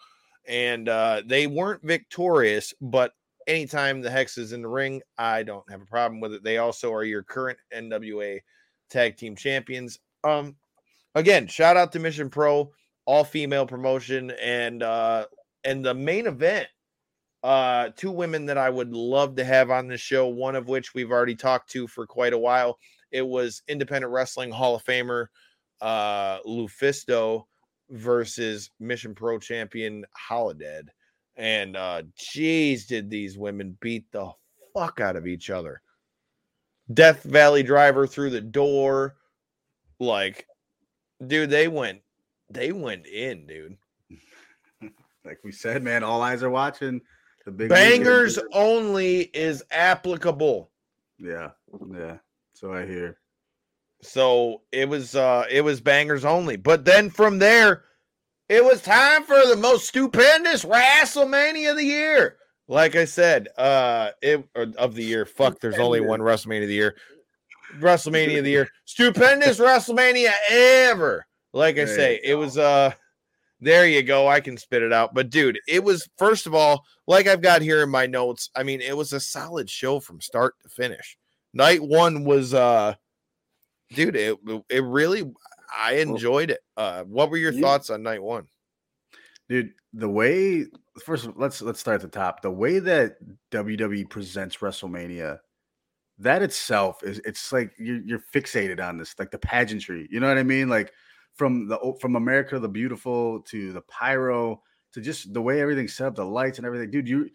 [0.48, 3.12] And uh they weren't victorious, but
[3.46, 6.42] anytime the Hex is in the ring, I don't have a problem with it.
[6.42, 8.40] They also are your current NWA
[8.90, 9.98] tag team champions.
[10.24, 10.56] Um
[11.14, 12.72] again, shout out to Mission Pro,
[13.04, 15.26] all female promotion and uh
[15.64, 16.68] and the main event
[17.46, 20.94] uh two women that I would love to have on the show, one of which
[20.94, 22.76] we've already talked to for quite a while.
[23.12, 25.26] It was independent wrestling Hall of Famer
[25.80, 27.44] uh Lufisto
[27.88, 30.88] versus Mission Pro champion Holidead.
[31.36, 34.32] And uh geez, did these women beat the
[34.74, 35.80] fuck out of each other.
[36.92, 39.14] Death Valley driver through the door.
[40.00, 40.48] Like,
[41.24, 42.00] dude, they went
[42.50, 43.76] they went in, dude.
[45.24, 47.00] Like we said, man, all eyes are watching.
[47.46, 48.04] The big weekend.
[48.04, 50.68] Bangers only is applicable.
[51.16, 51.50] Yeah,
[51.94, 52.18] yeah.
[52.54, 53.18] So I hear.
[54.02, 56.56] So it was uh it was bangers only.
[56.56, 57.84] But then from there,
[58.48, 62.36] it was time for the most stupendous WrestleMania of the year.
[62.66, 65.24] Like I said, uh it of the year.
[65.24, 66.96] Fuck, there's only one WrestleMania of the year.
[67.78, 68.68] WrestleMania of the year.
[68.86, 71.24] Stupendous WrestleMania ever.
[71.52, 72.92] Like I say, it was uh
[73.60, 74.28] there you go.
[74.28, 75.14] I can spit it out.
[75.14, 78.50] But dude, it was first of all, like I've got here in my notes.
[78.54, 81.16] I mean, it was a solid show from start to finish.
[81.54, 82.94] Night one was uh
[83.94, 84.36] dude, it
[84.68, 85.30] it really
[85.74, 86.60] I enjoyed it.
[86.76, 88.46] Uh what were your You- thoughts on night one?
[89.48, 90.66] dude the way
[91.04, 93.14] first let's let's start at the top the way that
[93.52, 95.38] wwe presents wrestlemania
[96.18, 100.26] that itself is it's like you're, you're fixated on this like the pageantry you know
[100.26, 100.92] what i mean like
[101.36, 104.60] from the from america the beautiful to the pyro
[104.92, 107.28] to just the way everything's set up the lights and everything dude you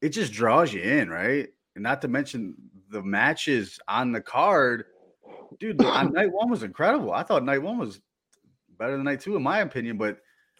[0.00, 2.54] it just draws you in right and not to mention
[2.90, 4.84] the matches on the card
[5.58, 8.00] dude on night one was incredible i thought night one was
[8.78, 10.18] better than night two in my opinion but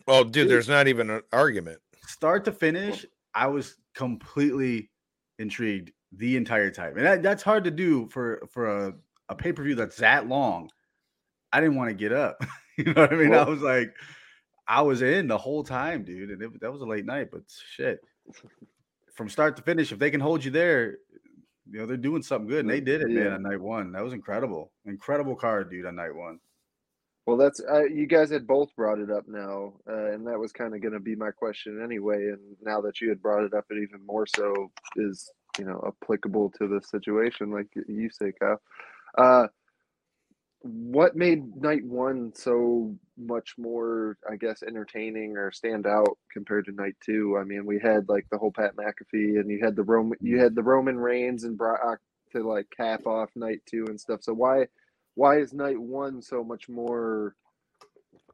[0.08, 0.50] Oh, dude, Dude.
[0.50, 1.78] there's not even an argument.
[2.06, 4.90] start to finish, I was completely
[5.38, 8.94] intrigued the entire time, and that, that's hard to do for for a,
[9.28, 10.70] a pay per view that's that long.
[11.52, 12.42] I didn't want to get up.
[12.86, 13.34] you know what I mean?
[13.34, 13.94] I was like,
[14.66, 17.42] I was in the whole time, dude, and it, that was a late night, but
[17.74, 18.00] shit,
[19.14, 20.98] from start to finish, if they can hold you there,
[21.70, 23.32] you know they're doing something good, and they did it, man.
[23.32, 25.86] On night one, that was incredible, incredible card, dude.
[25.86, 26.38] On night one,
[27.26, 30.52] Well, that's uh, you guys had both brought it up now, uh, and that was
[30.52, 32.28] kind of going to be my question anyway.
[32.28, 35.82] And now that you had brought it up, it even more so is you know
[35.86, 38.60] applicable to the situation, like you say, Kyle.
[39.18, 39.48] Uh,
[40.62, 46.72] what made night one so much more, I guess, entertaining or stand out compared to
[46.72, 47.38] night two?
[47.40, 50.26] I mean, we had like the whole Pat McAfee, and you had the Roman, mm-hmm.
[50.26, 52.00] you had the Roman Reigns and Brock
[52.32, 54.22] to like cap off night two and stuff.
[54.22, 54.66] So why?
[55.14, 57.34] why is night one so much more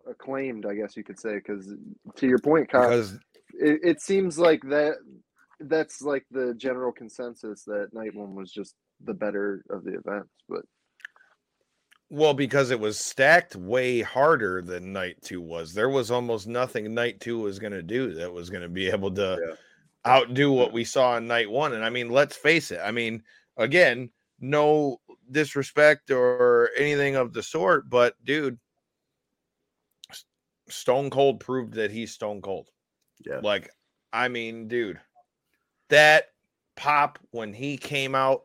[0.08, 1.72] acclaimed, I guess you could say, because
[2.16, 3.14] to your point, Kyle, Because
[3.54, 4.96] it, it seems like that
[5.60, 8.74] that's like the general consensus that night one was just
[9.04, 10.30] the better of the events.
[10.48, 10.62] But
[12.10, 15.74] well, because it was stacked way harder than night two was.
[15.74, 18.88] There was almost nothing night two was going to do that was going to be
[18.88, 19.54] able to Yeah.
[20.12, 21.72] outdo what we saw in night one.
[21.72, 22.80] And I mean, let's face it.
[22.82, 23.22] I mean,
[23.56, 25.00] again, no
[25.32, 28.58] disrespect or anything of the sort, but dude,
[30.68, 32.68] Stone Cold proved that he's Stone Cold.
[33.24, 33.40] Yeah.
[33.42, 33.70] Like,
[34.12, 35.00] I mean, dude,
[35.88, 36.26] that
[36.76, 38.42] pop when he came out,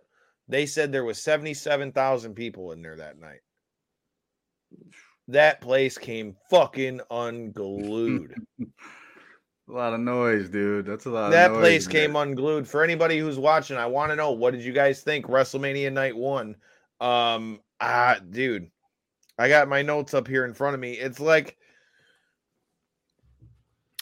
[0.47, 3.41] they said there was 77,000 people in there that night.
[5.27, 8.35] That place came fucking unglued.
[9.69, 10.85] A lot of noise, dude.
[10.85, 11.31] That's a lot.
[11.31, 11.93] that of noise, place man.
[11.93, 12.67] came unglued.
[12.67, 16.17] For anybody who's watching, I want to know what did you guys think WrestleMania night
[16.17, 16.57] one?
[16.99, 18.69] Um, ah, dude,
[19.37, 20.93] I got my notes up here in front of me.
[20.93, 21.55] It's like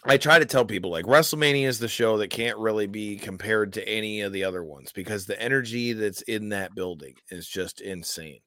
[0.05, 3.73] I try to tell people like WrestleMania is the show that can't really be compared
[3.73, 7.81] to any of the other ones because the energy that's in that building is just
[7.81, 8.39] insane.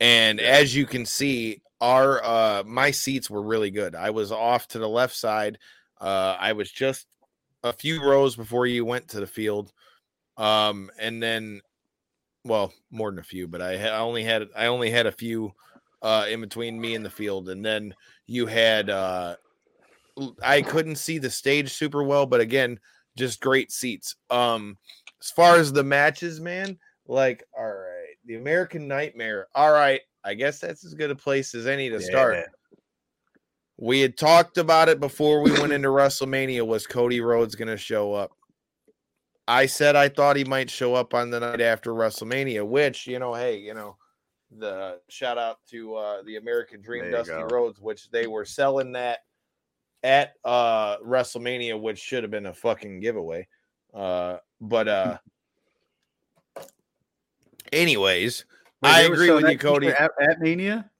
[0.00, 3.94] And as you can see, our uh my seats were really good.
[3.94, 5.58] I was off to the left side.
[6.00, 7.06] Uh I was just
[7.62, 9.72] a few rows before you went to the field.
[10.36, 11.60] Um and then
[12.44, 15.12] well, more than a few, but I, ha- I only had I only had a
[15.12, 15.52] few
[16.02, 17.94] uh in between me and the field and then
[18.26, 19.36] you had uh
[20.42, 22.78] I couldn't see the stage super well, but again,
[23.16, 24.16] just great seats.
[24.30, 24.78] Um
[25.20, 27.93] as far as the matches, man, like all right,
[28.26, 29.48] the American Nightmare.
[29.54, 32.46] All right, I guess that's as good a place as any to start.
[33.76, 36.66] We had talked about it before we went into WrestleMania.
[36.66, 38.30] Was Cody Rhodes going to show up?
[39.46, 43.18] I said I thought he might show up on the night after WrestleMania, which you
[43.18, 43.96] know, hey, you know,
[44.58, 47.46] the shout out to uh, the American Dream, Dusty go.
[47.50, 49.18] Rhodes, which they were selling that
[50.02, 53.48] at uh, WrestleMania, which should have been a fucking giveaway.
[53.92, 55.18] Uh, but uh,
[57.72, 58.44] anyways,
[58.82, 59.88] Wait, I agree with you, Cody.
[59.88, 60.90] At, at Mania.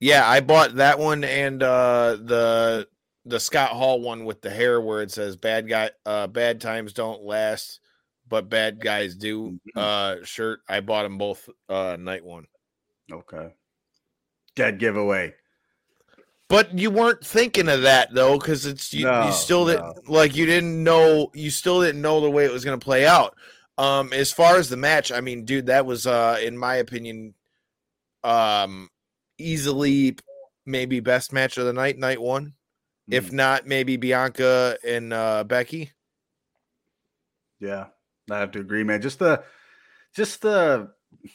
[0.00, 2.88] Yeah, I bought that one and uh the
[3.24, 6.92] the Scott Hall one with the hair where it says bad guy uh bad times
[6.92, 7.80] don't last
[8.28, 9.80] but bad guys do Mhm.
[9.80, 10.60] uh shirt.
[10.68, 12.46] I bought them both uh night one.
[13.10, 13.54] Okay.
[14.56, 15.34] Dead giveaway.
[16.48, 20.12] But you weren't thinking of that though cuz it's you, No, you still didn't no.
[20.12, 23.06] like you didn't know you still didn't know the way it was going to play
[23.06, 23.36] out.
[23.78, 27.34] Um as far as the match, I mean dude that was uh in my opinion
[28.22, 28.88] um
[29.38, 30.16] easily
[30.66, 32.54] maybe best match of the night night one.
[33.10, 35.92] if Mm, not maybe Bianca and uh, Becky.
[37.60, 37.86] yeah,
[38.30, 39.00] I have to agree, man.
[39.02, 39.42] Just the,
[40.14, 40.90] just the,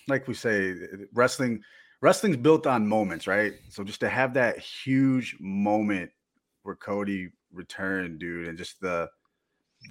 [0.08, 0.76] like we say,
[1.14, 1.62] wrestling,
[2.02, 3.54] wrestling's built on moments, right?
[3.70, 6.12] So just to have that huge moment
[6.64, 9.10] where Cody returned, dude, and just the,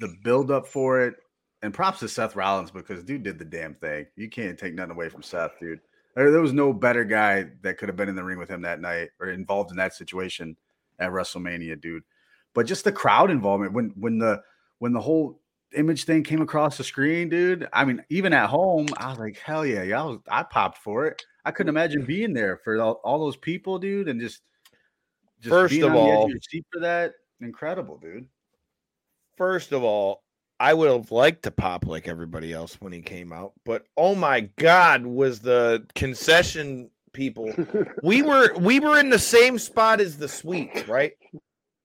[0.01, 1.15] the build up for it,
[1.63, 4.07] and props to Seth Rollins because dude did the damn thing.
[4.17, 5.81] You can't take nothing away from Seth, dude.
[6.15, 8.63] There, there was no better guy that could have been in the ring with him
[8.63, 10.57] that night or involved in that situation
[10.99, 12.03] at WrestleMania, dude.
[12.55, 14.43] But just the crowd involvement when when the
[14.79, 15.41] when the whole
[15.77, 17.69] image thing came across the screen, dude.
[17.73, 20.17] I mean, even at home, I was like, hell yeah, yeah.
[20.29, 21.23] I, popped for it.
[21.45, 24.41] I couldn't imagine being there for all, all those people, dude, and just
[25.41, 27.13] just First of on the edge all- seat for that.
[27.41, 28.27] Incredible, dude.
[29.37, 30.25] First of all,
[30.61, 34.15] I would have liked to pop like everybody else when he came out, but oh
[34.15, 37.53] my god, was the concession people.
[38.03, 41.13] we were we were in the same spot as the suites, right?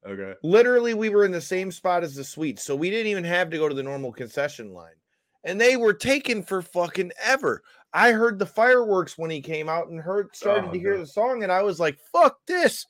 [0.05, 0.33] Okay.
[0.43, 3.49] Literally, we were in the same spot as the suites, so we didn't even have
[3.51, 4.95] to go to the normal concession line.
[5.45, 7.61] And they were taken for fucking ever.
[7.93, 11.03] I heard the fireworks when he came out and heard started Oh, to hear dude.
[11.03, 12.85] the song, and I was like, "Fuck this,"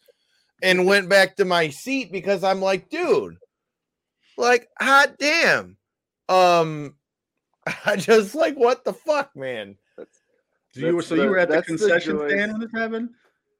[0.62, 3.38] and went back to my seat because I'm like, dude,
[4.38, 5.78] like, hot damn.
[6.30, 6.96] Um,
[7.86, 9.76] I just like, what the fuck, man?
[9.98, 10.06] So
[10.80, 13.10] you were That's so you were at the that's the concession stand when this happened?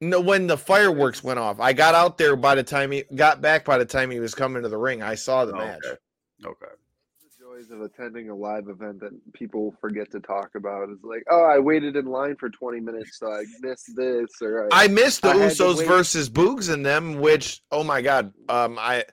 [0.02, 3.40] No, when the fireworks went off, I got out there by the time he got
[3.40, 3.66] back.
[3.66, 5.82] By the time he was coming to the ring, I saw the Oh, match.
[5.86, 5.98] okay.
[6.46, 6.66] Okay.
[7.22, 11.24] the joys of attending a live event that people forget to talk about is like,
[11.30, 14.88] oh, I waited in line for 20 minutes, so I missed this, or I, I
[14.88, 18.34] missed the I Usos versus Boogs in them, which oh my god.
[18.50, 19.06] Um I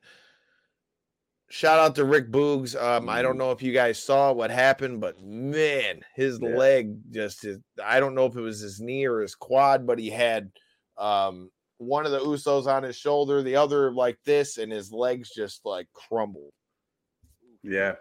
[1.51, 2.81] shout out to Rick Boogs.
[2.81, 6.49] Um I don't know if you guys saw what happened, but man, his Yeah.
[6.57, 9.99] leg just is, I don't know if it was his knee or his quad, but
[9.99, 10.51] he had
[10.97, 15.31] um one of the Usos on his shoulder, the other like this, and his legs
[15.35, 16.53] just like crumbled.
[17.63, 17.95] Yeah.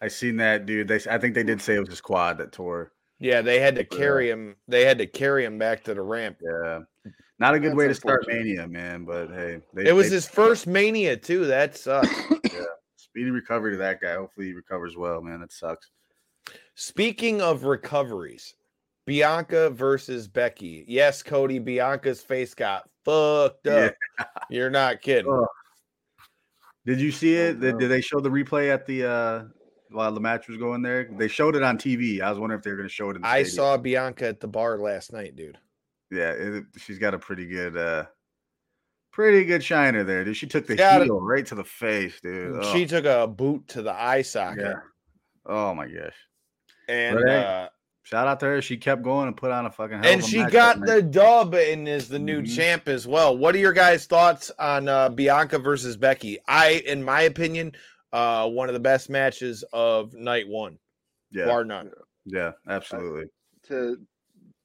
[0.00, 0.88] I seen that, dude.
[0.88, 2.92] They I think they did say it was his quad that tore.
[3.18, 4.56] Yeah, they had to carry him.
[4.66, 6.38] They had to carry him back to the ramp.
[6.42, 6.80] Yeah.
[7.38, 8.24] Not a good That's way to start.
[8.26, 9.04] Mania, man.
[9.04, 11.44] But hey, they, It was they- his first mania too.
[11.46, 12.08] That sucks.
[13.10, 14.14] Speedy recovery to that guy.
[14.14, 15.40] Hopefully he recovers well, man.
[15.40, 15.90] That sucks.
[16.74, 18.54] Speaking of recoveries,
[19.06, 20.84] Bianca versus Becky.
[20.86, 23.94] Yes, Cody, Bianca's face got fucked up.
[24.48, 25.30] You're not kidding.
[25.32, 25.46] Oh,
[26.86, 27.60] Did you see Oh, it?
[27.60, 29.44] Did, did they show the replay at the uh
[29.90, 31.08] while the match was going there?
[31.18, 32.20] They showed it on TV.
[32.20, 33.56] I was wondering if they were going to show it in the I stadium.
[33.56, 35.58] saw Bianca at the bar last night, dude.
[36.10, 38.04] Yeah, it, she's got a pretty good uh
[39.12, 40.36] pretty good shiner there, dude.
[40.36, 41.04] She took the Got it.
[41.04, 42.60] heel right to the face, dude.
[42.62, 44.62] Oh, She took a boot to the eye socket.
[44.62, 44.74] yeah.
[45.46, 46.14] Oh my gosh.
[46.88, 47.68] And But hey, uh,
[48.02, 48.62] Shout out to her.
[48.62, 50.80] She kept going and put on a fucking hell and of a she match got
[50.80, 51.10] the night.
[51.12, 52.56] dub and is the new Mhm.
[52.56, 53.36] champ as well.
[53.38, 56.38] What are your guys' thoughts on uh, Bianca versus Becky?
[56.48, 57.72] I, in my opinion,
[58.12, 60.78] uh, one of the best matches of night one,
[61.30, 61.92] yeah, bar none.
[62.24, 63.26] yeah, absolutely.
[63.68, 63.98] to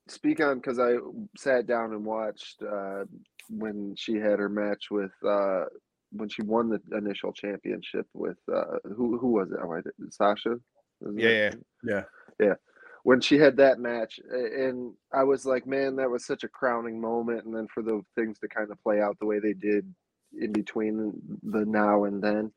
[0.08, 0.96] speak on because I
[1.38, 3.04] sat down and watched uh,
[3.50, 5.66] when she had her match with uh,
[6.12, 9.58] when she won the initial championship with uh, who who was it?
[9.62, 10.56] Oh, I did- Sasha.
[11.02, 11.52] Isn't Yeah,
[11.84, 12.04] yeah.
[12.40, 12.54] Yeah.
[13.04, 17.00] When she had that match, and I was like, man, that was such a crowning
[17.00, 17.46] moment.
[17.46, 19.94] And then for the things to kind of play out the way they did
[20.40, 22.52] in between the now and then,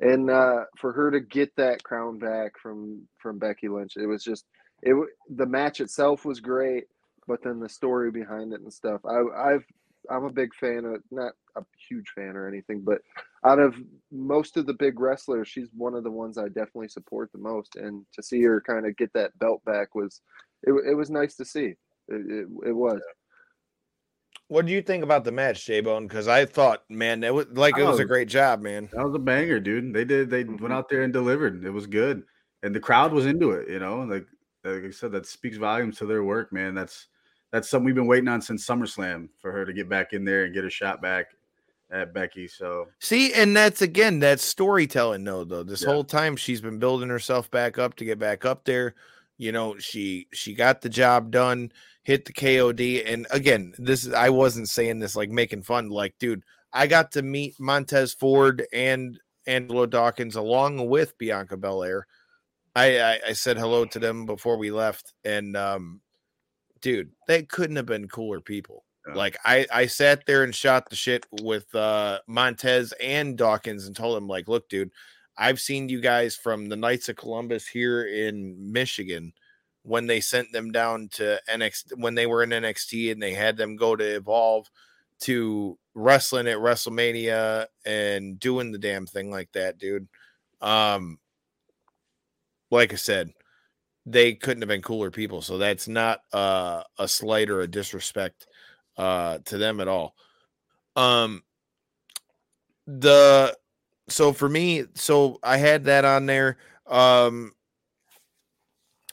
[0.00, 4.24] and uh, for her to get that crown back from from Becky Lynch, it was
[4.24, 4.44] just
[4.82, 4.90] it.
[4.90, 6.84] w- The match itself was great,
[7.28, 9.00] but then the story behind it and stuff.
[9.06, 9.64] I, I've
[10.10, 13.02] I'm a big fan of not a huge fan or anything, but
[13.44, 13.76] out of
[14.10, 17.76] most of the big wrestlers, she's one of the ones I definitely support the most.
[17.76, 20.20] And to see her kind of get that belt back was
[20.62, 21.74] it, it was nice to see.
[22.08, 23.00] It, it, it was.
[24.48, 26.06] What do you think about the match, J Bone?
[26.06, 28.90] Because I thought, man, it was like it was a great job, man.
[28.92, 29.94] That was a banger, dude.
[29.94, 30.28] They did.
[30.28, 30.60] They Mhm.
[30.60, 31.64] went out there and delivered.
[31.64, 32.24] It was good,
[32.62, 33.68] and the crowd was into it.
[33.68, 34.26] You know, like
[34.64, 36.74] like I said, that speaks volumes to their work, man.
[36.74, 37.08] That's
[37.52, 40.44] that's something we've been waiting on since SummerSlam for her to get back in there
[40.44, 41.26] and get a shot back
[41.90, 42.48] at Becky.
[42.48, 45.44] So See, and that's again that's storytelling, though.
[45.44, 45.90] Though this Yeah.
[45.90, 48.94] whole time she's been building herself back up to get back up there.
[49.36, 51.72] You know, she she got the job done,
[52.02, 55.90] hit the KOD, and again, this is I wasn't saying this like making fun.
[55.90, 56.42] Like, dude,
[56.72, 62.06] I got to meet Montez Ford and Angelo Dawkins along with Bianca Belair.
[62.74, 66.00] I, I I said hello to them before we left, and um,
[66.82, 68.84] dude, they couldn't have been cooler people.
[69.08, 69.14] Yeah.
[69.14, 73.96] Like I I sat there and shot the shit with uh Montez and Dawkins and
[73.96, 74.90] told him like, look, dude,
[75.36, 79.32] I've seen you guys from the Knights of Columbus here in Michigan
[79.84, 83.56] when they sent them down to NXT when they were in NXT and they had
[83.56, 84.70] them go to Evolve
[85.20, 90.06] to wrestling at WrestleMania and doing the damn thing like that, dude.
[90.60, 91.18] Um
[92.70, 93.32] like I said,
[94.06, 95.42] they couldn't have been cooler people.
[95.42, 98.46] So that's not uh, a slight or a disrespect
[98.96, 100.14] uh, to them at all.
[100.96, 101.42] Um,
[102.86, 103.56] the
[104.08, 106.58] so for me, so I had that on there.
[106.86, 107.52] Um,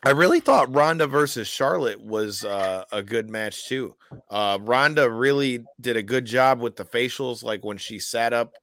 [0.03, 3.95] I really thought Ronda versus Charlotte was uh, a good match too.
[4.29, 8.53] Uh, Ronda really did a good job with the facials, like when she sat up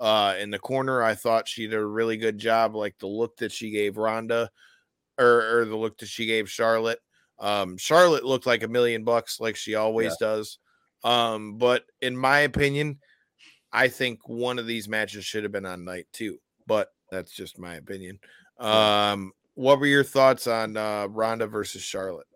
[0.00, 1.02] uh, in the corner.
[1.02, 4.50] I thought she did a really good job, like the look that she gave Ronda,
[5.18, 7.00] or, or the look that she gave Charlotte.
[7.38, 10.58] Um, Charlotte looked like a million bucks, like she always does.
[11.04, 12.98] Um, but in my opinion,
[13.72, 16.38] I think one of these matches should have been on night two.
[16.66, 18.18] But that's just my opinion.
[18.58, 22.26] Um, what were your thoughts on uh, Ronda versus Charlotte?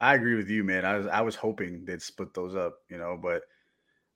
[0.00, 0.84] I agree with you, man.
[0.84, 3.42] I was I was hoping they'd split those up, you know, but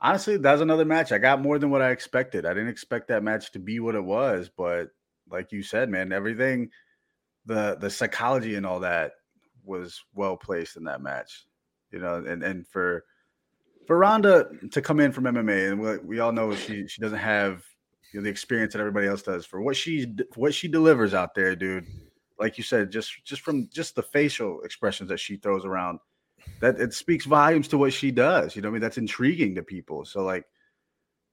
[0.01, 1.12] honestly, that's another match.
[1.12, 2.47] I got more than what I expected.
[2.47, 4.89] I didn't expect that match to be what it was, but
[5.31, 6.71] like you said, man, everything
[7.47, 9.12] the the psychology and all that
[9.64, 11.47] was well placed in that match.
[11.91, 13.05] You know, and and for
[13.86, 17.18] for Ronda to come in from MMA, and we, we all know she she doesn't
[17.18, 17.64] have
[18.12, 19.47] you know, the experience that everybody else does.
[19.47, 21.86] For what she what she delivers out there, dude,
[22.38, 26.01] like you said, just just from just the facial expressions that she throws around,
[26.61, 28.57] that it speaks volumes to what she does.
[28.57, 30.05] You know, what I mean, that's intriguing to people.
[30.05, 30.45] So like,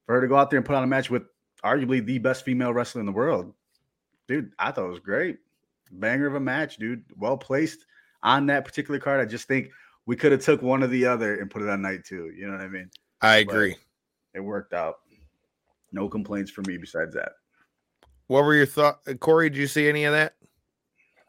[0.06, 1.24] for her to go out there and put on a match with
[1.64, 3.54] arguably the best female wrestler in the world,
[4.28, 5.38] dude, I thought it was great.
[5.92, 7.04] Banger of a match, dude.
[7.16, 7.86] Well placed
[8.24, 9.20] on that particular card.
[9.20, 9.70] I just think
[10.06, 12.32] we could have took one or the other and put it on night two.
[12.36, 12.90] You know what I mean?
[13.22, 13.76] I But agree.
[14.34, 14.96] It worked out.
[15.92, 17.34] No complaints for me besides that.
[18.28, 19.50] What were your thoughts, Corey?
[19.50, 20.34] Did you see any of that?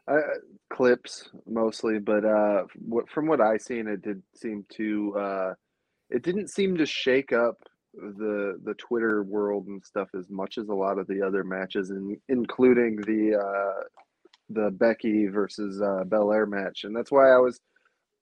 [0.09, 0.21] uh,
[0.69, 2.63] clips mostly, but uh,
[3.07, 5.53] from what I seen, it did seem to uh,
[6.09, 7.57] it didn't seem to shake up
[7.93, 11.91] the the Twitter world and stuff as much as a lot of the other matches,
[11.91, 13.83] and including the uh,
[14.49, 17.59] the Becky versus uh, Belair match, and that's why I was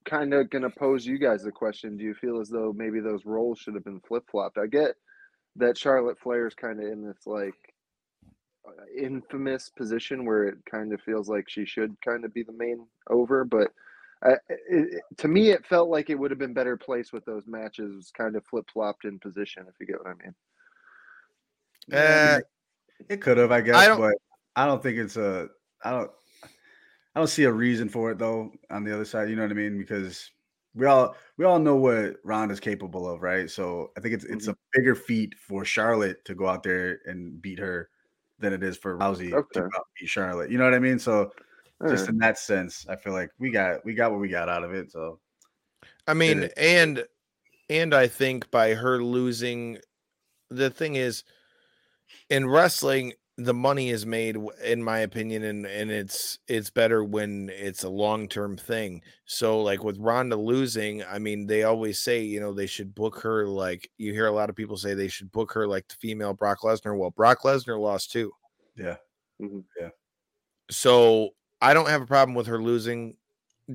[0.05, 2.99] kind of going to pose you guys the question: Do you feel as though maybe
[2.99, 4.57] those roles should have been flip flopped?
[4.57, 4.95] I get
[5.55, 7.55] that Charlotte Flair's kind of in this like
[8.67, 12.53] uh, infamous position where it kind of feels like she should kind of be the
[12.53, 13.71] main over, but.
[14.25, 14.33] Uh,
[14.67, 18.11] it, to me, it felt like it would have been better placed with those matches
[18.17, 20.33] kind of flip flopped in position, if you get what I mean.
[21.93, 22.39] Uh,
[23.09, 24.15] It could have, I guess, I don't- but
[24.55, 25.49] I don't think it's a.
[25.83, 26.11] I don't.
[27.15, 28.51] I don't see a reason for it though.
[28.69, 29.77] On the other side, you know what I mean?
[29.77, 30.31] Because
[30.75, 33.49] we all we all know what Ronda's capable of, right?
[33.49, 34.79] So I think it's it's a Mm-hmm.
[34.79, 37.89] bigger feat for Charlotte to go out there and beat her
[38.39, 39.61] than it is for Rousey to Okay.
[39.61, 40.51] and beat Charlotte.
[40.51, 40.99] You know what I mean?
[40.99, 41.31] So
[41.81, 42.09] All just right.
[42.09, 44.73] in that sense, I feel like we got we got what we got out of
[44.73, 44.91] it.
[44.91, 45.19] So
[46.07, 47.05] I mean, and
[47.69, 49.79] and I think by her losing,
[50.49, 51.23] the thing is,
[52.29, 57.49] in wrestling, the money is made, in my opinion, and and it's it's better when
[57.53, 59.01] it's a long term thing.
[59.25, 63.19] So, like with Ronda losing, I mean, they always say, you know, they should book
[63.21, 65.95] her like you hear a lot of people say they should book her like the
[65.95, 66.97] female Brock Lesnar.
[66.97, 68.31] Well, Brock Lesnar lost too.
[68.75, 68.95] yeah,
[69.41, 69.59] mm-hmm.
[69.79, 69.89] Yeah.
[70.71, 71.31] So
[71.61, 73.15] I don't have a problem with her losing.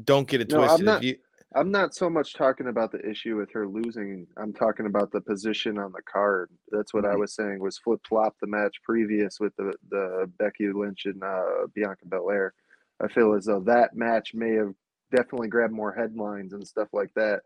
[0.05, 0.87] Don't get it No, I'm twisted.
[0.87, 1.17] not- if you,
[1.55, 4.27] I'm not so much talking about the issue with her losing.
[4.37, 6.51] I'm talking about the position on the card.
[6.71, 7.21] That's what I Mhm.
[7.21, 11.67] was saying was flip flop the match previous with the the Becky Lynch and uh,
[11.75, 12.55] Bianca Belair.
[13.01, 14.75] I feel as though that match may have
[15.11, 17.43] definitely grabbed more headlines and stuff like that,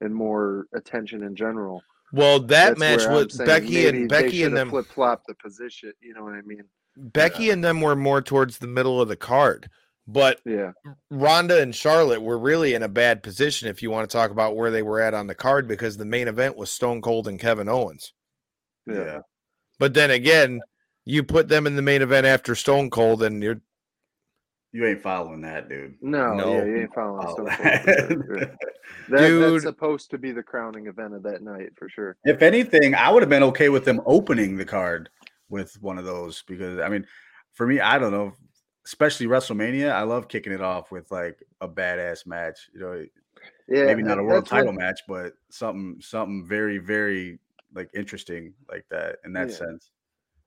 [0.00, 1.82] and more attention in general.
[2.12, 4.70] well, that match with Becky and Becky and them.
[4.70, 5.92] flip flop the position.
[6.00, 6.64] You know what I mean?
[6.96, 9.68] Becky and them were more towards the middle of the card,
[10.06, 10.72] but Yeah.
[11.10, 14.56] Ronda and Charlotte were really in a bad position if you want to talk about
[14.56, 17.38] where they were at on the card because the main event was Stone Cold and
[17.40, 18.12] Kevin Owens.
[18.86, 18.94] Yeah.
[19.04, 19.18] yeah.
[19.78, 20.60] But then again,
[21.04, 23.60] you put them in the main event after Stone Cold and you're
[24.72, 25.94] You ain't following that, dude.
[26.02, 26.52] No, No.
[26.52, 28.24] yeah, you ain't following Follow Stone Cold.
[28.26, 28.36] for.
[29.08, 29.52] That, Dude.
[29.54, 32.16] that's supposed to be the crowning event of that night for sure.
[32.24, 35.08] If anything, I would have been okay with them opening the card
[35.48, 37.06] with one of those because I mean,
[37.54, 38.32] for me, I don't know,
[38.86, 42.68] especially WrestleMania, I love kicking it off with like a badass match.
[42.74, 43.06] You know,
[43.68, 47.38] Yeah, maybe not a world that's what- title match, but something something very very
[47.74, 49.56] like interesting like that in that Yeah.
[49.56, 49.90] sense.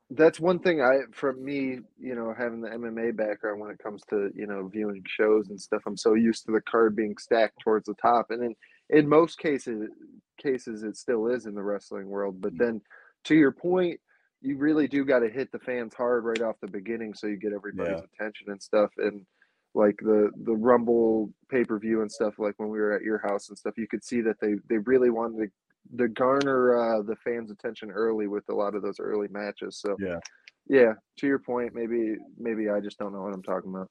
[0.10, 4.04] That's one thing I, from me, you know, having the MMA background when it comes
[4.10, 5.82] to you know viewing shows and stuff.
[5.86, 8.56] I'm so used to the card being stacked towards the top, and then
[8.90, 9.90] in most cases,
[10.38, 12.40] cases it still is in the wrestling world.
[12.40, 12.60] But mm.
[12.60, 12.82] then,
[13.26, 14.00] to your point,
[14.42, 17.38] you really do got to hit the fans hard right off the beginning, so you
[17.38, 18.06] get everybody's Yeah.
[18.22, 18.92] attention and stuff.
[18.98, 19.26] And
[19.74, 23.20] like the the Rumble pay per view and stuff, like when we were at your
[23.20, 27.02] house and stuff, you could see that they they really wanted to to garner uh,
[27.02, 29.80] the fans' attention early with a lot of those early matches.
[29.80, 30.20] So Yeah.
[30.68, 30.94] yeah.
[31.20, 33.90] To your point, maybe maybe I just don't know what I'm talking about.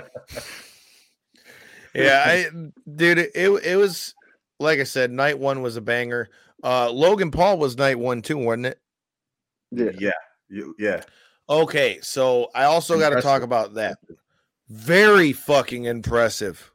[1.94, 2.50] Yeah, I
[2.94, 4.14] dude, it it was
[4.60, 6.28] like I said, night one was a banger.
[6.62, 8.80] Uh Logan Paul was night one too, wasn't it?
[9.70, 10.10] Yeah, Yeah,
[10.48, 11.02] you- yeah.
[11.48, 13.98] Okay, so I also got to talk about that.
[14.68, 16.72] Very fucking impressive.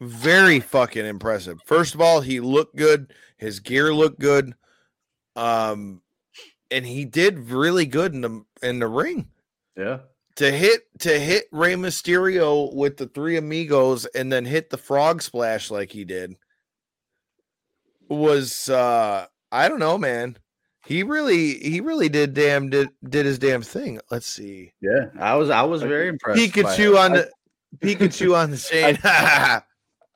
[0.00, 1.58] Very fucking impressive.
[1.64, 3.12] First of all, he looked good.
[3.38, 4.54] His gear looked good.
[5.36, 6.02] Um
[6.70, 9.30] and he did really good in the in the ring.
[9.76, 10.00] Yeah.
[10.36, 15.22] To hit to hit Rey Mysterio with the three amigos and then hit the frog
[15.22, 16.34] splash like he did
[18.08, 20.36] was uh I don't know, man.
[20.88, 24.00] He really he really did damn did, did his damn thing.
[24.10, 24.72] Let's see.
[24.80, 25.10] Yeah.
[25.20, 26.38] I was I was very impressed.
[26.40, 26.96] by Pikachu him.
[26.96, 27.30] on the
[27.80, 28.98] Pikachu on the chain.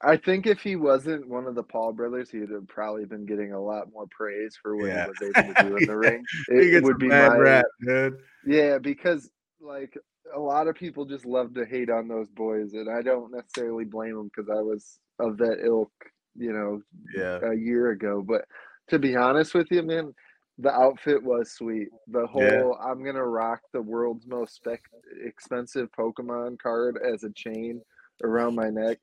[0.05, 3.53] I think if he wasn't one of the Paul brothers, he'd have probably been getting
[3.53, 5.05] a lot more praise for what Yeah.
[5.05, 6.25] he was able to do in the ring.
[6.49, 8.17] He It gets would a be bad my rap, dude.
[8.47, 9.31] yeah, because
[9.61, 9.97] like
[10.35, 13.85] a lot of people just love to hate on those boys, and I don't necessarily
[13.85, 15.93] blame them because I was of that ilk,
[16.35, 16.81] you know,
[17.15, 17.39] Yeah.
[17.51, 18.25] a year ago.
[18.27, 18.47] But
[18.89, 20.15] to be honest with you, man,
[20.63, 21.89] the outfit was sweet.
[22.09, 22.71] The whole Yeah.
[22.81, 24.91] I'm gonna rock the world's most spec-
[25.23, 27.83] expensive Pokemon card as a chain
[28.23, 28.99] around my neck.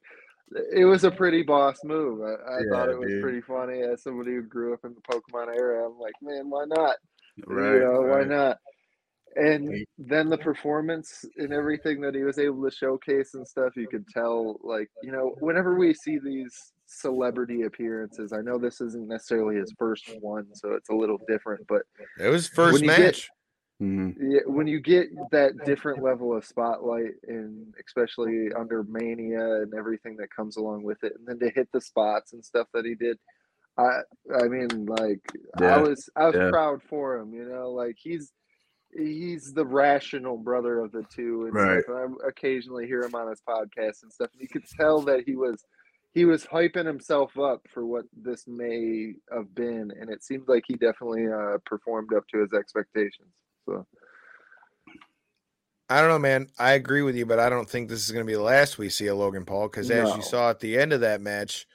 [0.74, 2.22] It was a pretty boss move.
[2.22, 3.22] I, I thought it was dude.
[3.22, 5.86] pretty funny as somebody who grew up in the Pokemon era.
[5.88, 6.96] I'm like, man, why not?
[7.46, 7.74] Right.
[7.76, 8.58] you know, why not?
[9.36, 13.88] And then the performance and everything that he was able to showcase and stuff, you
[13.88, 19.08] could tell, like, you know, whenever we see these celebrity appearances, I know this isn't
[19.08, 21.84] necessarily his first one, so it's a little different, but
[22.20, 23.30] it was first When you get- match.
[23.82, 24.16] Mhm.
[24.20, 30.18] yeah, when you get that different level of spotlight, and especially under Mania and everything
[30.18, 32.96] that comes along with it, and then to hit the spots and stuff that he
[32.96, 33.18] did,
[33.78, 34.02] I,
[34.38, 35.22] I mean, like,
[35.62, 36.50] Yeah, I was, I was yeah.
[36.50, 37.34] proud for him.
[37.34, 38.34] You know, like he's
[38.92, 41.84] he's the rational brother of the two and Right.
[41.84, 41.96] stuff.
[41.96, 44.30] And I occasionally hear him on his podcast and stuff.
[44.34, 45.64] And you could tell that he was
[46.14, 50.64] he was hyping himself up for what this may have been, and it seemed like
[50.68, 53.30] he definitely uh, performed up to his expectations.
[53.66, 53.86] So
[55.90, 56.48] I don't know, man.
[56.58, 58.78] I agree with you, but I don't think this is going to be the last
[58.78, 60.16] we see of Logan Paul because, as No.
[60.16, 61.68] you saw at the end of that match,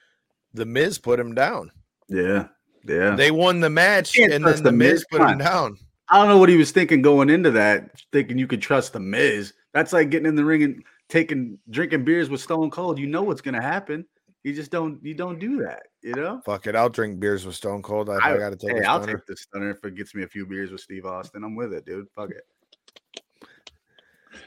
[0.52, 1.72] the Miz put him down.
[2.08, 2.48] Yeah,
[2.84, 3.16] yeah.
[3.16, 5.06] They won the match, and then the the Miz Miz.
[5.10, 5.78] put him down.
[6.08, 9.00] I don't know what he was thinking going into that, thinking you could trust the
[9.00, 9.54] Miz.
[9.72, 12.98] That's like getting in the ring and taking drinking beers with Stone Cold.
[12.98, 14.04] You know what's gonna happen.
[14.44, 16.42] You just don't you don't do that, you know?
[16.44, 18.10] Fuck it, I'll drink beers with Stone Cold.
[18.10, 20.28] If I, got to take hey, I'll take the stunner if it gets me a
[20.28, 21.42] few beers with Steve Austin.
[21.42, 22.06] I'm with it, dude.
[22.14, 23.48] Fuck it.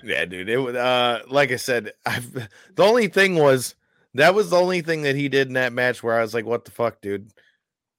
[0.04, 0.50] Yeah, dude.
[0.50, 3.74] It was uh like I said, I've the only thing was
[4.14, 6.46] that was the only thing that he did in that match where I was like,
[6.46, 7.32] what the fuck, dude?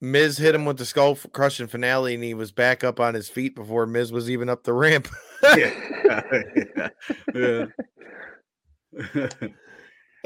[0.01, 3.29] Miz hit him with the skull crushing finale and he was back up on his
[3.29, 5.09] feet before Miz was even up the ramp.
[5.57, 6.23] yeah.
[7.35, 7.67] yeah.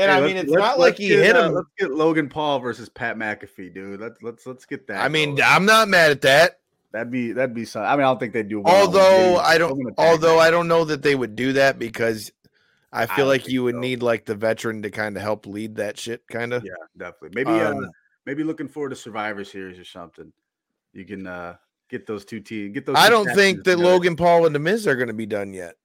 [0.03, 1.55] And Hey, I mean, it's not like he get, hit uh, him.
[1.55, 4.01] let's get Logan Paul versus Pat McAfee, dude.
[4.01, 5.03] Let's let's let's get that.
[5.03, 5.49] I mean, going.
[5.49, 6.61] I'm not mad at that.
[6.93, 7.83] that'd be that'd be some.
[7.83, 8.62] I mean, I don't think they do.
[8.65, 10.39] Although I don't, although.
[10.39, 12.33] I don't know that they would do that because
[12.93, 13.81] I feel don't like you would so.
[13.81, 16.65] need like the veteran to kind of help lead that shit, kind of.
[16.65, 17.45] Yeah, definitely.
[17.45, 17.91] Maybe uh, Um,
[18.27, 20.33] maybe looking forward to Survivor Series or something.
[20.93, 21.57] You can uh
[21.89, 22.74] get those two teams.
[22.74, 22.97] Get those.
[22.99, 23.83] I don't think that together.
[23.83, 25.77] Logan Paul and the Miz are going to be done yet.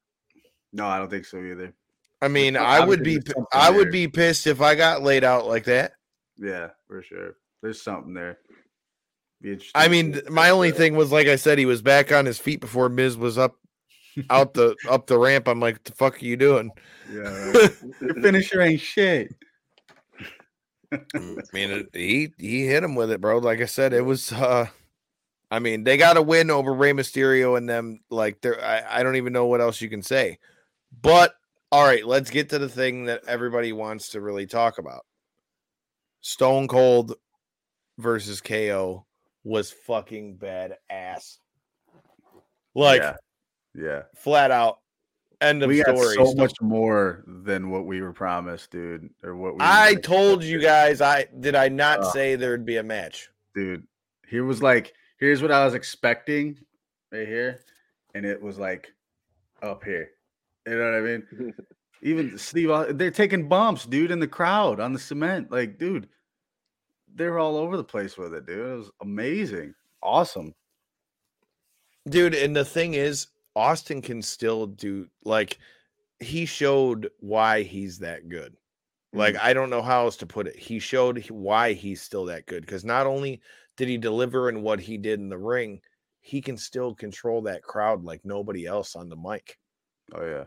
[0.73, 1.73] No, I don't think so either.
[2.21, 3.19] I mean, I would be,
[3.53, 3.91] I would there.
[3.91, 5.93] be pissed if I got laid out like that.
[6.37, 7.35] Yeah, for sure.
[7.61, 8.39] There's something there.
[9.41, 9.59] Be.
[9.75, 12.59] I mean, my only thing was, like I said, he was back on his feet
[12.59, 13.55] before Miz was up,
[14.31, 15.47] out the up the ramp.
[15.47, 16.71] I'm like, the fuck are you doing?
[17.11, 17.21] Yeah,
[17.51, 17.71] right.
[18.01, 19.35] your finisher ain't shit.
[20.91, 20.99] I
[21.53, 23.37] mean, it, he he hit him with it, bro.
[23.37, 24.31] Like I said, it was.
[24.31, 24.67] uh
[25.49, 28.01] I mean, they got a win over Rey Mysterio and them.
[28.09, 28.61] Like, they're.
[28.61, 30.39] I, I don't even know what else you can say.
[31.01, 31.35] But
[31.71, 35.05] all right, let's get to the thing that everybody wants to really talk about.
[36.21, 37.15] Stone Cold
[37.97, 39.05] versus KO
[39.43, 41.37] was fucking badass.
[42.75, 43.15] Like yeah,
[43.75, 44.01] yeah.
[44.15, 44.79] flat out.
[45.41, 46.15] End of We got story.
[46.15, 49.09] so Stone- much more than what we were promised, dude.
[49.23, 50.99] Or what we I told you guys.
[51.01, 51.55] I did.
[51.55, 52.13] I not Ugh.
[52.13, 53.29] say there'd be a match.
[53.53, 53.85] dude.
[54.27, 56.57] Here was like, here's what I was expecting
[57.13, 57.61] right here,
[58.13, 58.91] and it was like
[59.61, 60.09] up here.
[60.67, 61.53] You know what I mean?
[62.03, 65.51] Even Steve, they're taking bumps, dude, in the crowd on the cement.
[65.51, 66.09] Like, dude,
[67.15, 68.59] they're all over the place with it, dude.
[68.59, 69.73] It was amazing,
[70.03, 70.53] awesome.
[72.09, 75.57] dude and the thing is austin can still do like
[76.19, 78.55] he showed why he's that good
[79.13, 79.39] like mm.
[79.41, 82.61] i don't know how else to put it he showed why he's still that good
[82.61, 83.41] because not only
[83.75, 85.81] did he deliver in what he did in the ring
[86.21, 89.57] he can still control that crowd like nobody else on the mic
[90.13, 90.45] Oh yeah,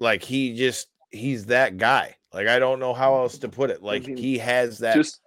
[0.00, 3.82] like he just he's that guy like i don't know how else to put it
[3.82, 5.20] like mean, he has that just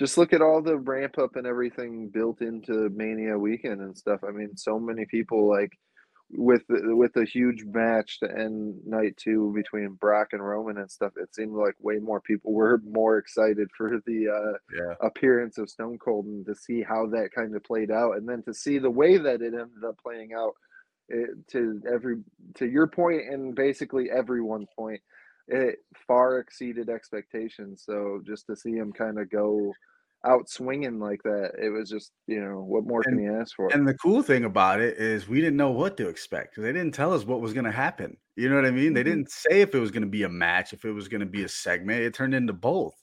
[0.00, 4.20] just look at all the ramp up and everything built into Mania weekend and stuff.
[4.26, 5.78] I mean, so many people like
[6.32, 11.12] with with a huge match to end night two between Brock and Roman and stuff.
[11.16, 15.68] It seemed like way more people were more excited for the uh, yeah, appearance of
[15.68, 18.78] Stone Cold and to see how that kind of played out, and then to see
[18.78, 20.54] the way that it ended up playing out.
[21.10, 22.18] It, to every
[22.54, 25.00] to your point and basically everyone's point,
[25.48, 27.82] it far exceeded expectations.
[27.84, 29.72] So just to see him kind of go
[30.24, 33.56] out swinging like that, it was just you know what more can And- you ask
[33.56, 33.72] for?
[33.72, 36.94] And the cool thing about it is we didn't know what to expect they didn't
[36.94, 38.16] tell us what was going to happen.
[38.36, 38.94] You know what I mean?
[38.94, 39.04] They Mhm.
[39.04, 41.26] didn't say if it was going to be a match, if it was going to
[41.26, 42.02] be a segment.
[42.02, 42.94] It turned into both.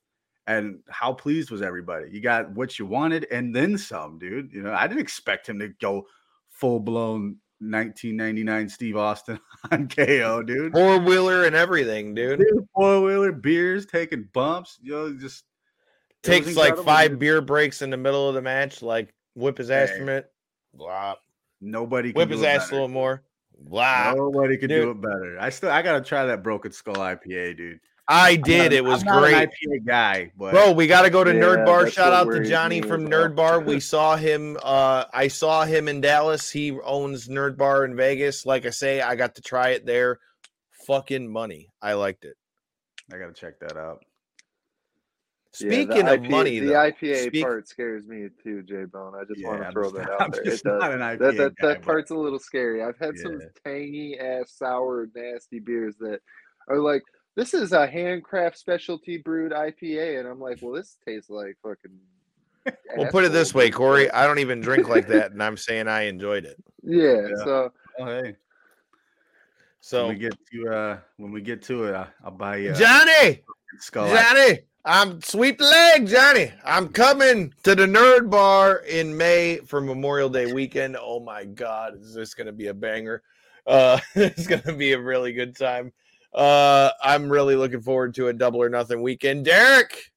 [0.47, 2.09] And how pleased was everybody?
[2.09, 4.53] You got what you wanted and then some, dude.
[4.53, 6.07] You know, I didn't expect him to go
[6.47, 9.39] full blown 1999 Steve Austin
[9.71, 10.71] on KO, dude.
[10.73, 12.43] four wheeler and everything dude
[12.75, 15.43] Four wheeler, beers, taking bumps, you know, just
[16.23, 17.19] takes like five dude.
[17.19, 19.97] beer breaks in the middle of the match, like whip his ass Hey.
[19.99, 20.31] from it,
[20.73, 21.15] blah,
[21.61, 23.23] Nobody can whip do his ass a little more,
[23.59, 24.13] Wow.
[24.15, 25.37] Nobody could do it better.
[25.39, 27.79] I still I gotta try that Broken Skull IPA, dude.
[28.09, 28.71] I did.
[28.71, 29.49] not- it was I'm not an great.
[29.49, 31.89] IPA guy, but Bro, we got to go to Yeah, Nerd Bar.
[31.89, 33.09] Shout out to Johnny from as.
[33.09, 33.59] Nerd Bar.
[33.59, 34.57] We saw him.
[34.63, 36.49] Uh, I saw him in Dallas.
[36.49, 38.45] He owns Nerd Bar in Vegas.
[38.45, 40.19] Like I say, I got to try it there.
[40.85, 41.69] Fucking money.
[41.81, 42.37] I liked it.
[43.13, 43.99] I gotta check that out.
[45.59, 49.13] Yeah, Speaking of IPA money, the though, IPA speak- part scares me too, J Bone.
[49.19, 50.43] I just want to throw that out I'm there.
[50.43, 52.83] just It does- not an IPA that that, guy, that but- part's a little scary.
[52.83, 56.19] I've had some tangy ass, sour, nasty beers that
[56.69, 57.01] are like,
[57.37, 61.91] this is a handcraft specialty brewed IPA, and I'm like, well, this tastes like fucking.
[62.97, 64.09] Well, put it this way, Corey.
[64.11, 66.57] I don't even drink like that, and I'm saying I enjoyed it.
[66.83, 67.43] Yeah, Yeah.
[67.45, 68.35] so Oh, hey.
[69.79, 72.71] So when we get to uh when we get to it, I, I'll buy you.
[72.71, 73.43] a Johnny,
[73.79, 74.09] skull.
[74.09, 76.51] Johnny, I'm sweep the leg, Johnny.
[76.65, 80.97] I'm coming to the Nerd Bar in May for Memorial Day weekend.
[80.99, 83.21] Oh my God, is this going to be a banger?
[83.65, 85.93] Uh, it's going to be a really good time.
[86.37, 89.45] Uh, I'm really looking forward to a double or nothing weekend.
[89.45, 90.11] Derek,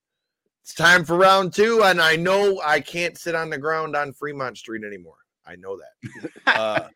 [0.63, 4.13] it's time for round two, and I know I can't sit on the ground on
[4.13, 5.17] Fremont Street anymore.
[5.47, 6.31] I know that.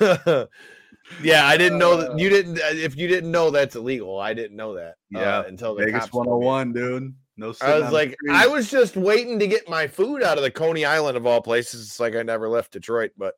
[0.00, 0.46] Uh,
[1.22, 2.58] yeah, I didn't know that you didn't.
[2.58, 4.94] If you didn't know that's illegal, I didn't know that.
[5.10, 6.46] Yeah, uh, until the Vegas cops told me.
[6.46, 7.14] 101, dude.
[7.36, 8.16] No, I was like.
[8.30, 11.42] I was just waiting to get my food out of the Coney Island of all
[11.42, 11.84] places.
[11.84, 13.34] It's like I never left Detroit, but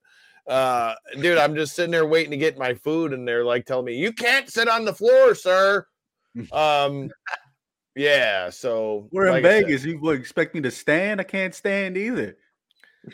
[0.47, 3.87] uh, dude, I'm just sitting there waiting to get my food, and they're like telling
[3.87, 5.87] me, "You can't sit on the floor, sir."
[6.53, 7.11] Um,
[7.97, 8.51] yeah.
[8.51, 9.85] So We're in like I said, Vegas.
[9.85, 11.21] You would expect me to stand?
[11.21, 12.37] I can't stand either.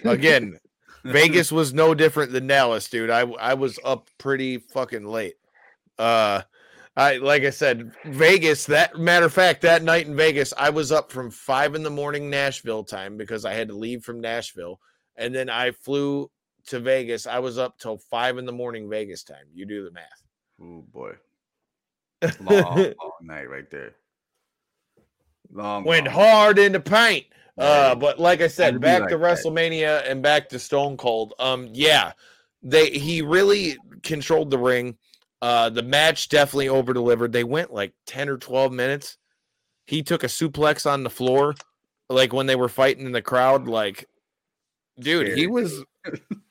[0.04, 0.58] again.
[1.04, 3.10] Vegas was no different than Dallas, dude.
[3.10, 5.36] I I was up pretty fucking late.
[5.98, 6.42] Uh
[6.96, 10.92] I like I said, Vegas, that matter of fact, that night in Vegas, I was
[10.92, 14.80] up from five in the morning Nashville time because I had to leave from Nashville.
[15.16, 16.30] And then I flew
[16.66, 17.26] to Vegas.
[17.26, 19.46] I was up till five in the morning Vegas time.
[19.54, 20.22] You do the math.
[20.62, 21.12] Oh boy,
[22.40, 23.94] long, long night right there.
[25.52, 26.14] Long Went long.
[26.14, 27.26] hard in the paint.
[27.58, 29.24] Uh, but like I said, back like to that.
[29.24, 31.32] WrestleMania and back to Stone Cold.
[31.38, 32.12] Um, yeah,
[32.62, 34.96] they he really controlled the ring.
[35.40, 37.32] Uh, the match definitely over delivered.
[37.32, 39.16] They went like ten or twelve minutes.
[39.86, 41.54] He took a suplex on the floor,
[42.10, 43.68] like when they were fighting in the crowd.
[43.68, 44.06] Like,
[44.98, 45.82] dude, he was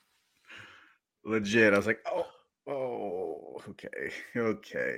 [1.26, 1.74] legit.
[1.74, 2.26] I was like, oh,
[2.68, 4.96] oh, okay, okay.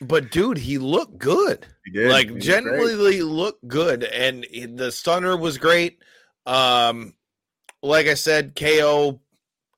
[0.00, 1.66] But dude, he looked good.
[1.84, 2.04] He did.
[2.04, 2.42] He Like great.
[2.42, 6.02] genuinely looked good, and he- the stunner was great.
[6.46, 7.14] Um,
[7.82, 9.20] like I said, KO.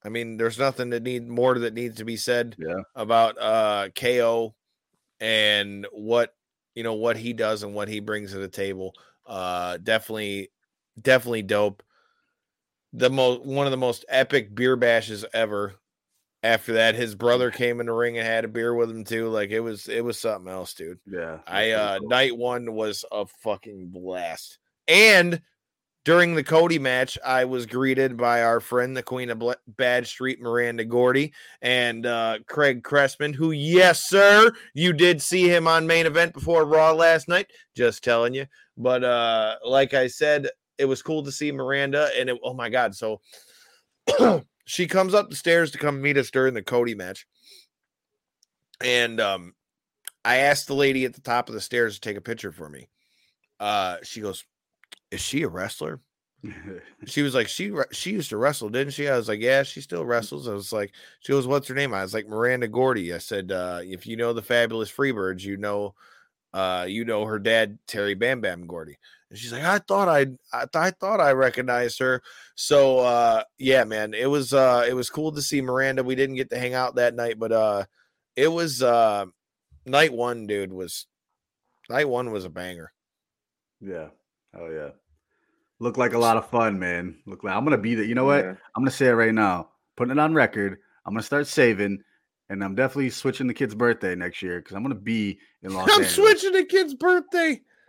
[0.04, 2.82] I mean, there's nothing that need more that needs to be said Yeah.
[2.96, 4.54] about uh KO
[5.20, 6.34] and what
[6.74, 8.94] you know what he does and what he brings to the table.
[9.26, 10.50] Uh, definitely,
[11.00, 11.82] definitely dope.
[12.92, 15.74] The most one of the most epic beer bashes ever.
[16.44, 19.28] After that, his brother came in the ring and had a beer with him too.
[19.28, 20.98] Like it was, it was something else, dude.
[21.06, 21.38] Yeah.
[21.46, 22.08] I uh cool.
[22.08, 24.58] night one was a fucking blast.
[24.88, 25.40] And
[26.04, 30.40] during the Cody match, I was greeted by our friend, the Queen of Bad Street,
[30.40, 36.06] Miranda Gordy, and uh, Craig Cressman, who, yes, sir, you did see him on main
[36.06, 37.52] event before Raw last night.
[37.76, 38.46] Just telling you.
[38.76, 40.48] But uh, like I said,
[40.82, 43.20] it was cool to see Miranda, and it, oh my god, so
[44.64, 47.24] she comes up the stairs to come meet us during the Cody match,
[48.82, 49.54] and um,
[50.24, 52.68] I asked the lady at the top of the stairs to take a picture for
[52.68, 52.88] me.
[53.60, 54.44] Uh, she goes,
[55.12, 56.00] "Is she a wrestler?"
[57.06, 59.80] She was like, "She she used to wrestle, didn't she?" I was like, "Yeah, she
[59.80, 63.14] still wrestles." I was like, "She goes, what's her name?" I was like, "Miranda Gordy."
[63.14, 65.94] I said, uh, "If you know the Fabulous Freebirds, you know,
[66.52, 68.98] uh, you know her dad, Terry Bam Bam Gordy."
[69.30, 72.22] And she's like, "I thought I, I, th- I thought I recognized her."
[72.54, 76.02] So, uh, yeah, man, it was uh, it was cool to see Miranda.
[76.04, 77.84] We didn't get to hang out that night, but uh,
[78.36, 79.26] it was uh,
[79.86, 80.72] night one, dude.
[80.72, 81.06] Was
[81.88, 82.92] night one was a banger.
[83.80, 84.08] yeah.
[84.54, 84.90] Oh yeah.
[85.78, 87.16] Look like a lot of fun, man.
[87.26, 88.04] Look like I'm gonna be there.
[88.04, 88.44] You know what?
[88.44, 88.50] Yeah.
[88.76, 89.70] I'm gonna say it right now.
[89.96, 90.78] Putting it on record.
[91.06, 92.04] I'm gonna start saving,
[92.52, 95.88] and I'm definitely switching the kid's birthday next year because I'm gonna be in Los
[95.88, 95.96] Angeles.
[95.96, 96.14] I'm Angeles.
[96.40, 97.60] switching the kid's birthday.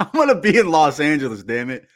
[0.00, 1.42] I'm gonna be in Los Angeles.
[1.44, 1.86] Damn it!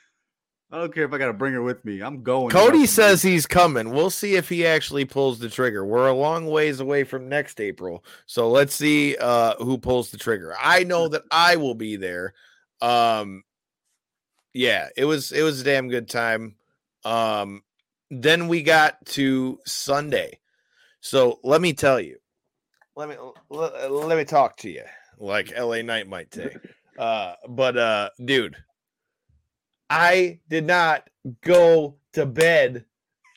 [0.71, 2.01] I don't care if I gotta bring her with me.
[2.01, 2.51] I'm going.
[2.51, 2.89] to Cody WrestleMania.
[2.89, 3.91] says he's coming.
[3.91, 5.85] We'll see if he actually pulls the trigger.
[5.85, 8.05] We're a long ways away from next April.
[8.27, 10.55] So let's see uh who pulls the trigger.
[10.61, 12.35] I know that I will be there.
[12.81, 13.43] Um
[14.55, 16.55] yeah, it was it was a damn good time.
[17.05, 17.63] Um
[18.11, 20.39] then we got to Sunday.
[21.09, 22.19] So let me tell you.
[22.95, 23.17] Let me
[23.49, 24.83] let, let me talk to you
[25.19, 26.55] like LA Knight might say.
[26.99, 28.57] Uh but uh dude,
[29.89, 31.09] I did not
[31.43, 32.87] go to bed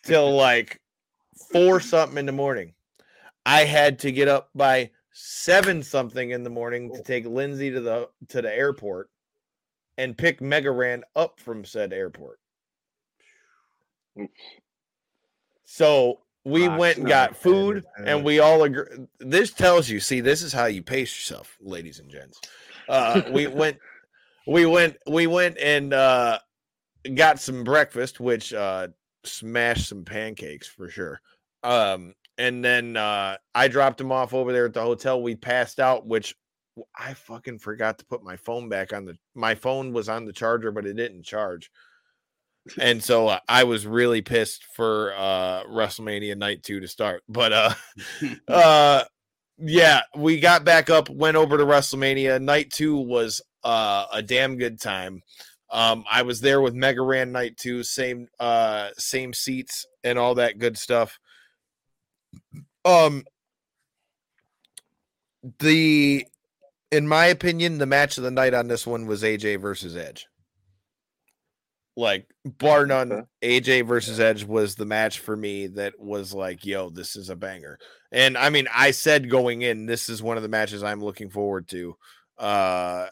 [0.02, 0.81] till like
[1.52, 2.73] four something in the morning.
[3.45, 7.81] I had to get up by seven something in the morning to take Lindsay to
[7.81, 9.11] the to the airport
[9.95, 12.39] and pick Mega Ran up from said airport.
[15.65, 18.86] So we Fuck, went and got food, and we all agree.
[19.20, 22.40] This tells you, see, this is how you pace yourself, ladies and gents.
[22.90, 23.78] Uh, we went,
[24.48, 26.40] we went, we went and uh,
[27.16, 28.88] got some breakfast, which uh,
[29.24, 31.22] smashed some pancakes for sure.
[31.64, 35.22] Um, and then uh, I dropped him off over there at the hotel.
[35.22, 36.36] We passed out, which
[36.98, 39.16] i fucking forgot to put my phone back on the.
[39.36, 41.70] My phone was on the charger, but it didn't charge.
[42.80, 47.24] And so uh, I was really pissed for uh WrestleMania night 2 to start.
[47.28, 47.74] But uh
[48.48, 49.04] uh
[49.58, 52.42] yeah, we got back up, went over to WrestleMania.
[52.42, 55.22] Night 2 was uh a damn good time.
[55.72, 60.36] Um I was there with Mega Ran night 2, same uh same seats and all
[60.36, 61.20] that good stuff.
[62.86, 63.24] Um
[65.60, 66.26] the
[66.92, 70.28] in my opinion, the match of the night on this one was AJ versus Edge.
[71.98, 76.90] Like bar none, AJ versus Edge was the match for me that was like, yo,
[76.90, 77.78] this is a banger.
[78.12, 81.30] And I mean, I said going in, this is one of the matches I'm looking
[81.30, 81.98] forward to.
[82.38, 83.08] Uh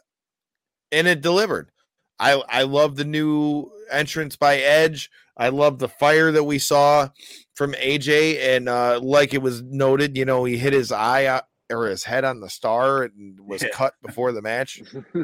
[0.92, 1.72] and it delivered.
[2.20, 5.10] I I love the new entrance by Edge.
[5.38, 7.10] I love the fire that we saw
[7.56, 11.44] from AJ and uh like it was noted, you know, he hit his eye out
[11.70, 13.70] or his head on the star and was Yeah.
[13.74, 14.82] cut before the match.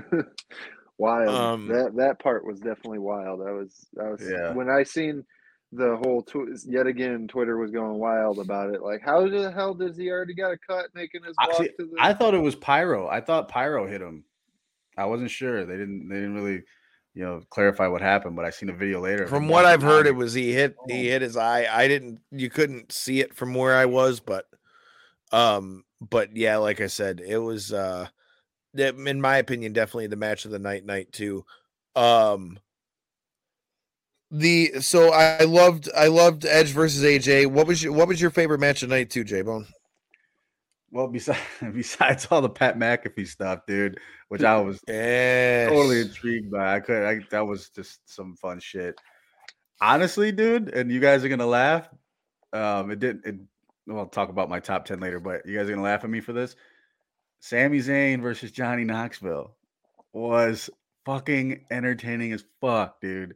[0.97, 1.29] wild.
[1.29, 3.41] Um, that that part was definitely wild.
[3.41, 4.53] I was I was Yeah.
[4.53, 5.25] when I seen
[5.71, 8.81] the whole tw- yet again Twitter was going wild about it.
[8.81, 11.85] Like, how the hell does he already got a cut making his walk Actually, to
[11.87, 11.95] the?
[11.99, 13.07] I thought it was Pyro.
[13.09, 14.23] I thought Pyro hit him.
[14.97, 15.65] I wasn't sure.
[15.65, 16.07] They didn't.
[16.07, 16.63] They didn't really,
[17.13, 18.37] you know, clarify what happened.
[18.37, 19.27] But I seen a video later.
[19.27, 21.67] From what I've heard, it was he hit he hit his eye.
[21.69, 24.45] I didn't you couldn't see it from where I was, but
[25.33, 28.11] um but yeah, like I said, it was uh that-
[28.79, 31.45] in my opinion, definitely the match of the night night too.
[31.95, 32.59] Um
[34.31, 37.47] the so I loved I loved Edge versus AJ.
[37.47, 39.67] What was your what was your favorite match of night two, J Bone?
[40.91, 41.39] Well, besides
[41.73, 43.99] besides all the Pat McAfee stuff, dude,
[44.29, 46.75] which I was Yeah, totally intrigued by.
[46.75, 47.03] I could.
[47.05, 48.99] I, that was just some fun shit.
[49.81, 51.89] Honestly, dude, and you guys are gonna laugh.
[52.53, 53.25] Um, it didn't.
[53.25, 53.35] It,
[53.87, 56.09] well, I'll talk about my top ten later, but you guys are gonna laugh at
[56.09, 56.55] me for this.
[57.39, 59.55] Sami Zayn versus Johnny Knoxville
[60.13, 60.69] was
[61.05, 63.35] fucking entertaining as fuck, dude.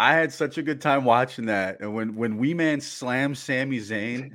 [0.00, 3.78] I had such a good time watching that, and when when Wee Man slammed Sami
[3.78, 4.30] Zayn,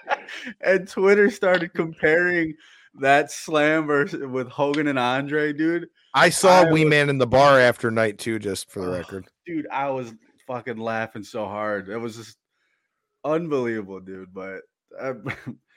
[0.60, 2.54] and Twitter started comparing
[2.94, 5.86] that slam versus with Hogan and Andre, dude.
[6.12, 8.88] I saw I Wee was- Man in the bar after night two, just for the
[8.90, 9.26] Oh, record.
[9.46, 10.12] dude, I was
[10.46, 11.88] fucking laughing so hard.
[11.88, 12.36] It was just
[13.24, 14.34] unbelievable, dude.
[14.34, 14.62] But
[15.00, 15.14] uh,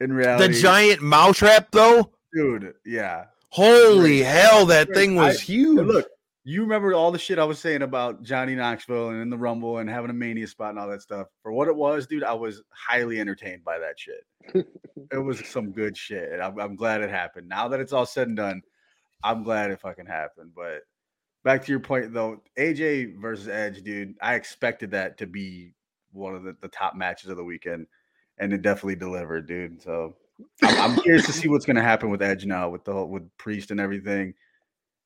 [0.00, 0.52] in reality.
[0.54, 3.24] The giant mousetrap though, dude, yeah.
[3.50, 4.26] holy Great.
[4.26, 4.96] hell, that Great.
[4.96, 5.86] thing was I- huge.
[5.86, 6.08] Look,
[6.44, 9.78] you remember all the shit I was saying about Johnny Knoxville and in the Rumble
[9.78, 11.26] and having a mania spot and all that stuff.
[11.42, 14.24] For what it was, dude, I was highly entertained by that shit.
[15.10, 16.40] it was some good shit.
[16.40, 17.48] I'm, I'm glad it happened.
[17.48, 18.62] Now that it's all said and done,
[19.24, 20.52] I'm glad it fucking happened.
[20.54, 20.82] But
[21.42, 25.72] back to your point though, AJ versus Edge, dude, I expected that to be
[26.12, 27.88] one of the, the top matches of the weekend,
[28.38, 29.80] and it definitely delivered, dude.
[29.82, 30.14] So
[30.62, 33.28] I'm, I'm curious to see what's gonna happen with Edge now with the whole, with
[33.38, 34.34] Priest and everything.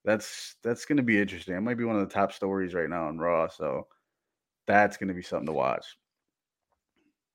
[0.05, 1.55] That's that's gonna be interesting.
[1.57, 3.48] It might be one of the top stories right now on Raw.
[3.48, 3.86] So
[4.66, 5.85] that's gonna be something to watch.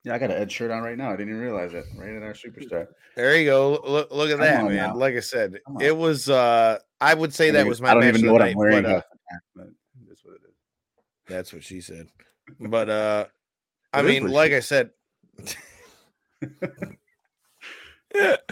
[0.03, 1.07] Yeah, I got an Edge shirt on right now.
[1.09, 1.83] I didn't even realize it.
[1.97, 2.87] Right in our superstar.
[3.15, 3.79] There you go.
[3.83, 4.75] Look, look at Come that, man.
[4.75, 4.95] now.
[4.95, 6.29] Like I said, it was.
[6.29, 8.51] uh I would say I that don't was my I don't even know what night.
[8.51, 8.83] I'm wearing.
[8.83, 9.67] but, uh, half the time, but
[10.07, 10.53] that's what it is.
[11.27, 12.07] that's what she said.
[12.59, 13.25] But uh
[13.93, 14.91] I mean, like I said,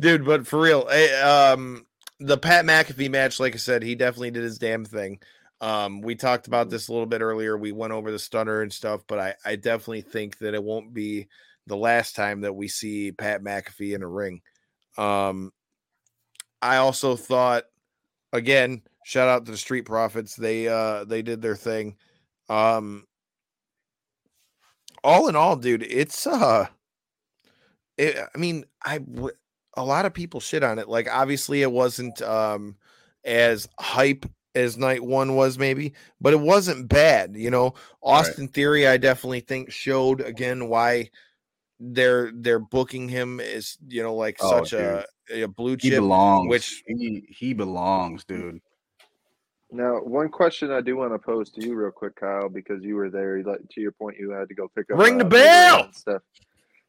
[0.00, 0.24] dude.
[0.24, 1.86] But for real, eh, um,
[2.20, 5.20] the Pat McAfee match, like I said, he definitely did his damn thing.
[5.60, 7.56] Um, we talked about this a little bit earlier.
[7.56, 10.92] We went over the stunner and stuff, but I, I definitely think that it won't
[10.92, 11.28] be
[11.66, 14.42] the last time that we see Pat McAfee in a ring.
[14.98, 15.52] Um,
[16.60, 17.64] I also thought,
[18.32, 20.34] again, shout out to the Street Profits.
[20.34, 21.96] They uh they did their thing.
[22.48, 23.06] Um,
[25.02, 26.66] all in all, dude, it's uh,
[27.98, 29.34] it, I mean, I w-
[29.76, 30.88] a lot of people shit on it.
[30.88, 32.76] Like, obviously, it wasn't um
[33.24, 37.34] as hype as night one was, maybe, but it wasn't bad.
[37.36, 41.10] You know, Austin Theory, I definitely think showed again why
[41.80, 45.98] they're they're booking him as you know like Oh, such a a blue He chip.
[46.00, 46.48] belongs.
[46.48, 48.60] which- he he belongs, dude.
[49.72, 52.94] Now, one question I do want to pose to you real quick, Kyle, because you
[52.94, 53.42] were there.
[53.42, 55.92] To your point, you had to go pick up Ring the uh, bell!
[55.92, 56.22] stuff.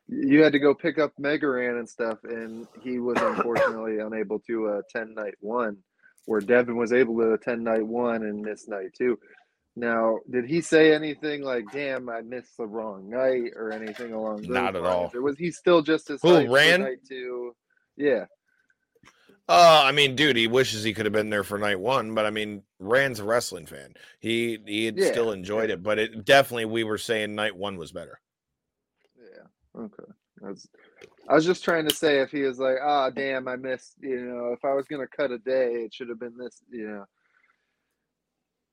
[0.07, 4.40] You had to go pick up Mega Ran and stuff, and he was unfortunately unable
[4.41, 5.77] to uh, attend night one,
[6.26, 9.18] where Devin was able to attend night one and miss night two.
[9.76, 14.48] Now, did he say anything like "Damn, I missed the wrong night" or anything along
[14.48, 14.86] those Not at lines?
[14.86, 15.15] all.
[15.15, 16.80] Or was he still just as Who, Ran?
[16.80, 17.56] night two?
[17.98, 18.26] Yeah,
[19.48, 22.26] Uh, I mean, dude, he wishes he could have been there for night one, but
[22.26, 23.94] I mean, Ran's a wrestling fan.
[24.19, 27.77] He he had Yeah, still enjoyed it, but it definitely we were saying night one
[27.77, 28.19] was better.
[29.77, 30.11] Okay.
[30.43, 30.49] I
[31.34, 33.95] was, just trying to say if he was like, ah, damn, I missed.
[34.02, 36.61] You know, if I was gonna cut a day, it should have been this.
[36.69, 37.06] You know.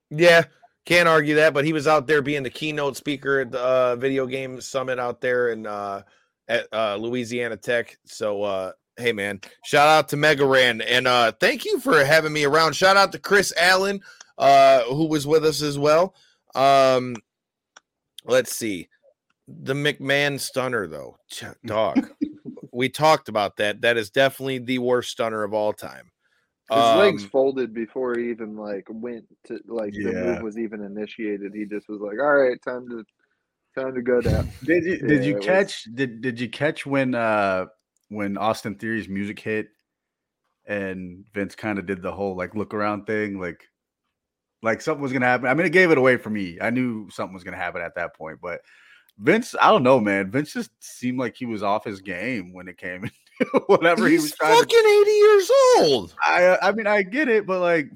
[0.09, 0.43] Yeah,
[0.85, 3.95] Can't argue that, but he was out there being the keynote speaker at the uh,
[3.95, 6.01] video game summit out there in uh,
[6.49, 7.97] at uh, Louisiana Tech.
[8.05, 12.33] So, uh, hey man, shout out to Mega Ran and uh, thank you for having
[12.33, 12.75] me around.
[12.75, 14.01] Shout out to Chris Allen,
[14.37, 16.15] uh, who was with us as well.
[16.53, 17.15] Um,
[18.25, 18.89] let's see,
[19.47, 21.17] the McMahon stunner though,
[21.65, 22.09] dog.
[22.71, 23.81] we talked about that.
[23.81, 26.09] That is definitely the worst stunner of all time.
[26.71, 30.81] His legs Um, folded before he even like went to like the move was even
[30.81, 31.53] initiated.
[31.53, 33.03] He just was like, "All right, time to
[33.77, 36.49] time to go down." Did you did Yeah, you it was- catch did did you
[36.49, 37.65] catch when uh
[38.09, 39.67] when Austin Theory's music hit
[40.65, 43.61] and Vince kind of did the whole like look around thing like
[44.61, 45.47] like something was gonna happen.
[45.47, 46.57] I mean, it gave it away for me.
[46.61, 48.61] I knew something was gonna happen at that point, but
[49.19, 50.31] Vince, I don't know, man.
[50.31, 53.03] Vince just seemed like he was off his game when it came
[53.39, 55.01] into whatever he was trying fucking to.
[55.01, 56.15] eighty years old.
[56.23, 57.89] I I mean, I get it, but like,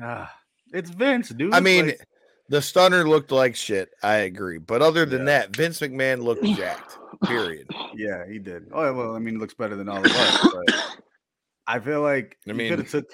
[0.00, 0.32] ah,
[0.72, 1.54] it's Vince, dude.
[1.54, 2.00] I mean, Like,
[2.48, 3.90] the stunner looked like shit.
[4.02, 5.40] I agree, but other than Yeah.
[5.40, 6.98] that, Vince McMahon looked jacked.
[7.24, 7.68] Period.
[7.94, 8.66] Yeah, he did.
[8.72, 10.98] Oh well, I mean, it looks better than all of us, but
[11.66, 13.10] I feel like I mean- mean, could have took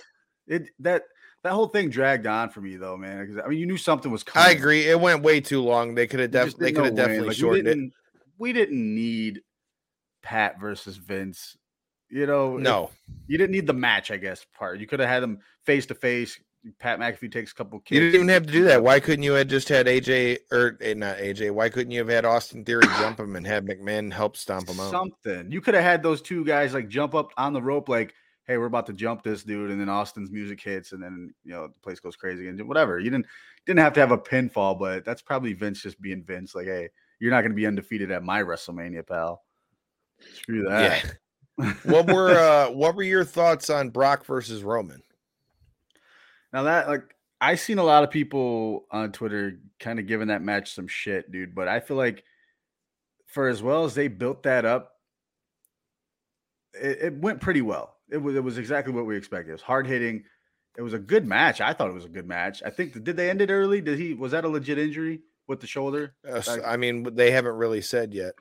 [0.47, 0.71] it.
[0.79, 1.03] That
[1.45, 3.27] that whole thing dragged on for me though, man.
[3.27, 4.49] Because I mean, you knew something was coming.
[4.49, 4.89] I agree.
[4.89, 5.95] It went way too long.
[5.95, 7.71] They could have def- they could have definitely Like, shortened it.
[7.75, 7.93] didn't-
[8.39, 9.43] We didn't need
[10.23, 11.57] Pat versus Vince.
[12.11, 12.91] You know, No,
[13.27, 14.11] you didn't need the match.
[14.11, 14.79] I guess part.
[14.81, 16.39] You could have had them face to face.
[16.81, 17.79] Pat McAfee takes a couple.
[17.81, 17.93] Kicks.
[17.93, 18.83] You didn't even have to do that.
[18.83, 21.51] Why couldn't you have just had AJ or eh, not AJ?
[21.53, 24.81] Why couldn't you have had Austin Theory jump him and have McMahon help stomp him
[24.81, 24.91] out?
[24.91, 25.53] something.
[25.53, 28.13] You could have had those two guys like jump up on the rope, like,
[28.49, 31.53] "Hey, we're about to jump this dude," and then Austin's music hits, and then you
[31.53, 32.99] know the place goes crazy and whatever.
[32.99, 33.27] You didn't
[33.67, 36.55] didn't have to have a pinfall, but that's probably Vince just being Vince.
[36.55, 36.89] Like, hey,
[37.21, 39.45] you're not going to be undefeated at my WrestleMania, pal.
[40.33, 41.01] Screw Yeah.
[41.59, 41.77] that.
[41.85, 45.03] what were uh what were your thoughts on Brock versus Roman?
[46.53, 50.43] now that like I seen a lot of people on Twitter kind of giving that
[50.43, 51.55] match some shit, dude.
[51.55, 52.25] But I feel like
[53.27, 54.95] for as well as they built that up,
[56.75, 57.95] it, it went pretty well.
[58.11, 59.51] It was it was exactly what we expected.
[59.51, 60.25] It was hard hitting.
[60.77, 61.61] It was a good match.
[61.61, 62.63] I thought it was a good match.
[62.65, 63.81] I think did they end it early?
[63.81, 66.15] Did he was that a legit injury with the shoulder?
[66.27, 68.35] Uh, I mean, they haven't really said yet.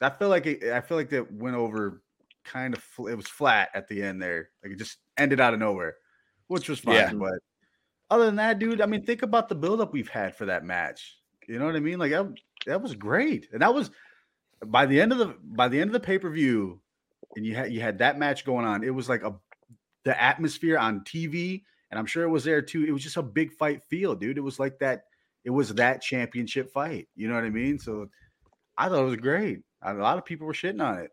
[0.00, 2.02] I feel like it, I feel like that went over
[2.44, 4.50] kind of fl- it was flat at the end there.
[4.62, 5.96] Like it just ended out of nowhere,
[6.48, 6.94] which was fine.
[6.94, 7.12] Yeah.
[7.12, 7.38] But
[8.10, 11.18] other than that, dude, I mean, think about the buildup we've had for that match.
[11.48, 11.98] You know what I mean?
[11.98, 12.26] Like that,
[12.66, 13.90] that was great, and that was
[14.64, 16.80] by the end of the by the end of the pay per view,
[17.36, 18.82] and you had you had that match going on.
[18.82, 19.34] It was like a
[20.04, 22.84] the atmosphere on TV, and I'm sure it was there too.
[22.84, 24.38] It was just a big fight feel, dude.
[24.38, 25.04] It was like that.
[25.44, 27.08] It was that championship fight.
[27.14, 27.78] You know what I mean?
[27.78, 28.08] So
[28.76, 29.60] I thought it was great.
[29.82, 31.10] A lot of people were shitting on it.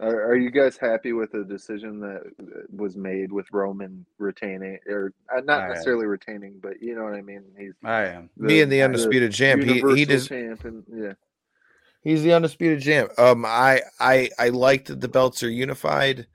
[0.00, 4.78] Are, are you guys happy with the decision that uh, was made with Roman retaining,
[4.86, 5.70] or uh, not I am.
[5.70, 7.44] necessarily retaining, but you know what I mean?
[7.58, 8.30] He's I am.
[8.40, 11.12] Being the undisputed champ, he he does champ, and yeah,
[12.02, 13.10] He's the undisputed champ.
[13.18, 16.26] Um, I I I like that the belts are unified.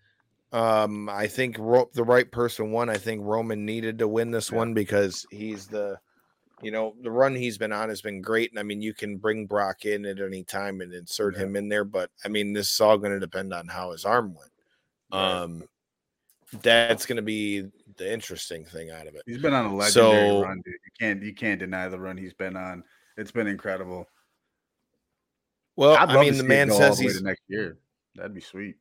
[0.53, 2.89] Um, I think Ro- the right person won.
[2.89, 5.99] I think Roman needed to win this one because he's the,
[6.61, 8.51] you know, the run he's been on has been great.
[8.51, 11.43] And I mean, you can bring Brock in at any time and insert Yeah.
[11.43, 14.05] him in there, but I mean, this is all going to depend on how his
[14.05, 14.51] arm went.
[15.11, 15.63] Um,
[16.61, 17.65] that's going to be
[17.97, 19.23] the interesting thing out of it.
[19.25, 20.75] He's been on a legendary So- run, dude.
[20.75, 22.85] You can't you can't deny the run he's been on.
[23.17, 24.07] It's been incredible.
[25.77, 27.77] Well, I mean, the man says he's next year.
[28.15, 28.75] That'd be sweet.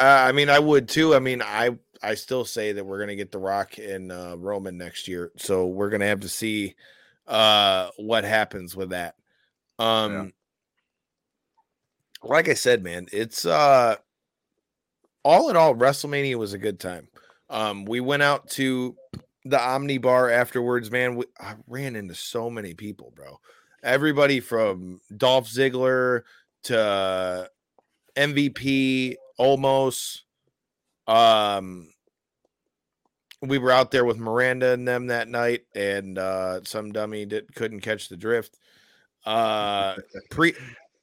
[0.00, 1.14] Uh, I mean, I would too.
[1.14, 4.76] I mean, I I still say that we're gonna get The Rock and uh, Roman
[4.76, 6.74] next year, so we're gonna have to see
[7.28, 9.14] uh, what happens with that.
[9.78, 10.32] Um,
[12.22, 13.96] like I said, man, it's uh,
[15.22, 17.08] all in all, WrestleMania was a good time.
[17.48, 18.96] Um, we went out to
[19.44, 21.14] the Omni Bar afterwards, man.
[21.14, 23.38] We, I ran into so many people, bro.
[23.84, 26.22] Everybody from Dolph Ziggler
[26.64, 27.50] to
[28.16, 30.24] MVP, almost.
[31.06, 31.90] Um,
[33.42, 37.54] we were out there with Miranda and them that night, and uh, some dummy that
[37.54, 38.58] couldn't catch the drift.
[39.26, 39.96] Uh,
[40.30, 40.54] pre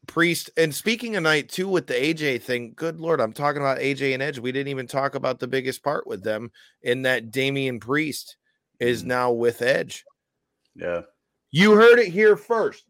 [0.07, 3.77] priest, and speaking of night two with the AJ thing, good lord, I'm talking about
[3.77, 4.39] AJ and Edge.
[4.39, 6.51] We didn't even talk about the biggest part with them
[6.81, 8.37] in that Damian Priest
[8.79, 9.07] is Mhm.
[9.07, 10.03] now with Edge.
[10.75, 11.01] Yeah.
[11.51, 12.85] You heard it here first.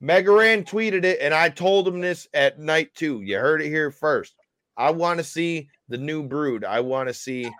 [0.00, 3.22] Mega Ran tweeted it, and I told him this at night too.
[3.22, 4.34] You heard it here first.
[4.76, 6.64] I want to see the new brood.
[6.64, 7.50] I want to see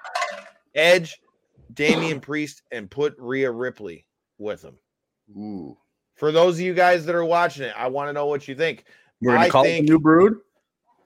[0.75, 1.19] Edge,
[1.73, 4.07] Damian Priest, and put Rhea Ripley
[4.39, 4.77] with them.
[5.37, 5.77] Ooh.
[6.17, 8.55] For those of you guys that are watching it, I want to know what you
[8.55, 8.85] think.
[9.21, 10.39] We're gonna I call think- it the new brood.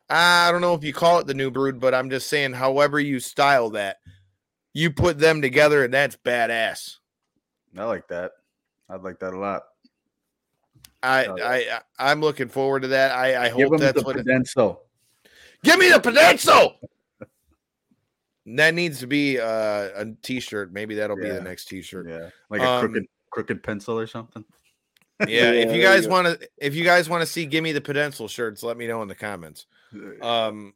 [0.09, 2.99] I don't know if you call it the new brood, but I'm just saying, however
[2.99, 3.99] you style that,
[4.75, 6.97] you put them together, and that's badass.
[7.79, 8.33] I like that.
[8.91, 9.63] I'd like that a lot.
[11.03, 13.13] I, I, I I'm looking forward to that.
[13.13, 14.17] I, I Give hope him that's the what.
[14.17, 14.83] It, pencil.
[15.65, 16.77] give me the pencil.
[18.47, 19.45] that needs to be uh,
[19.95, 20.73] a T-shirt.
[20.73, 22.09] Maybe that'll be the next T-shirt.
[22.09, 24.45] Yeah, like a Um, crooked crooked pencil or something.
[25.29, 27.81] Yeah, if you guys want to, if you guys want to see, give me the
[27.83, 28.63] pencil shirts.
[28.63, 29.67] Let me know in the comments.
[30.23, 30.73] Um,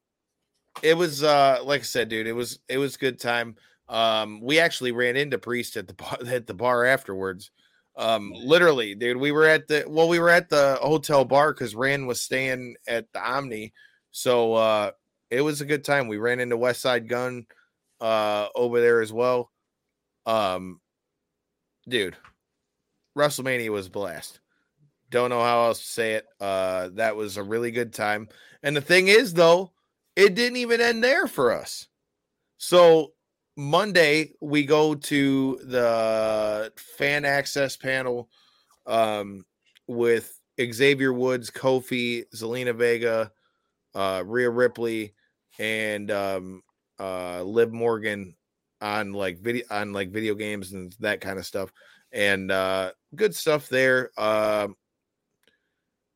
[0.82, 2.26] it was uh, like I said, dude.
[2.26, 3.56] It was it was good time.
[3.88, 7.52] Um, we actually ran into Priest at the bar, at the bar afterwards.
[7.96, 9.16] Um, literally, dude.
[9.16, 12.76] We were at the well, we were at the hotel bar because Ran was staying
[12.88, 13.72] at the Omni.
[14.10, 14.90] So uh,
[15.30, 16.08] it was a good time.
[16.08, 17.46] We ran into Westside Gunn
[18.00, 19.50] uh over there as well.
[20.26, 20.80] Um,
[21.88, 22.16] dude,
[23.16, 24.40] WrestleMania was a blast.
[25.10, 26.26] Don't know how else to say it.
[26.40, 28.28] Uh, that was a really good time.
[28.62, 29.72] And the thing is, though,
[30.16, 31.86] it didn't even end there for us.
[32.58, 33.12] So
[33.56, 38.28] Monday we go to the fan access panel
[38.86, 39.44] um,
[39.86, 43.30] with Xavier Woods, Kofi, Zelina Vega,
[43.94, 45.14] uh, Rhea Ripley,
[45.58, 46.62] and um,
[46.98, 48.34] uh, Liv Morgan
[48.80, 51.72] on like video on like video games and that kind of stuff.
[52.12, 54.10] And uh, good stuff there.
[54.18, 54.76] Um,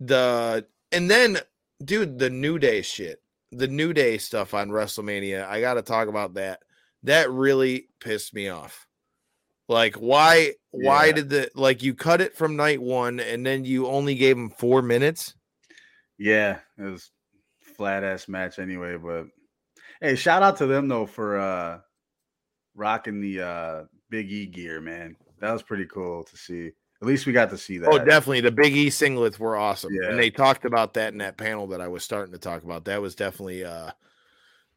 [0.00, 1.38] the and then,
[1.84, 3.20] dude, the New Day shit,
[3.50, 5.46] the New Day stuff on WrestleMania.
[5.46, 6.60] I got to talk about that.
[7.04, 8.86] That really pissed me off.
[9.68, 10.54] Like, why?
[10.70, 11.12] Why Yeah.
[11.12, 14.50] did the like you cut it from night one and then you only gave him
[14.50, 15.34] four minutes?
[16.18, 17.10] Yeah, it was
[17.60, 18.96] flat ass match anyway.
[18.96, 19.26] But
[20.00, 21.80] hey, shout out to them though for uh
[22.74, 25.16] rocking the uh Big E gear, man.
[25.40, 26.72] That was pretty cool to see.
[27.00, 27.88] At least we got to see that.
[27.90, 28.40] Oh, definitely.
[28.40, 29.92] The Big E singlets were awesome.
[29.94, 30.10] Yeah.
[30.10, 32.86] And they talked about that in that panel that I was starting to talk about.
[32.86, 33.90] That was definitely uh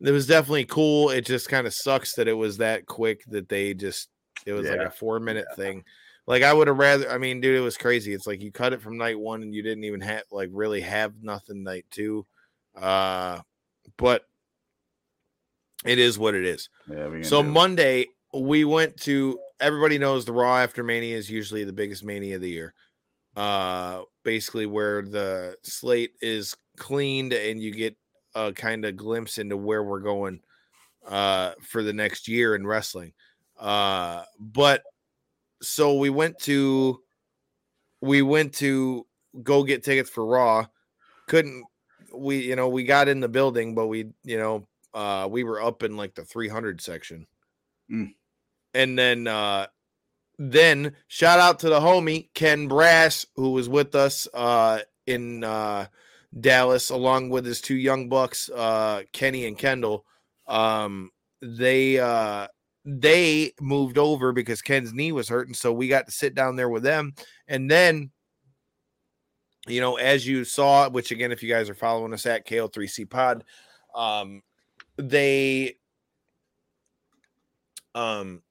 [0.03, 1.09] it was definitely cool.
[1.09, 4.09] It just kind of sucks that it was that quick that they just
[4.45, 5.83] it was like a four minute thing.
[6.27, 8.13] Like I would have rather I mean, dude, it was crazy.
[8.13, 10.81] It's like you cut it from night one and you didn't even have like really
[10.81, 12.25] have nothing night two.
[12.75, 13.41] Uh
[13.97, 14.25] but
[15.85, 16.69] it is what it is.
[16.89, 17.43] Yeah, So.
[17.43, 22.35] Monday we went to everybody knows the Raw after Mania is usually the biggest Mania
[22.35, 22.73] of the year.
[23.35, 27.95] Uh basically where the slate is cleaned and you get
[28.35, 30.41] a kind of glimpse into where we're going
[31.07, 33.13] uh for the next year in wrestling.
[33.59, 34.83] Uh but
[35.61, 37.01] so we went to
[38.01, 39.05] we went to
[39.43, 40.65] go get tickets for Raw.
[41.27, 41.63] Couldn't
[42.13, 45.61] we you know we got in the building but we you know uh we were
[45.61, 47.25] up in like the 300 section
[47.89, 48.13] Mm.
[48.73, 49.67] and then uh
[50.37, 55.87] then shout out to the homie ken brass who was with us uh in uh
[56.39, 60.05] dallas along with his two young bucks uh kenny and kendall
[60.47, 61.09] um
[61.41, 62.47] they uh
[62.85, 66.69] they moved over because ken's knee was hurting so we got to sit down there
[66.69, 67.13] with them.
[67.47, 68.11] And then
[69.67, 73.09] you know as you saw which again if you guys are following us at ko3c
[73.09, 73.43] pod
[73.93, 74.41] um
[74.97, 75.75] they
[77.93, 78.41] um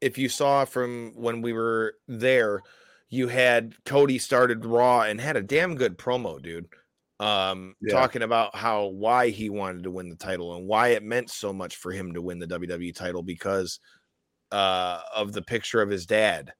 [0.00, 2.60] if you saw from when we were there
[3.08, 6.68] you had cody started raw and had a damn good promo dude
[7.20, 7.92] um Yeah.
[7.92, 11.52] talking about how why he wanted to win the title and why it meant so
[11.52, 13.78] much for him to win the WWE title because
[14.52, 16.52] uh of the picture of his dad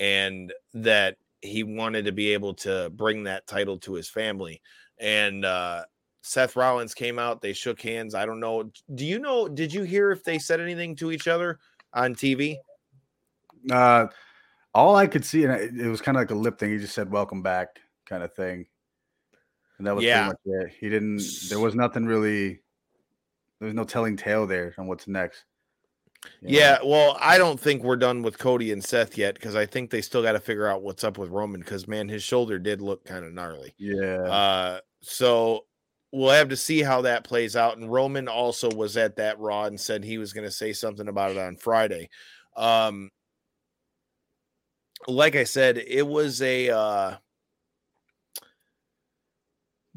[0.00, 4.60] and that he wanted to be able to bring that title to his family
[4.98, 5.84] and uh
[6.22, 9.82] Seth Rollins came out they shook hands I don't know do you know did you
[9.82, 11.60] hear if they said anything to each other
[11.92, 12.56] on TV
[13.70, 14.06] Uh,
[14.74, 16.72] all I could see, and it, it was kind of like a lip thing.
[16.72, 18.66] He just said "Welcome back" kind of thing,
[19.78, 20.32] and that was Yeah.
[20.44, 20.76] pretty much it.
[20.80, 21.22] He didn't.
[21.48, 22.60] There was nothing really.
[23.60, 25.44] There was no telling tale there on what's next.
[26.42, 26.58] you know?
[26.58, 29.90] Yeah, well, I don't think we're done with Cody and Seth yet because I think
[29.90, 32.80] they still got to figure out what's up with Roman because man, his shoulder did
[32.82, 33.74] look kind of gnarly.
[33.78, 34.22] yeah.
[34.22, 35.64] Uh, so
[36.12, 37.76] we'll have to see how that plays out.
[37.78, 41.08] And Roman also was at that Raw and said he was going to say something
[41.08, 42.08] about it on Friday.
[42.56, 43.10] Um,
[45.06, 47.16] like I said, it was a uh,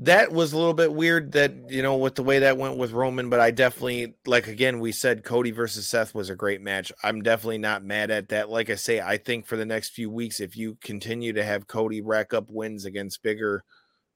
[0.02, 2.92] that was a little bit weird that you know with the way that went with
[2.94, 6.92] Roman, but I definitely like again we said Cody versus Seth was a great match.
[7.04, 8.50] I'm definitely not mad at that.
[8.50, 11.68] Like I say, I think for the next few weeks, if you continue to have
[11.68, 13.64] Cody rack up wins against bigger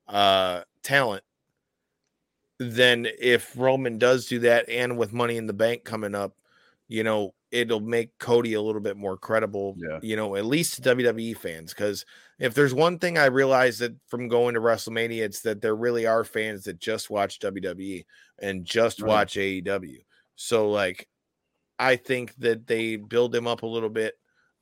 [0.08, 1.24] uh talent,
[2.60, 6.36] then if Roman does do that and with money in the bank coming up,
[6.88, 10.00] you know, it'll make Cody a little bit more credible, Yeah.
[10.02, 11.74] you know, at least to WWE fans.
[11.74, 12.06] Because
[12.40, 16.06] if there's one thing I realized that from going to WrestleMania, it's that there really
[16.06, 18.06] are fans that just watch WWE
[18.40, 19.08] and just Right.
[19.08, 20.04] watch AEW.
[20.36, 21.08] So, like,
[21.80, 24.16] I think that they build him up a little bit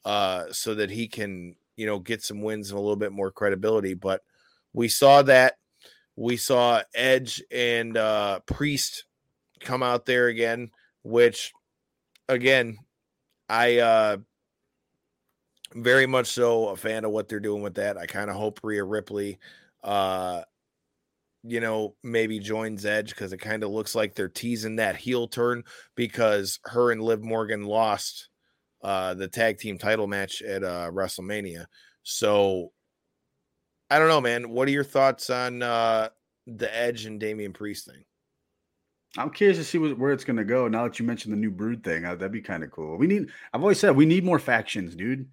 [0.05, 3.31] uh, so that he can, you know, get some wins and a little bit more
[3.31, 3.93] credibility.
[3.93, 4.21] But
[4.73, 5.57] we saw that.
[6.15, 9.05] We saw Edge and uh, Priest
[9.61, 10.71] come out there again,
[11.03, 11.53] which,
[12.27, 12.77] again,
[13.47, 14.17] I uh,
[15.73, 17.97] very much so a fan of what they're doing with that.
[17.97, 19.39] I kind of hope Rhea Ripley,
[19.83, 20.41] uh,
[21.43, 25.27] you know, maybe joins Edge because it kind of looks like they're teasing that heel
[25.27, 25.63] turn
[25.95, 28.29] because her and Liv Morgan lost
[28.83, 31.65] uh, the tag team title match at uh, WrestleMania.
[32.03, 32.71] So
[33.89, 34.49] I don't know, man.
[34.49, 36.09] What are your thoughts on uh,
[36.47, 38.03] the Edge and Damian Priest thing?
[39.17, 40.67] I'm curious to see what, where it's going to go.
[40.67, 42.97] Now that you mentioned the new Brood thing, uh, that'd be kind of cool.
[42.97, 43.29] We need.
[43.53, 45.27] I've always said we need more factions, dude.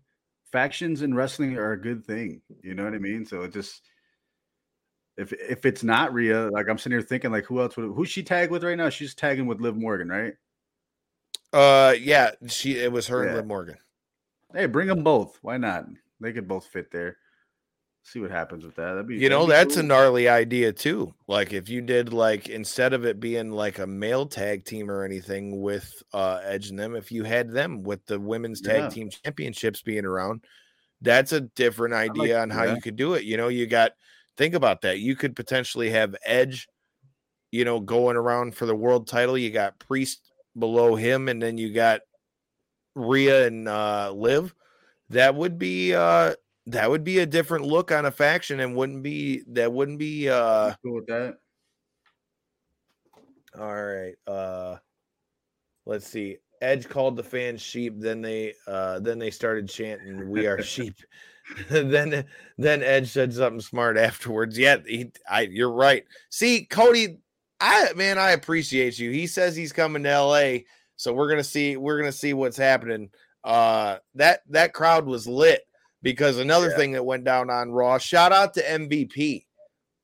[0.52, 2.40] Factions in wrestling are a good thing.
[2.62, 3.26] You know what I mean?
[3.26, 3.82] So it just
[5.16, 8.08] if if it's not Rhea, like I'm sitting here thinking, like who else would who's
[8.08, 8.88] she tag with right now?
[8.88, 10.34] She's tagging with Liv Morgan, right?
[11.52, 13.28] Uh, yeah, she it was her Yeah.
[13.28, 13.76] and Liv Morgan.
[14.54, 15.38] Hey, bring them both.
[15.42, 15.86] Why not?
[16.20, 17.16] They could both fit there.
[18.10, 18.92] See what happens with that.
[18.94, 21.12] That'd be You know, that's a gnarly idea too.
[21.26, 25.04] Like if you did like instead of it being like a male tag team or
[25.04, 28.88] anything with uh Edge and them, if you had them with the women's tag Yeah.
[28.88, 30.44] team championships being around,
[31.02, 32.76] that's a different like idea on how that.
[32.76, 33.24] you could do it.
[33.24, 33.92] You know, you got
[34.38, 35.00] think about that.
[35.00, 36.66] You could potentially have Edge,
[37.50, 39.36] you know, going around for the world title.
[39.36, 42.00] You got Priest below him, and then you got
[42.94, 44.54] Rhea and uh Liv.
[45.10, 46.34] That would be uh
[46.68, 50.28] that would be a different look on a faction and wouldn't be that wouldn't be
[50.28, 51.36] uh cool with that.
[53.58, 54.76] all right uh
[55.86, 56.36] let's see.
[56.60, 60.94] Edge called the fans sheep then they uh then they started chanting we are sheep.
[61.70, 62.26] Then
[62.58, 64.58] then edge said something smart afterwards.
[64.58, 66.04] Yeah he, i you're right.
[66.28, 67.20] See cody
[67.58, 69.10] i man i appreciate you.
[69.10, 70.58] He says he's coming to la
[70.96, 73.08] so we're gonna see we're gonna see what's happening.
[73.42, 75.62] Uh that that crowd was lit
[76.02, 76.76] because another Yeah.
[76.76, 79.44] thing that went down on raw shout out to mvp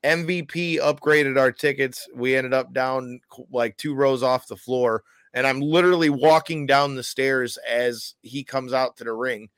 [0.04, 2.06] MVP upgraded our tickets.
[2.14, 5.02] We ended up down like two rows off the floor,
[5.32, 9.48] and I'm literally walking down the stairs as he comes out to the ring,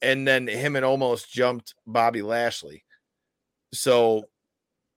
[0.00, 2.82] and then him and Omos jumped Bobby Lashley.
[3.74, 4.24] So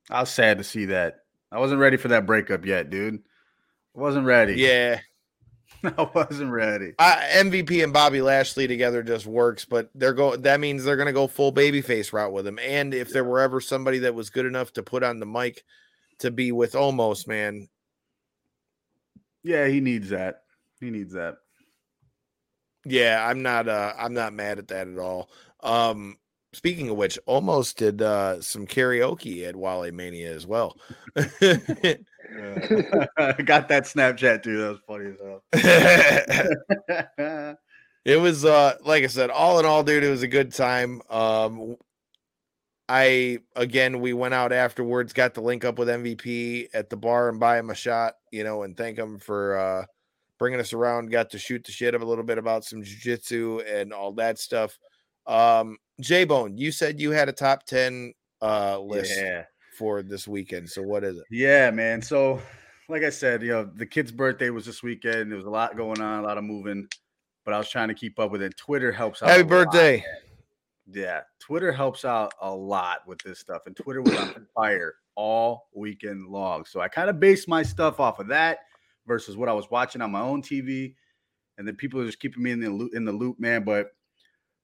[0.10, 1.16] I was sad to see that.
[1.52, 3.16] I wasn't ready for that breakup yet, dude.
[3.16, 4.54] I wasn't ready.
[4.54, 5.02] yeah,
[5.84, 6.94] I wasn't ready.
[7.00, 10.36] I, MVP and Bobby Lashley together just works, but they're go.
[10.36, 12.60] That means they're gonna go full babyface route with him.
[12.60, 15.64] And if there were ever somebody that was good enough to put on the mic
[16.20, 17.68] to be with Omos man,
[19.44, 20.44] Yeah, he needs that.
[20.80, 21.38] He needs that.
[22.86, 25.30] Yeah, I'm not uh I'm not mad at that at all.
[25.62, 26.18] Um
[26.54, 30.78] speaking of which, Omos did uh some karaoke at Wale Mania as well.
[32.36, 34.58] I got that Snapchat too.
[34.58, 35.18] That was funny as
[37.24, 37.58] hell.
[38.06, 41.02] it was uh like I said, all in all, dude, it was a good time.
[41.10, 41.76] Um
[42.90, 47.30] I again we went out afterwards, got to link up with MVP at the bar
[47.30, 49.86] and buy him a shot, you know, and thank him for uh
[50.40, 53.64] bringing us around, got to shoot the shit up a little bit about some jujitsu
[53.68, 54.78] and all that stuff.
[55.26, 59.46] Um J Bone, you said you had a top 10 uh list yeah.
[59.78, 60.70] For this weekend.
[60.70, 61.26] So what is it?
[61.30, 62.02] Yeah, man.
[62.02, 62.42] So,
[62.90, 65.30] like I said, you know, the kid's birthday was this weekend.
[65.30, 66.88] There was a lot going on, a lot of moving,
[67.46, 68.58] but I was trying to keep up with it.
[68.58, 69.30] Twitter helps out.
[69.30, 69.50] Happy a lot.
[69.50, 70.04] birthday.
[70.90, 75.68] Yeah, Twitter helps out a lot with this stuff, and Twitter was on fire all
[75.76, 76.64] weekend long.
[76.66, 78.60] So I kind of based my stuff off of that
[79.06, 80.96] versus what I was watching on my own TV,
[81.58, 83.64] and then people are just keeping me in the loop, in the loop, man.
[83.64, 83.92] But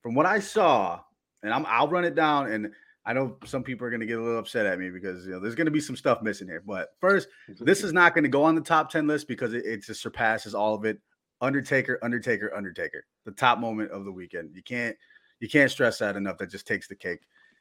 [0.01, 1.01] from what I saw,
[1.43, 2.71] and I'm I'll run it down, and
[3.05, 5.31] I know some people are going to get a little upset at me because you
[5.33, 6.63] know there's going to be some stuff missing here.
[6.65, 7.27] But first,
[7.59, 10.01] this is not going to go on the top 10 list because it, it just
[10.01, 10.99] surpasses all of it.
[11.41, 13.03] Undertaker, Undertaker, Undertaker.
[13.25, 14.51] The top moment of the weekend.
[14.55, 14.95] You can't
[15.39, 16.37] you can't stress that enough.
[16.37, 17.19] That just takes the cake.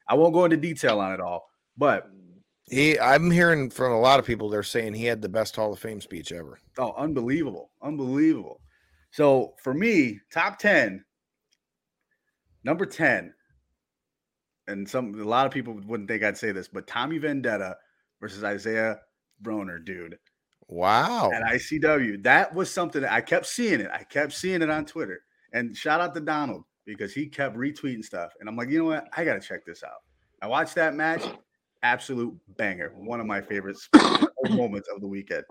[0.08, 2.08] I won't go into detail on it all, but
[2.70, 5.72] He I'm hearing from a lot of people they're saying he had the best Hall
[5.72, 6.60] of Fame speech ever.
[6.78, 7.70] oh, unbelievable.
[7.82, 8.60] Unbelievable.
[9.10, 11.04] So for me, top 10,
[12.64, 13.34] number 10,
[14.68, 17.76] and some a lot of people wouldn't think I'd say this, but Tommy Vendetta
[18.20, 19.00] versus Isaiah
[19.42, 20.18] Broner, dude.
[20.68, 21.30] Wow.
[21.32, 22.22] at ICW.
[22.22, 23.90] That was something that I kept seeing it.
[23.92, 25.20] I kept seeing it on Twitter.
[25.52, 28.32] And shout out to Donald because he kept retweeting stuff.
[28.40, 29.08] And I'm like, you know what?
[29.14, 30.00] I got to check this out.
[30.40, 31.22] I watched that match.
[31.82, 32.92] Absolute banger.
[32.96, 33.76] One of my favorite
[34.50, 35.44] moments of the weekend.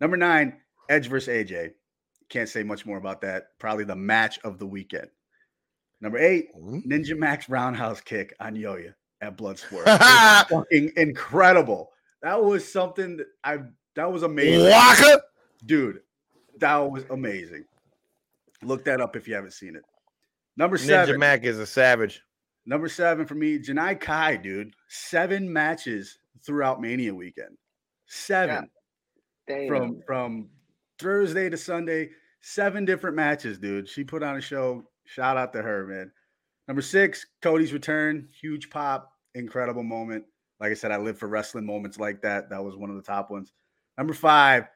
[0.00, 1.70] Number nine, Edge versus AJ.
[2.28, 3.58] Can't say much more about that.
[3.58, 5.08] Probably the match of the weekend.
[6.00, 6.90] Number eight, mm-hmm.
[6.90, 9.84] Ninja Mack's roundhouse kick on Yoya at Bloodsport.
[10.48, 11.90] Fucking incredible.
[12.22, 13.58] That was something that I
[13.96, 14.70] that was amazing.
[14.70, 15.22] Waka!
[15.64, 16.00] Dude,
[16.58, 17.64] that was amazing.
[18.62, 19.82] Look that up if you haven't seen it.
[20.56, 20.94] Number seven.
[20.94, 21.20] Ninja seven.
[21.20, 22.22] Mack is a savage.
[22.66, 24.74] Number seven for me, Janai Kai, dude.
[24.88, 27.56] Seven matches throughout Mania weekend.
[28.06, 28.70] Seven
[29.46, 29.68] Damn.
[29.68, 30.48] from from
[30.98, 32.10] Thursday to Sunday.
[32.42, 33.88] Seven different matches, dude.
[33.88, 34.84] She put on a show.
[35.10, 36.12] Shout out to her, man.
[36.68, 38.28] Number six, Cody's return.
[38.40, 40.24] Huge pop, incredible moment.
[40.60, 42.48] Like I said, I live for wrestling moments like that.
[42.48, 43.52] That was one of the top ones.
[43.98, 44.68] Number five,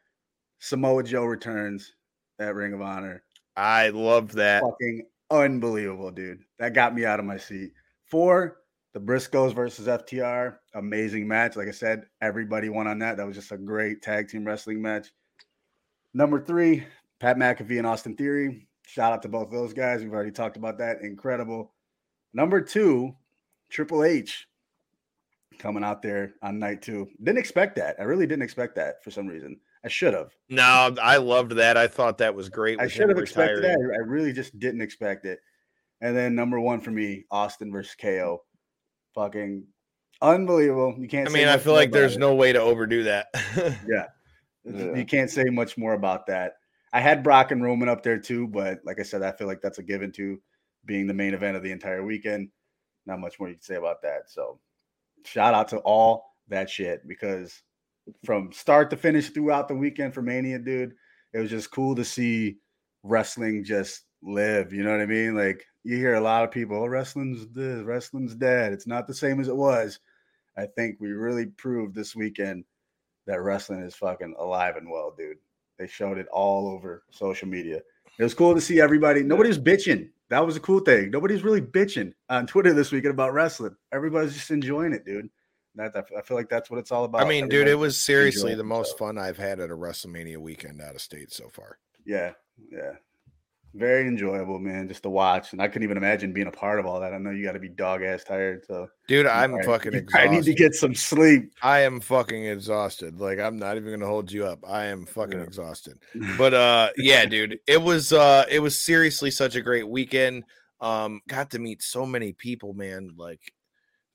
[0.59, 1.93] Samoa Joe returns
[2.41, 3.23] at Ring of Honor.
[3.57, 4.65] I love that.
[4.65, 6.41] Fucking unbelievable, dude.
[6.59, 7.71] That got me out of my seat.
[8.07, 8.57] Four,
[8.93, 10.57] the Briscoes versus FTR.
[10.75, 11.55] Amazing match.
[11.55, 13.19] Like I said, everybody won on that.
[13.19, 15.13] That was just a great tag team wrestling match.
[16.13, 16.85] Number three,
[17.21, 18.67] Pat McAfee and Austin Theory.
[18.87, 20.03] Shout out to both those guys.
[20.03, 21.03] We've already talked about that.
[21.03, 21.73] Incredible.
[22.33, 23.15] Number two,
[23.71, 24.47] Triple H
[25.59, 27.09] coming out there on night two.
[27.23, 27.97] Didn't expect that.
[27.99, 29.59] I really didn't expect that for some reason.
[29.85, 30.35] I should have.
[30.49, 31.77] No, I loved that.
[31.77, 32.81] I thought that was great.
[32.81, 33.79] I should have expected that.
[33.95, 35.39] I really just didn't expect it.
[36.01, 38.43] And then number one for me, Austin versus KO.
[39.15, 39.65] Fucking
[40.21, 40.95] unbelievable.
[40.99, 41.29] You can't.
[41.29, 42.21] I say mean, I feel like there's it.
[42.21, 43.27] no way to overdo that.
[43.89, 44.07] Yeah.
[44.67, 44.95] Yeah.
[44.95, 46.55] You can't say much more about that.
[46.95, 49.61] I had Brock and Roman up there too, but like I said, I feel like
[49.61, 50.41] that's a given to
[50.87, 52.51] being the main event of the entire weekend.
[53.05, 54.31] Not much more you can say about that.
[54.31, 54.61] So
[55.25, 57.63] shout out to all that shit because
[58.25, 60.95] from start to finish throughout the weekend for Mania, dude,
[61.33, 62.59] it was just cool to see
[63.03, 64.73] wrestling just live.
[64.73, 65.35] You know what I mean?
[65.35, 68.73] Like you hear a lot of people, oh, wrestling's this, wrestling's dead.
[68.73, 69.99] It's not the same as it was.
[70.57, 72.65] I think we really proved this weekend
[73.27, 75.39] that wrestling is fucking alive and well, dude.
[75.79, 77.81] They showed it all over social media.
[78.19, 79.23] It was cool to see everybody.
[79.23, 80.11] Nobody's bitching.
[80.31, 81.11] That was a cool thing.
[81.11, 83.77] Nobody's really bitching on Twitter this weekend about wrestling.
[83.93, 85.29] Everybody's just enjoying it, dude.
[85.77, 87.23] That I feel like that's what it's all about.
[87.23, 90.81] I mean, dude, it was seriously the most fun I've had at a WrestleMania weekend
[90.81, 91.79] out of state so far.
[92.07, 92.33] Yeah,
[92.71, 92.93] yeah.
[93.77, 95.53] Very enjoyable, man, just to watch.
[95.53, 97.13] And I couldn't even imagine being a part of all that.
[97.13, 98.65] I know you got to be dog ass tired.
[98.67, 101.53] So Dude, I'm I- fucking I need to get some sleep.
[101.61, 103.19] I am fucking exhausted.
[103.19, 104.61] Like I'm not even gonna hold you up.
[104.69, 105.45] I am fucking Yeah.
[105.45, 105.99] exhausted.
[106.39, 110.45] But uh yeah, dude, it was uh it was seriously such a great weekend.
[110.81, 113.11] Um got to meet so many people, man.
[113.17, 113.41] Like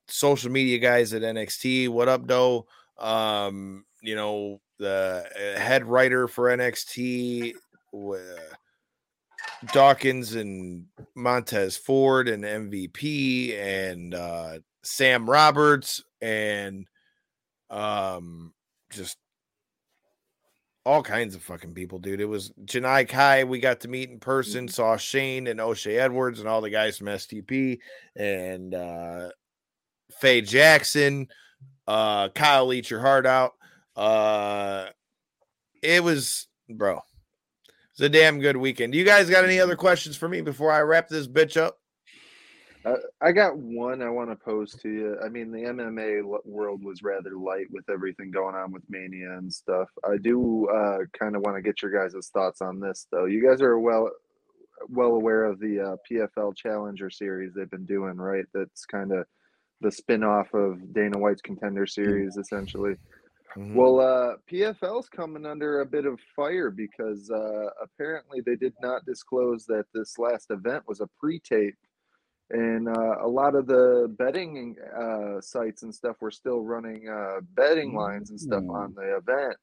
[0.08, 1.90] social media guys at NXT.
[1.90, 2.66] What up, Doe?
[2.98, 7.54] Um, you know, the uh, head writer for NXT
[7.94, 8.18] uh,
[9.74, 10.86] Dawkins and
[11.16, 16.88] Montez Ford and MVP and uh Sam Roberts and
[17.70, 18.54] um
[18.92, 19.18] just
[20.86, 22.22] all kinds of fucking people, dude.
[22.22, 23.44] It was Janai Kai.
[23.44, 26.98] We got to meet in person, saw Shane and O'Shay Edwards and all the guys
[26.98, 27.80] from STP
[28.16, 29.30] and uh
[30.20, 31.28] Faye Jackson,
[31.88, 33.54] uh Kyle Eat Your Heart Out.
[33.96, 34.88] Uh
[35.84, 37.02] it was bro.
[38.00, 38.96] It's a damn good weekend.
[38.96, 41.80] You guys got any other questions for me before I wrap this bitch up?
[42.86, 45.18] Uh, I got one I want to pose to you.
[45.22, 49.54] I mean, the MMA world was rather light with everything going on with Mania and
[49.54, 49.90] stuff.
[50.10, 53.26] I do uh, kind of want to get your guys' thoughts on this, though.
[53.26, 54.10] You guys are well
[54.88, 58.46] well aware of the uh, PFL Challenger series they've been doing, right?
[58.54, 59.26] That's kind of
[59.82, 62.96] the spin-off of Dana White's Contender Series, essentially.
[63.56, 63.74] Mhm.
[63.74, 69.06] Well, uh, PFL's coming under a bit of fire because uh, apparently they did not
[69.06, 71.76] disclose that this last event was a pre-tape,
[72.52, 77.40] and uh, a lot of the betting uh, sites and stuff were still running uh,
[77.56, 79.56] betting lines and stuff on the event,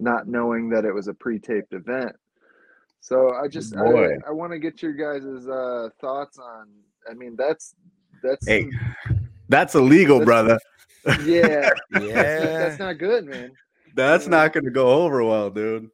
[0.00, 2.14] not knowing that it was a pre-taped event.
[3.00, 4.16] So I just I, Boy.
[4.26, 6.68] I want to get your guys' uh, thoughts on.
[7.10, 7.74] I mean, that's
[8.22, 8.68] that's Hey,
[9.48, 10.58] That's illegal, That's- brother.
[11.24, 12.02] Yeah, Yeah.
[12.58, 13.52] that's not good, man.
[13.94, 15.90] That's not going to go over well, dude.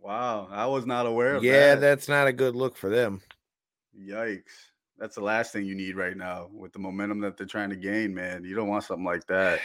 [0.00, 1.80] Wow, I was not aware of yeah, that.
[1.80, 3.20] that's not a good look for them.
[3.98, 4.42] Yikes.
[4.98, 7.76] That's the last thing you need right now with the momentum that they're trying to
[7.76, 8.44] gain, man.
[8.44, 9.60] You don't want something like that.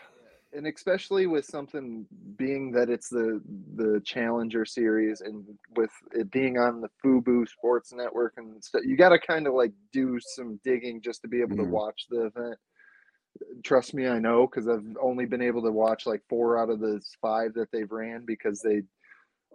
[0.52, 2.06] and especially with something
[2.36, 3.40] being that it's the
[3.76, 5.44] the Challenger series and
[5.76, 9.54] with it being on the Fubo Sports Network and stuff, you got to kind of
[9.54, 11.70] like do some digging just to be able to Mhm.
[11.70, 12.56] watch the event.
[13.62, 16.80] Trust me, I know because I've only been able to watch like four out of
[16.80, 18.82] the five that they've ran because they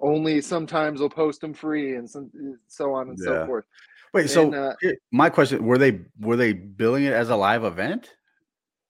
[0.01, 2.31] only sometimes will post them free and some,
[2.67, 3.25] so on and Yeah.
[3.25, 3.65] so forth.
[4.13, 4.75] Wait, so uh,
[5.11, 8.13] my question, were they were they billing it as a live event?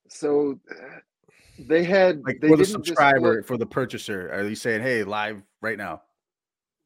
[0.09, 0.99] So uh,
[1.59, 5.41] they had Like they for the subscriber, for the purchaser, are you saying, "Hey, live
[5.61, 6.01] right now"?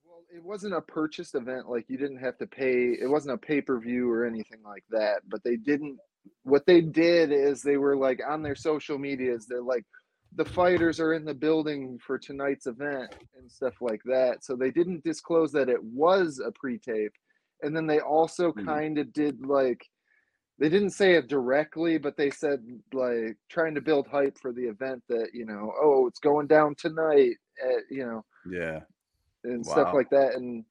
[0.05, 1.69] Well, it wasn't a purchased event.
[1.69, 2.97] Like you didn't have to pay.
[2.99, 5.21] It wasn't a pay per view or anything like that.
[5.29, 5.97] But they didn't.
[6.43, 9.45] What they did is they were like on their social medias.
[9.47, 9.85] They're like,
[10.35, 14.43] the fighters are in the building for tonight's event and stuff like that.
[14.43, 17.13] So they didn't disclose that it was a pre tape.
[17.61, 18.65] And then they also Mhm.
[18.65, 19.85] kind of did like
[20.57, 22.61] they didn't say it directly, but they said
[22.93, 26.75] like trying to build hype for the event that you know, oh, it's going down
[26.75, 28.81] tonight, at, you know, Yeah.
[29.43, 30.35] and stuff like that.
[30.35, 30.65] And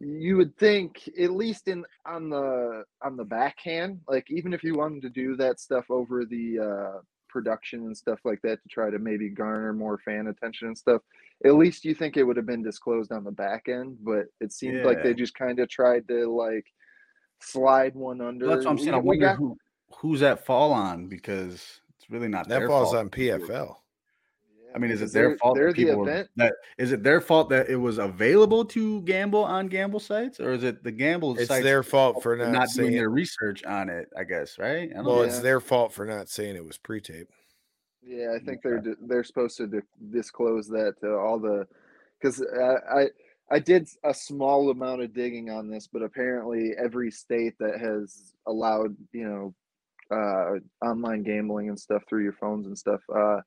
[0.00, 4.74] you would think, at least in on the on the backhand, like even if you
[4.74, 8.90] wanted to do that stuff over the uh, production and stuff like that to try
[8.90, 11.02] to maybe garner more fan attention and stuff,
[11.44, 13.98] at least you think it would have been disclosed on the back end.
[14.02, 16.66] But it seemed like they just kind of tried to like
[17.40, 18.46] slide one under.
[18.46, 18.94] That's what I'm saying.
[18.94, 19.58] I We- we wonder got- who
[19.96, 21.54] who's that fall on because
[21.96, 23.00] it's really not That their falls fault.
[23.00, 23.76] on PFL.
[24.74, 26.28] I mean, is it their fault They're that the people were- event.
[26.36, 30.52] that is it their fault that it was available to gamble on gamble sites, or
[30.52, 33.64] is it the gamble It's sites their fault for not, not saying doing their research
[33.64, 34.08] on it?
[34.16, 34.90] I guess right.
[34.90, 35.22] I don't Well, know.
[35.22, 35.42] it's Yeah.
[35.42, 37.28] their fault for not saying it was pre-tape.
[38.02, 39.80] Yeah, I think they're they're supposed to di-
[40.10, 41.66] disclose that to all the
[42.20, 43.08] because I, I
[43.50, 48.34] I did a small amount of digging on this, but apparently every state that has
[48.46, 49.54] allowed you know
[50.10, 53.40] uh, online gambling and stuff through your phones and stuff, uh,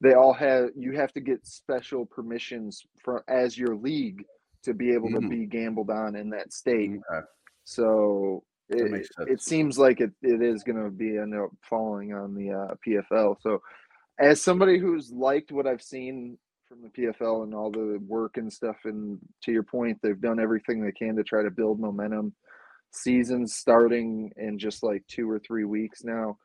[0.00, 4.24] they all have you have to get special permissions from as your league
[4.62, 5.30] to be able to Mhm.
[5.30, 6.90] be gambled on in that state.
[7.10, 7.26] Okay.
[7.64, 12.34] So it, it seems like it, it is going to be end up falling on
[12.34, 13.36] the uh, PFL.
[13.40, 13.62] So,
[14.18, 16.36] as somebody who's liked what I've seen
[16.68, 20.38] from the PFL and all the work and stuff, and to your point, they've done
[20.38, 22.34] everything they can to try to build momentum.
[22.90, 26.36] Seasons starting in just like two or three weeks now.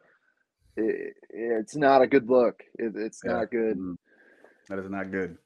[0.75, 2.63] It, it's not a good look.
[2.79, 3.33] It, it's Yeah.
[3.33, 3.77] not good.
[3.77, 3.97] Mm.
[4.69, 5.37] That is not good.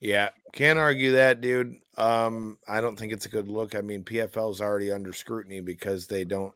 [0.00, 1.76] Yeah, can't argue that, dude.
[1.98, 3.74] Um, I don't think it's a good look.
[3.74, 6.54] I mean, PFL is already under scrutiny because they don't.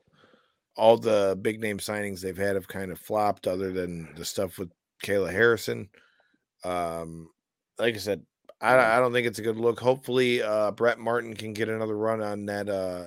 [0.77, 4.59] All the big name signings they've had have kind of flopped, other than the stuff
[4.59, 4.71] with
[5.05, 5.89] Kayla Harrison.
[6.65, 7.31] Um,
[7.79, 8.25] like I said,
[8.61, 9.79] I, I don't think it's a good look.
[9.79, 13.07] Hopefully, uh, Brett Martin can get another run on that uh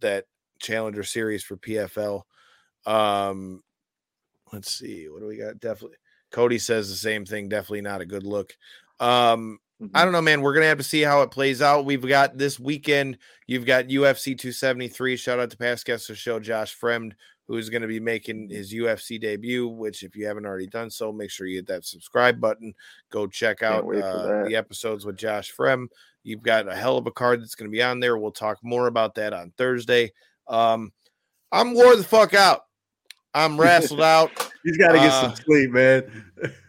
[0.00, 0.24] that
[0.60, 2.22] Challenger Series for PFL.
[2.86, 3.62] Um,
[4.54, 5.60] let's see, what do we got?
[5.60, 5.98] Definitely,
[6.30, 7.48] Cody says the same thing.
[7.48, 8.56] Definitely not a good look.
[9.00, 9.58] Um,
[9.92, 10.40] I don't know, man.
[10.40, 11.84] We're gonna have to see how it plays out.
[11.84, 13.18] We've got this weekend.
[13.46, 15.16] You've got UFC 273.
[15.16, 17.12] Shout out to past guest of the show, Josh Fremd,
[17.46, 19.68] who's going to be making his UFC debut.
[19.68, 22.74] Which, if you haven't already done so, make sure you hit that subscribe button.
[23.10, 25.88] Go check out uh, the episodes with Josh Fremd.
[26.22, 28.16] You've got a hell of a card that's going to be on there.
[28.16, 30.12] We'll talk more about that on Thursday.
[30.48, 30.92] Um,
[31.52, 32.62] I'm wore the fuck out.
[33.34, 34.30] I'm wrestled out.
[34.64, 36.24] He's got to get Uh, some sleep, man.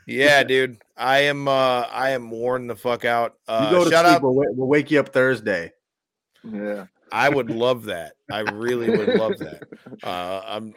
[0.08, 0.78] Yeah, dude.
[0.98, 3.36] I am uh I am worn the fuck out.
[3.50, 4.16] you Uh go to shout sleep.
[4.16, 5.72] out We'll, wa- we'll wake you up Thursday.
[6.44, 6.86] Yeah.
[7.12, 8.14] I would love that.
[8.32, 9.64] I really would love that.
[10.04, 10.74] Uh I'm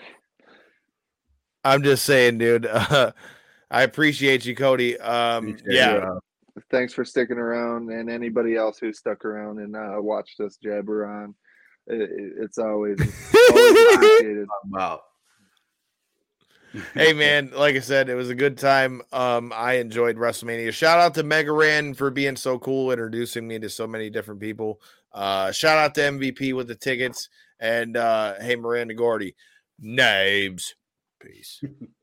[1.65, 2.67] I'm just saying, dude.
[2.91, 3.13] Uh,
[3.71, 4.99] I appreciate you, Cody.
[4.99, 5.93] Um Appreciate yeah.
[5.95, 6.21] you, uh,
[6.71, 11.07] thanks for sticking around and anybody else who stuck around and uh, watched us jabber
[11.07, 11.35] on
[11.87, 12.99] it, it- it's always,
[13.51, 15.03] always appreciated Wow.
[16.95, 19.03] hey man, like I said, it was a good time.
[19.13, 20.73] Um, I enjoyed WrestleMania.
[20.73, 24.41] Shout out to Mega Ran for being so cool, introducing me to so many different
[24.41, 24.81] people.
[25.13, 27.29] Uh, shout out to MVP with the tickets,
[27.61, 29.35] and uh, hey Miranda Gordy,
[29.79, 30.75] names,
[31.21, 31.63] peace.